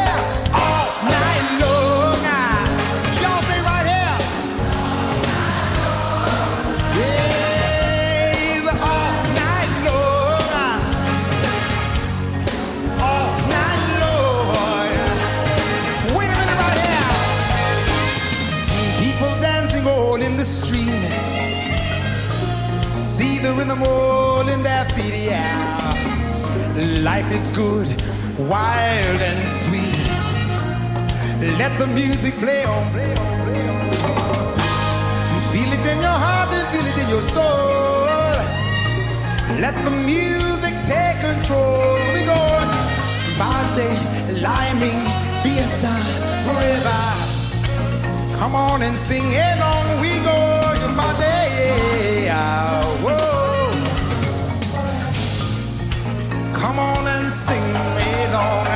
[23.49, 27.01] See the rhythm all in their feet, yeah.
[27.03, 27.87] Life is good,
[28.37, 30.05] wild and sweet.
[31.57, 34.55] Let the music play on, play on, play on.
[35.51, 38.35] Feel it in your heart and feel it in your soul.
[39.63, 41.95] Let the music take control.
[42.13, 42.41] We go
[42.73, 42.81] to
[43.41, 43.91] party,
[44.45, 45.01] liming,
[45.41, 45.93] fiesta,
[46.45, 47.01] forever.
[48.37, 50.01] Come on and sing along.
[50.01, 50.37] We go
[50.81, 51.29] to party.
[53.01, 53.18] Whoa.
[56.59, 58.35] Come on and sing along.
[58.35, 58.68] All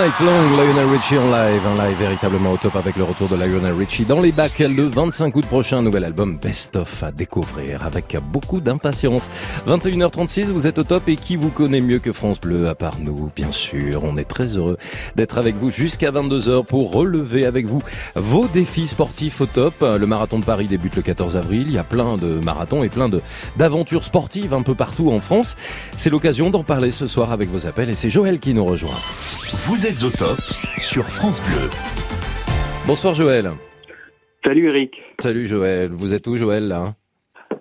[0.00, 3.36] Night Long, Lionel Richie en live, un live véritablement au top avec le retour de
[3.36, 7.84] Lionel Richie dans les bacs le 25 août prochain, nouvel album Best of à découvrir
[7.84, 9.28] avec beaucoup d'impatience.
[9.66, 12.96] 21h36, vous êtes au top et qui vous connaît mieux que France Bleu à part
[12.98, 14.04] nous, bien sûr.
[14.04, 14.78] On est très heureux
[15.16, 17.82] d'être avec vous jusqu'à 22h pour relever avec vous
[18.14, 19.74] vos défis sportifs au top.
[19.82, 22.88] Le marathon de Paris débute le 14 avril, il y a plein de marathons et
[22.88, 23.20] plein de
[23.58, 25.56] d'aventures sportives un peu partout en France.
[25.94, 28.96] C'est l'occasion d'en parler ce soir avec vos appels et c'est Joël qui nous rejoint.
[29.90, 30.38] Au top
[30.78, 31.68] sur France Bleu.
[32.86, 33.50] Bonsoir Joël.
[34.44, 35.02] Salut Eric.
[35.18, 35.90] Salut Joël.
[35.90, 36.94] Vous êtes où Joël là?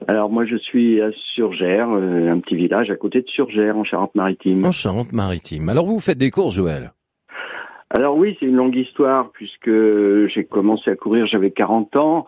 [0.08, 3.84] Alors moi je suis à Surgères, euh, un petit village à côté de Surgères en
[3.84, 4.64] Charente-Maritime.
[4.64, 5.70] En Charente-Maritime.
[5.70, 6.94] Alors vous vous faites des courses Joël?
[7.90, 9.72] Alors oui, c'est une longue histoire puisque
[10.28, 12.28] j'ai commencé à courir, j'avais 40 ans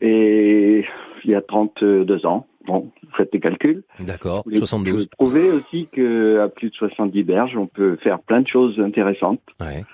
[0.00, 0.86] et
[1.24, 2.46] il y a 32 ans.
[2.66, 3.84] Bon, vous faites des calculs.
[4.00, 5.08] D'accord, Vous 72.
[5.18, 9.40] trouvez aussi que à plus de 70 berges, on peut faire plein de choses intéressantes.
[9.60, 9.84] Ouais.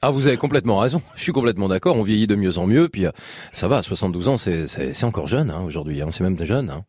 [0.00, 1.00] Ah, vous avez complètement raison.
[1.16, 1.96] Je suis complètement d'accord.
[1.96, 2.88] On vieillit de mieux en mieux.
[2.88, 3.10] Puis euh,
[3.52, 6.02] ça va, 72 ans, c'est encore jeune hein, aujourd'hui.
[6.02, 6.08] hein.
[6.10, 6.70] C'est même jeune.
[6.70, 6.84] Hein.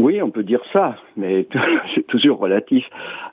[0.00, 1.48] Oui, on peut dire ça, mais
[1.94, 2.84] c'est toujours relatif.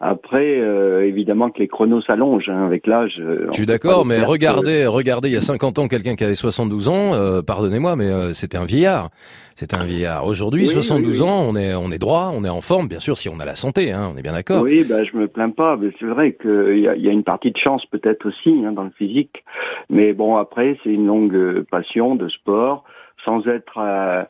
[0.02, 3.18] Après, euh, évidemment que les chronos s'allongent hein, avec l'âge.
[3.20, 6.24] euh, Je suis d'accord, mais que- regardez, regardez, il y a 50 ans, quelqu'un qui
[6.24, 9.10] avait 72 ans, euh, pardonnez-moi, mais euh, c'était un vieillard.
[9.56, 10.26] C'était un vieillard.
[10.26, 11.32] Aujourd'hui, Oui, 72 oui, oui.
[11.32, 13.46] ans, on est, on est droit, on est en forme, bien sûr, si on a
[13.46, 14.64] la santé, hein, on est bien d'accord.
[14.64, 17.52] Oui, bah, je me plains pas, mais c'est vrai qu'il y y a une partie
[17.52, 19.44] de chance peut-être aussi hein, dans le physique.
[19.90, 22.84] Mais bon, après, c'est une longue passion de sport,
[23.26, 24.23] sans être euh,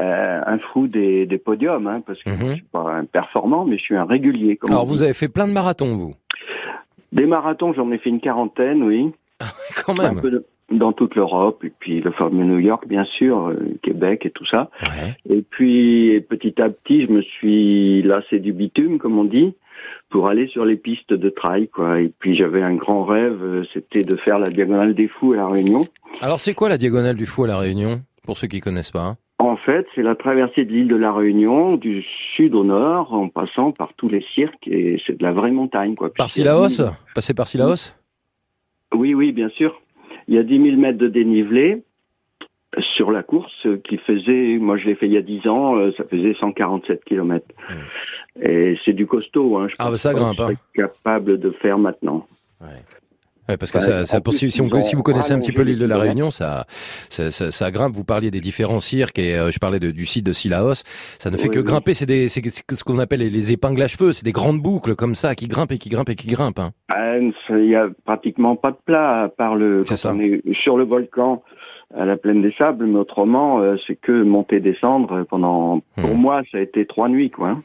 [0.00, 3.78] euh, un fou des, des podiums, hein, parce que je suis pas un performant, mais
[3.78, 4.56] je suis un régulier.
[4.56, 4.72] Comme.
[4.72, 6.14] Alors, vous avez fait plein de marathons, vous
[7.12, 9.10] Des marathons, j'en ai fait une quarantaine, oui.
[9.86, 10.18] Quand même.
[10.18, 13.56] Un peu de- dans toute l'Europe, et puis le fameux New York, bien sûr, euh,
[13.82, 14.70] Québec et tout ça.
[15.28, 19.52] Et puis, petit à petit, je me suis lassé du bitume, comme on dit,
[20.10, 22.00] pour aller sur les pistes de trail, quoi.
[22.00, 25.48] Et puis, j'avais un grand rêve, c'était de faire la diagonale des fous à La
[25.48, 25.86] Réunion.
[26.20, 29.02] Alors, c'est quoi la diagonale du fou à la Réunion, pour ceux qui connaissent pas
[29.02, 32.02] hein En fait, c'est la traversée de l'île de la Réunion, du
[32.36, 35.94] sud au nord, en passant par tous les cirques, et c'est de la vraie montagne,
[35.94, 36.12] quoi.
[36.12, 37.94] Par Sillaos 10 000 Passer par Sillaos
[38.94, 39.80] Oui, oui, bien sûr.
[40.28, 41.82] Il y a 10 000 mètres de dénivelé
[42.94, 45.90] sur la course qui faisait, moi je l'ai fait il y a 10 ans, euh,
[45.96, 47.52] ça faisait 147 kilomètres.
[48.40, 49.58] Et c'est du costaud.
[49.58, 49.66] Hein.
[49.68, 52.28] Je Ah, pense bah, ça pas que grimpe, je serais capable de faire maintenant.
[52.60, 52.68] Ouais,
[53.58, 55.32] parce que Ouais, ça, ça pour- plus, si, si on- ils ont si vous connaissez
[55.32, 56.66] un petit peu l'île de la Réunion, ça,
[57.08, 57.94] ça, ça, ça grimpe.
[57.94, 60.82] Vous parliez des différents cirques et euh, je parlais de- du site de Sillaos.
[61.18, 61.64] Ça ne fait Oui, que oui.
[61.64, 61.94] grimper.
[61.94, 64.12] C'est ce qu'on appelle les, les épingles à cheveux.
[64.12, 66.58] C'est des grandes boucles comme ça qui grimpent et qui grimpent et qui grimpent.
[66.58, 66.70] hein.
[66.88, 70.76] Ah, Il y a pratiquement pas de plat à part le quand on est sur
[70.78, 71.42] le volcan
[71.96, 76.20] à la plaine des sables, mais autrement euh, c'est que monter descendre pendant pour Hmm.
[76.20, 77.58] moi ça a été trois nuits quoi.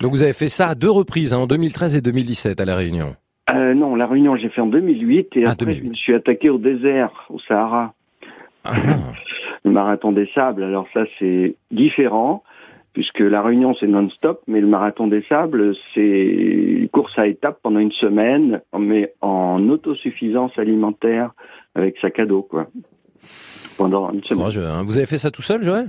[0.00, 2.76] Donc vous avez fait ça à deux reprises, hein, en 2013 et 2017 à la
[2.76, 3.16] Réunion.
[3.48, 6.58] Euh, non, la Réunion j'ai fait en 2008 et après je me suis attaqué au
[6.58, 7.94] désert, au Sahara.
[9.64, 12.42] le marathon des sables, alors ça c'est différent
[12.92, 17.58] puisque la Réunion c'est non-stop, mais le marathon des sables c'est une course à étapes
[17.62, 21.32] pendant une semaine, mais en autosuffisance alimentaire
[21.74, 22.66] avec sac à dos quoi.
[23.76, 24.38] Pendant une semaine.
[24.38, 24.82] Courageux, hein.
[24.84, 25.88] Vous avez fait ça tout seul, Joël?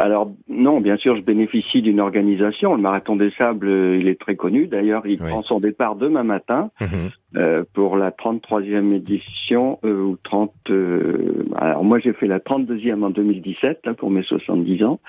[0.00, 2.76] Alors non, bien sûr, je bénéficie d'une organisation.
[2.76, 4.68] Le Marathon des Sables, euh, il est très connu.
[4.68, 6.70] D'ailleurs, il prend son départ demain matin
[7.36, 10.52] euh, pour la 33e édition euh, ou 30.
[10.70, 15.00] euh, alors moi, j'ai fait la 32e en 2017 là, pour mes 70 ans.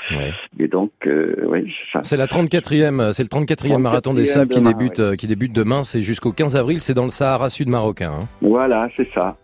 [0.60, 2.00] Et donc, oui, ça.
[2.02, 5.84] C'est la 34e, c'est le 34e marathon des 34e sables qui débute, qui débute demain.
[5.84, 6.82] C'est jusqu'au 15 avril.
[6.82, 8.12] C'est dans le Sahara sud marocain.
[8.22, 8.28] hein.
[8.42, 9.38] Voilà, c'est ça.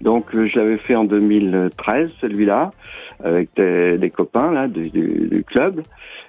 [0.00, 2.70] Donc je l'avais fait en 2013, celui-là,
[3.24, 5.82] avec des, des copains là du, du- du club,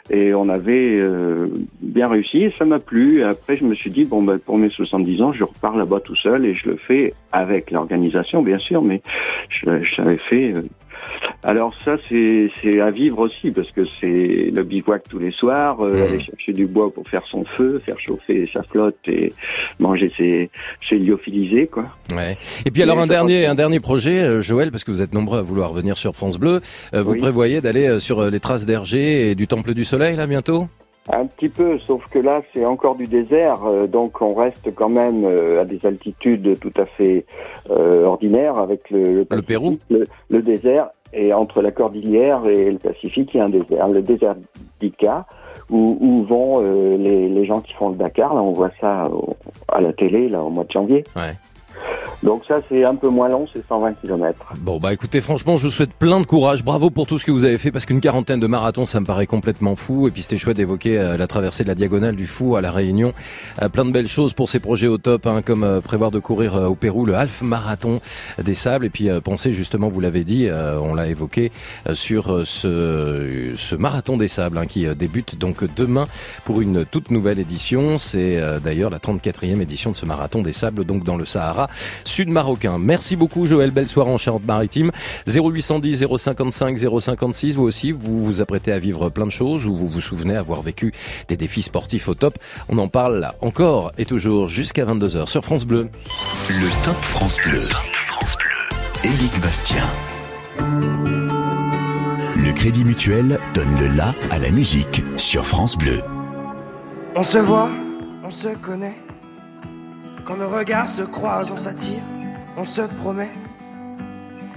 [0.10, 1.48] et on avait euh,
[1.82, 2.44] bien réussi.
[2.44, 3.20] Et ça m'a plu.
[3.20, 6.00] Et après, je me suis dit bon, ben, pour mes 70 ans, je repars là-bas
[6.02, 9.02] tout seul et je le fais avec l'organisation, bien sûr, mais
[9.50, 10.54] je, je l'avais fait.
[11.46, 16.06] Alors ça, c'est à vivre aussi parce que c'est le bivouac tous les soirs, euh,
[16.08, 19.34] aller chercher du bois pour faire son feu, faire chauffer sa flotte et
[19.80, 20.50] manger ses,
[20.88, 21.86] ses lyophilisés, quoi.
[22.16, 22.38] Ouais.
[22.66, 25.40] Et puis alors un dernier, un dernier projet, euh, Joël, parce que vous êtes nombreux
[25.40, 26.62] à vouloir venir sur France Bleu.
[26.94, 27.20] euh, vous Oui.
[27.20, 30.68] prévoyez d'aller sur les traces d'Hergé et du Temple du Soleil là bientôt?
[31.12, 34.88] Un petit peu, sauf que là, c'est encore du désert, euh, donc on reste quand
[34.90, 37.26] même euh, à des altitudes tout à fait
[37.70, 42.78] euh, ordinaires avec le, le, Pérou, le, le désert, et entre la Cordillère et le
[42.80, 44.36] Pacifique, il y a un désert, le désert
[44.80, 45.26] d'Ica,
[45.70, 48.34] où, où vont euh, les, les gens qui font le Dakar.
[48.34, 49.36] Là, on voit ça au-
[49.68, 51.04] à la télé là au mois de janvier.
[51.16, 51.34] Ouais.
[52.24, 54.54] Donc ça, c'est un peu moins long, c'est 120 km.
[54.58, 57.32] Bon bah écoutez franchement je vous souhaite plein de courage, bravo pour tout ce que
[57.32, 60.08] vous avez fait parce qu'une quarantaine de marathons ça me paraît complètement fou.
[60.08, 62.72] Et puis c'était chouette d'évoquer euh, la traversée de la diagonale du fou à la
[62.72, 63.14] Réunion,
[63.62, 66.20] Euh, plein de belles choses pour ces projets au top hein, comme euh, prévoir de
[66.20, 68.00] courir au Pérou le half marathon
[68.42, 68.86] des sables.
[68.86, 70.50] Et puis penser justement vous l'avez dit,
[70.82, 71.52] on l'a évoqué
[71.94, 76.08] sur ce, marathon des sables hein, qui débute donc demain
[76.46, 80.86] pour une toute nouvelle édition, c'est d'ailleurs la 34e édition de ce marathon des sables
[80.86, 81.63] donc dans le Sahara
[82.04, 82.78] sud marocain.
[82.80, 84.92] Merci beaucoup Joël, belle soirée en Charente-Maritime.
[85.28, 89.88] 0810 055 056, vous aussi vous vous apprêtez à vivre plein de choses ou vous
[89.88, 90.94] vous souvenez avoir vécu
[91.28, 92.38] des défis sportifs au top.
[92.70, 95.90] On en parle là encore et toujours jusqu'à 22h sur France Bleu.
[96.50, 97.68] Le Top France Bleu.
[99.04, 99.84] Éric Bastien.
[102.36, 106.02] Le Crédit Mutuel donne le la à la musique sur France Bleu.
[107.16, 107.70] On se voit,
[108.24, 108.96] on se connaît.
[110.26, 112.02] Quand nos regards se croisent, on s'attire,
[112.56, 113.30] on se promet.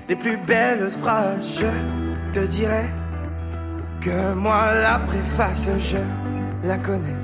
[0.08, 1.66] Les plus belles phrases, je
[2.32, 2.84] te dirai
[4.00, 5.98] que moi la préface, je
[6.68, 7.16] la connais.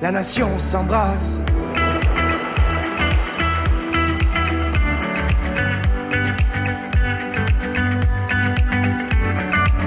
[0.00, 1.42] La nation s'embrasse.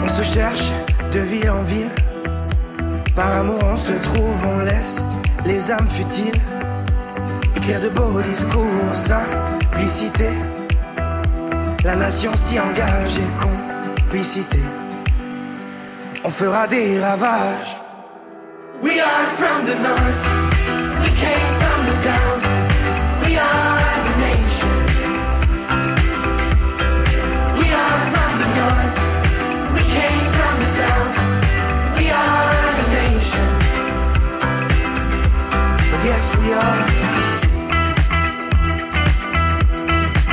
[0.04, 0.72] On se cherche
[1.12, 1.90] de ville en ville.
[3.16, 5.04] Par amour on se trouve, on laisse
[5.46, 6.40] les âmes futiles
[7.64, 10.28] écrire de beaux discours, simplicité.
[11.86, 14.60] La nation s'y engage et complicité.
[16.26, 17.78] On fera des ravages.
[18.82, 20.24] We are from the north,
[21.02, 22.48] we came from the south,
[23.26, 24.76] we are the nation.
[27.60, 28.96] We are from the north,
[29.74, 31.16] we came from the south,
[31.98, 33.48] we are the nation.
[36.04, 36.93] Yes, we are.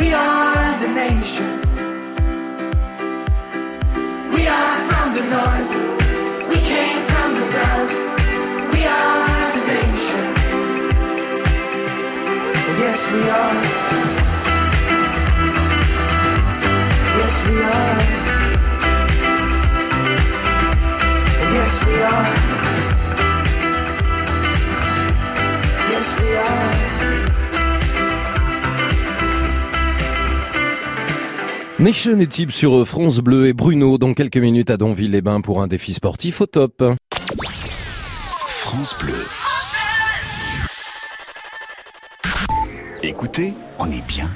[0.00, 1.50] we are the nation.
[4.34, 5.72] We are from the north,
[6.48, 7.92] we came from the south,
[8.72, 10.26] we are the nation.
[12.82, 13.60] Yes, we are.
[17.20, 18.00] Yes, we are.
[21.56, 22.39] Yes, we are.
[31.80, 35.66] Nation est type sur France Bleu et Bruno dans quelques minutes à Donville-les-Bains pour un
[35.66, 36.84] défi sportif au top.
[38.48, 39.14] France Bleu.
[43.02, 44.28] Écoutez, on est bien.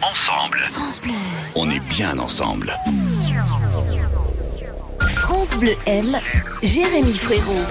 [0.00, 0.60] Ensemble.
[0.60, 1.12] France Bleu.
[1.54, 2.74] On est bien ensemble.
[5.00, 6.18] France Bleu aime
[6.62, 7.66] Jérémy Frérot.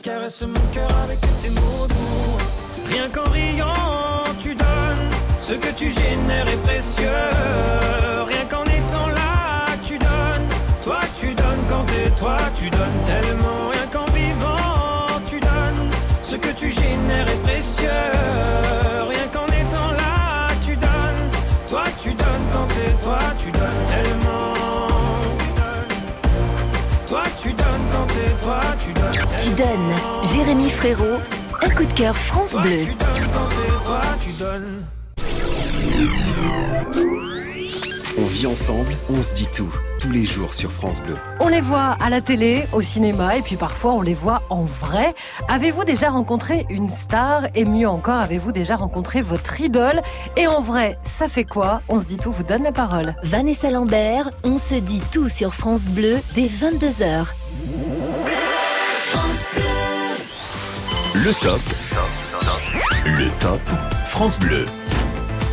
[0.00, 2.88] Caresse mon cœur avec tes mots doux.
[2.88, 4.01] Rien qu'en riant.
[5.52, 7.10] Ce que tu génères est précieux.
[8.26, 10.48] Rien qu'en étant là, tu donnes.
[10.82, 13.68] Toi, tu donnes quand t'es toi, tu donnes tellement.
[13.70, 15.90] Rien qu'en vivant, tu donnes.
[16.22, 17.90] Ce que tu génères est précieux.
[19.10, 21.24] Rien qu'en étant là, tu donnes.
[21.68, 24.54] Toi, tu donnes quand t'es toi, tu donnes tellement.
[27.08, 29.36] Toi, tu donnes quand t'es toi, tu donnes.
[29.44, 31.20] Tu donnes Jérémy Frérot,
[31.60, 32.86] un coup de cœur France Bleu.
[33.84, 34.82] Toi, tu donnes.
[38.18, 41.16] On vit ensemble, on se dit tout, tous les jours sur France Bleu.
[41.40, 44.64] On les voit à la télé, au cinéma et puis parfois on les voit en
[44.64, 45.14] vrai.
[45.48, 50.02] Avez-vous déjà rencontré une star et mieux encore, avez-vous déjà rencontré votre idole
[50.36, 53.14] Et en vrai, ça fait quoi On se dit tout, vous donne la parole.
[53.22, 57.26] Vanessa Lambert, on se dit tout sur France Bleu dès 22h.
[61.14, 61.60] Le top.
[63.06, 63.60] Le top.
[64.06, 64.66] France Bleu.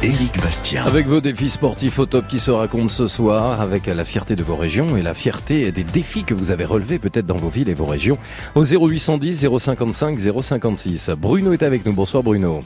[0.02, 0.86] Éric Bastien.
[0.86, 4.44] Avec vos défis sportifs au top qui se racontent ce soir, avec la fierté de
[4.44, 7.68] vos régions et la fierté des défis que vous avez relevés peut-être dans vos villes
[7.68, 8.18] et vos régions,
[8.56, 11.12] au 0810 055 056.
[11.18, 11.92] Bruno est avec nous.
[11.92, 12.64] Bonsoir Bruno.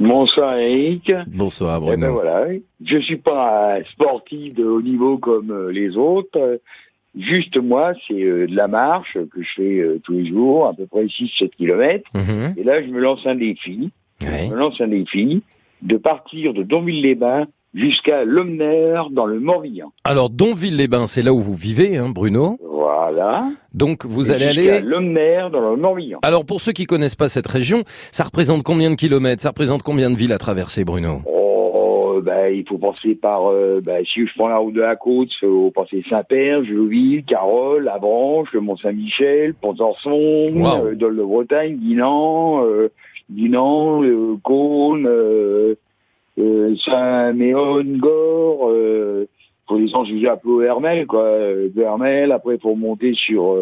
[0.00, 1.12] Bonsoir Eric.
[1.26, 2.12] Bonsoir Eh ben Bruno.
[2.14, 2.46] voilà,
[2.82, 6.58] je suis pas un sportif de haut niveau comme euh, les autres.
[7.18, 10.72] Juste moi, c'est euh, de la marche que je fais euh, tous les jours, à
[10.72, 12.08] peu près 6-7 kilomètres.
[12.14, 12.54] Mhm.
[12.56, 13.90] Et là, je me lance un défi.
[14.22, 15.42] Je me lance un défi
[15.82, 17.44] de partir de Donville-les-Bains
[17.74, 19.92] jusqu'à Lomner dans le Morbihan.
[20.04, 22.58] Alors Donville-les-Bains, c'est là où vous vivez, hein, Bruno?
[22.62, 23.48] Voilà.
[23.72, 24.80] Donc vous Et allez aller.
[24.80, 26.18] Lomner dans le Morbihan.
[26.22, 29.42] Alors pour ceux qui connaissent pas cette région, ça représente combien de kilomètres?
[29.42, 31.20] Ça représente combien de villes à traverser, Bruno?
[31.26, 34.96] Oh, ben, il faut passer par, euh, ben, si je prends la route de la
[34.96, 37.90] côte, il faut passer Saint-Père, Joville, Carole,
[38.52, 40.86] le Mont-Saint-Michel, Pont-Orson, Wow.
[40.86, 42.90] euh, Dole de Bretagne, Dinan, euh,
[43.28, 45.74] Dinan, euh, Cône, euh,
[46.38, 49.26] euh, Saint-Méon, Gore, euh,
[49.68, 53.56] faut descendre jusqu'à Pau Hermel, quoi, euh, Pau Hermel, après faut monter sur,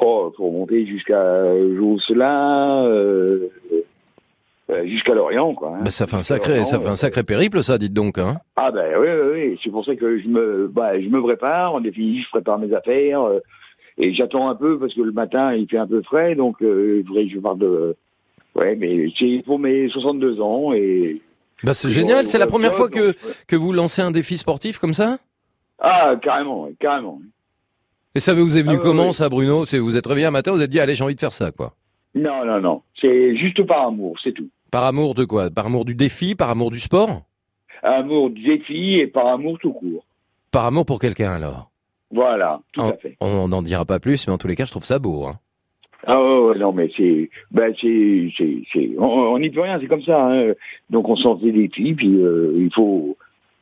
[0.00, 2.88] oh, faut monter jusqu'à Josselin,
[4.84, 5.74] jusqu'à Lorient, quoi.
[5.76, 5.80] hein.
[5.84, 8.18] Bah, ça fait un sacré, ça fait un sacré périple, ça, dites donc.
[8.18, 9.60] Hein Ah ben oui, oui, oui.
[9.62, 11.74] C'est pour ça que je me, bah, je me prépare.
[11.74, 13.22] En définitive, je prépare mes affaires
[13.98, 17.00] et j'attends un peu parce que le matin il fait un peu frais, donc euh,
[17.00, 17.94] il faudrait que je parte de.
[18.54, 21.20] Ouais, mais c'est pour mes 62 ans et.
[21.64, 22.26] bah, c'est génial.
[22.26, 23.14] C'est la première fois que
[23.46, 25.18] que vous lancez un défi sportif comme ça?
[25.78, 27.20] Ah carrément, carrément.
[28.14, 29.12] Et ça vous est venu Ah ouais, comment, ouais.
[29.12, 29.64] ça, Bruno?
[29.64, 31.74] Vous êtes réveillé un matin, vous êtes dit allez, j'ai envie de faire ça, quoi.
[32.14, 32.82] Non, non, non.
[33.00, 34.48] C'est juste par amour, c'est tout.
[34.70, 35.50] Par amour de quoi?
[35.50, 37.22] Par amour du défi, par amour du sport?
[37.82, 40.04] Amour du défi et par amour tout court.
[40.50, 41.70] Par amour pour quelqu'un alors?
[42.10, 43.16] Voilà, tout on, à fait.
[43.20, 45.24] On n'en dira pas plus, mais en tous les cas, je trouve ça beau.
[45.26, 45.38] Hein.
[46.06, 48.32] Ah ouais, non mais c'est ben c'est
[48.72, 50.52] c'est on n'y peut rien c'est comme ça hein.
[50.90, 53.16] donc on s'en fait des filles puis euh, il faut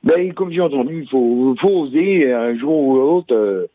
[0.05, 3.67] ben comme j'ai entendu il faut faut oser un jour ou l'autre euh,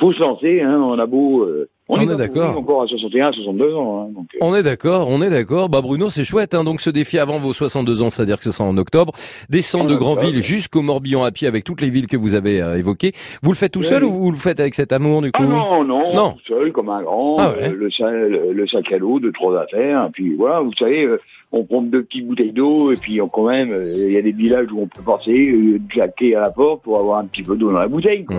[0.00, 2.56] faut se lancer hein on a beau euh, on, On est, d'accord.
[2.58, 5.68] encore à 61 62 ans hein, donc euh, On est d'accord, on est d'accord.
[5.68, 6.54] Bah Bruno, c'est chouette.
[6.54, 6.64] Hein.
[6.64, 9.12] Donc ce défi avant vos 62 ans, c'est-à-dire que ce sera en octobre,
[9.48, 9.96] descendre En de.
[9.96, 13.12] Grandville jusqu'au Morbihan à pied avec toutes les villes que vous avez euh, évoquées.
[13.42, 13.84] Vous le faites tout Oui.
[13.86, 15.42] seul ou vous le faites avec cet amour du coup?
[15.42, 16.32] ah non non Non.
[16.32, 17.68] tout seul comme un grand Ah ouais.
[17.68, 20.72] euh, le, sac, le, le sac à l'eau de trois affaires et puis voilà vous
[20.78, 21.08] savez
[21.50, 24.32] on prend deux petites bouteilles d'eau et puis on, quand même il y a des
[24.32, 25.54] villages où on peut passer
[25.88, 28.36] claquer à la porte pour avoir un petit peu d'eau dans la bouteille quoi.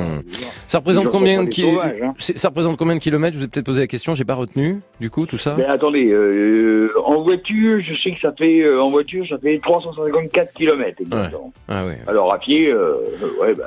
[0.69, 2.13] Ça représente combien de sauvages, hein.
[2.19, 3.33] Ça représente combien de kilomètres?
[3.33, 4.81] Je vous ai peut-être posé la question, j'ai pas retenu.
[5.01, 5.55] Du coup, tout ça.
[5.57, 9.57] Mais attendez, euh, en voiture, je sais que ça fait, euh, en voiture, ça fait
[9.63, 11.51] 354 kilomètres exactement.
[11.69, 11.85] Ah.
[12.05, 13.63] Alors à pied, euh, euh, ouais, bah,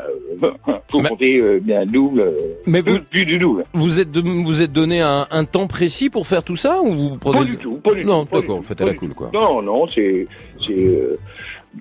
[0.68, 2.30] euh, faut compter euh, bien double, euh,
[2.66, 3.64] Mais vous, plus du double.
[3.74, 6.92] Vous êtes de- vous êtes donné un, un temps précis pour faire tout ça ou
[6.94, 8.84] vous prenez Pas du tout, pas du Non, tout, pas du d'accord, vous faites à
[8.84, 9.28] la cool quoi.
[9.34, 10.28] Non, non, c'est,
[10.64, 10.88] c'est,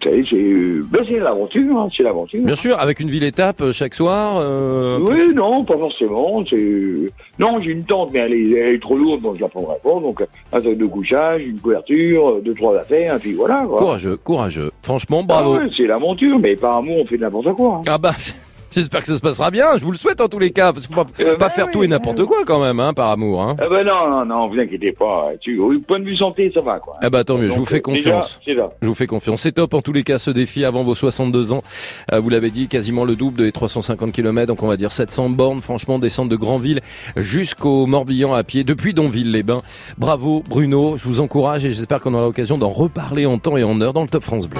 [0.05, 2.41] euh, euh, ben, c'est l'aventure, hein, c'est l'aventure.
[2.43, 4.38] Bien sûr, avec une ville étape euh, chaque soir.
[4.39, 6.43] euh, Oui, non, pas forcément.
[6.49, 6.97] C'est
[7.39, 9.76] non, j'ai une tente, mais elle est, elle est trop lourde, donc je la prendrai
[9.84, 9.99] pas.
[9.99, 10.22] Donc
[10.53, 13.65] un sac de couchage, une couverture, deux trois affaires, et puis voilà.
[13.68, 13.77] Quoi.
[13.77, 14.72] Courageux, courageux.
[14.81, 15.55] Franchement, bravo.
[15.59, 17.76] Ah ouais, c'est l'aventure, mais par amour, on fait n'importe quoi.
[17.77, 17.81] hein.
[17.88, 18.11] Ah bah,
[18.73, 19.77] j'espère que ça se passera bien.
[19.77, 21.49] Je vous le souhaite en tous les cas, parce qu'il faut pas, Euh, pas bah
[21.49, 23.41] faire oui, tout et n'importe quoi quand même, hein, par amour.
[23.41, 23.56] Hein.
[23.60, 25.30] Ah ben non, non, non, vous inquiétez pas.
[25.39, 26.95] Tu, au point de vue santé, ça va quoi.
[27.02, 28.39] Ah bah tant mieux, je vous fais euh, confiance.
[28.45, 28.72] déjà.
[28.81, 29.41] Je vous fais confiance.
[29.41, 31.64] C'est top en tous les cas ce défi avant vos 62 ans.
[32.11, 35.30] Euh, vous l'avez dit, quasiment le double des 350 km, donc on va dire 700
[35.31, 35.61] bornes.
[35.61, 36.81] Franchement, descendre de Grandville
[37.18, 39.61] jusqu'au Morbihan à pied, depuis Donville-les-Bains.
[39.98, 43.64] Bravo Bruno, je vous encourage et j'espère qu'on aura l'occasion d'en reparler en temps et
[43.64, 44.60] en heure dans le Top France Bleu.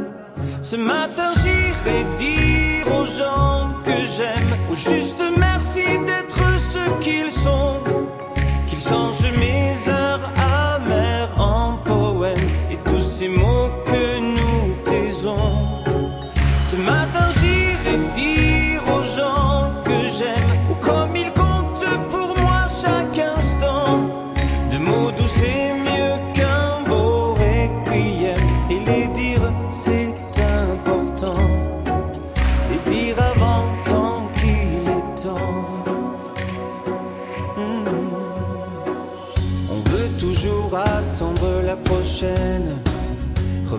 [0.61, 7.79] Ce matin j'irai dire aux gens que j'aime, au juste merci d'être ce qu'ils sont,
[8.67, 10.31] qu'ils change mes heures
[10.75, 12.35] amères en poèmes
[12.71, 13.70] et tous ces mots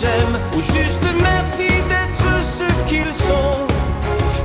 [0.00, 2.26] j'aime, ou juste merci d'être
[2.58, 3.66] ce qu'ils sont,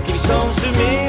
[0.05, 1.08] qu'ils changent mes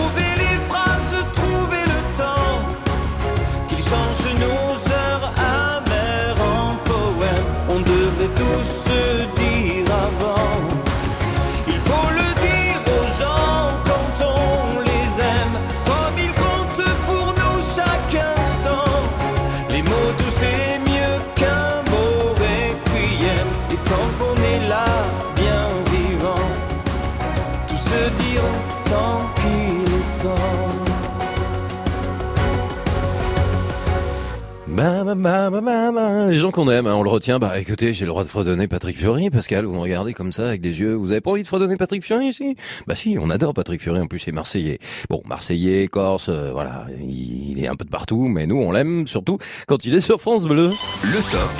[35.13, 37.39] Les gens qu'on aime, hein, on le retient.
[37.39, 39.29] Bah écoutez, j'ai le droit de fredonner Patrick Fury.
[39.29, 40.93] Pascal, vous me regardez comme ça avec des yeux.
[40.93, 42.55] Vous avez pas envie de fredonner Patrick Fury ici
[42.87, 43.99] Bah si, on adore Patrick Fury.
[43.99, 44.79] En plus, c'est marseillais.
[45.09, 46.85] Bon, marseillais, corse, euh, voilà.
[47.01, 49.99] Il, il est un peu de partout, mais nous, on l'aime surtout quand il est
[49.99, 50.69] sur France Bleu.
[51.03, 51.51] Le top.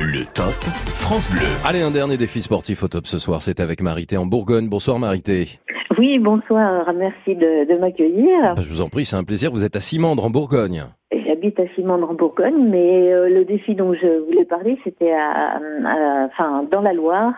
[0.00, 0.54] Le top
[0.98, 1.40] France Bleu.
[1.64, 3.42] Allez, un dernier défi sportif au top ce soir.
[3.42, 4.68] C'est avec Marité en Bourgogne.
[4.68, 5.58] Bonsoir Marité.
[5.98, 8.54] Oui, bonsoir, merci de, de m'accueillir.
[8.54, 9.50] Bah, je vous en prie, c'est un plaisir.
[9.50, 10.86] Vous êtes à Simandre en Bourgogne.
[11.12, 15.56] J'habite à Simandre en Bourgogne, mais euh, le défi dont je voulais parler, c'était à,
[15.56, 17.32] à- enfin, dans la Loire.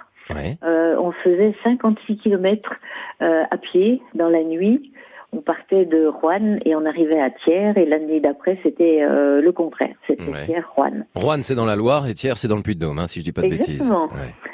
[0.64, 2.74] Euh, on faisait 56 kilomètres
[3.22, 4.92] euh, à pied dans la nuit.
[5.32, 7.72] On partait de Rouen et on arrivait à Thiers.
[7.76, 9.94] Et l'année d'après, c'était euh, le contraire.
[10.06, 10.46] C'était Ouais.
[10.46, 11.02] Thiers-Rouen.
[11.14, 13.32] Rouen, c'est dans la Loire et Thiers, c'est dans le Puy-de-Dôme, hein, si je dis
[13.32, 13.82] pas de bêtises.
[13.82, 14.08] Exactement.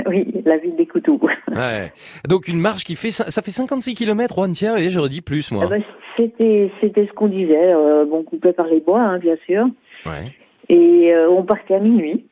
[0.06, 1.18] Oui, la ville des couteaux.
[1.54, 1.92] Ouais.
[2.28, 5.52] Donc une marche qui fait ça fait 56 km Rouen Thiers et j'aurais dit plus
[5.52, 5.64] moi.
[5.66, 5.76] Ah bah,
[6.16, 7.72] c'était c'était ce qu'on disait.
[7.72, 9.64] Euh, bon, coupé par les bois, hein, bien sûr.
[10.04, 10.32] Ouais.
[10.68, 12.26] Et euh, on partait à minuit.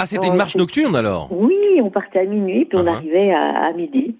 [0.00, 1.28] Ah, c'était une marche nocturne alors?
[1.30, 4.16] Oui, on partait à minuit, puis on arrivait à, à midi.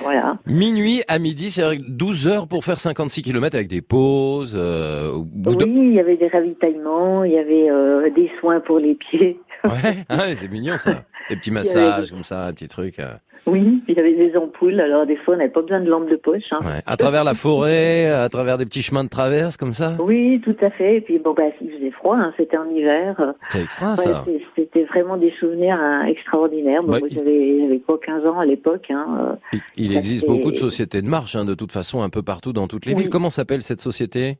[0.00, 0.38] Voilà.
[0.46, 4.54] Minuit à midi, c'est 12 heures pour faire 56 km avec des pauses.
[4.56, 8.78] euh, de- Oui, il y avait des ravitaillements, il y avait euh, des soins pour
[8.78, 9.38] les pieds.
[9.64, 9.70] Ouais,
[10.08, 11.04] ah ouais, c'est mignon ça.
[11.28, 12.98] Des petits avait massages comme ça, des petits trucs.
[12.98, 13.14] euh.
[13.46, 16.08] Oui, il y avait des ampoules, alors des fois on n'avait pas besoin de lampe
[16.10, 16.44] de poche.
[16.52, 16.58] hein.
[16.62, 16.82] Ouais.
[16.86, 19.94] À travers la forêt, à travers des petits chemins de traverse comme ça?
[19.98, 20.96] Oui, tout à fait.
[20.96, 23.34] Et puis bon, bah, il faisait froid, hein, c'était en hiver.
[23.48, 24.24] C'est extra ouais, ça.
[24.56, 26.82] C'était vraiment des souvenirs hein, extraordinaires.
[26.82, 27.00] Bon, Ouais.
[27.00, 28.86] moi, j'avais quoi, 15 ans à l'époque.
[28.90, 29.34] Euh,
[29.76, 32.86] Il, existe beaucoup de sociétés de marche, de toute façon, un peu partout dans toutes
[32.86, 33.02] les Oui.
[33.02, 33.10] villes.
[33.10, 34.38] Comment s'appelle cette société?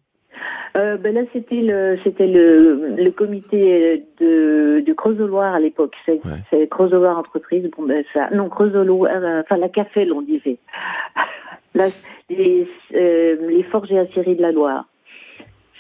[0.76, 5.94] Euh, ben là, c'était le, c'était le, le comité de, de Creusot-Loire à l'époque.
[6.06, 6.20] C'est,
[6.50, 7.68] c'est Creusot-Loire Entreprise.
[7.76, 10.58] Bon, ben ça, non, Creusot-Loire, euh, enfin la Café, on disait.
[11.74, 11.86] Là,
[12.28, 14.86] les, euh, les forges et aciéries de la Loire.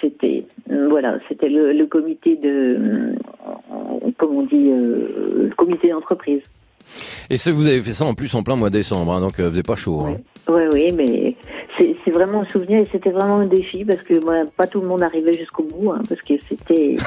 [0.00, 3.14] C'était, euh, voilà, c'était le, le comité de,
[4.16, 6.42] comment on dit, le comité d'entreprise.
[7.28, 9.38] Et ça, vous avez fait ça en plus en plein mois de décembre, hein, donc
[9.38, 10.00] euh, faisait pas chaud.
[10.00, 10.16] hein.
[10.48, 11.36] Oui, oui, mais
[12.04, 14.88] c'est vraiment un souvenir et c'était vraiment un défi parce que moi, pas tout le
[14.88, 16.96] monde arrivait jusqu'au bout, hein, parce que c'était.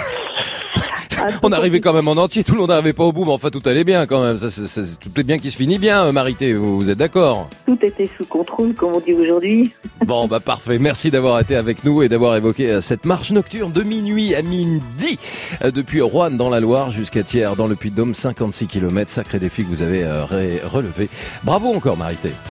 [1.43, 3.49] On arrivait quand même en entier, tout le monde n'arrivait pas au bout, mais enfin
[3.49, 4.35] tout allait bien quand même.
[4.35, 7.49] Ça, c'est- tout est bien qui se finit bien, euh, Marité, vous, vous êtes d'accord?
[7.65, 9.71] Tout était sous contrôle, comme on dit aujourd'hui.
[10.05, 10.79] Bon, bah parfait.
[10.79, 14.41] Merci d'avoir été avec nous et d'avoir évoqué euh, cette marche nocturne de minuit à
[14.41, 15.17] midi
[15.63, 19.09] euh, depuis Rouen dans la Loire jusqu'à Thiers dans le Puy-de-Dôme, 56 km.
[19.09, 21.07] Sacré défi que vous avez relevé.
[21.43, 22.31] Bravo encore, Marité.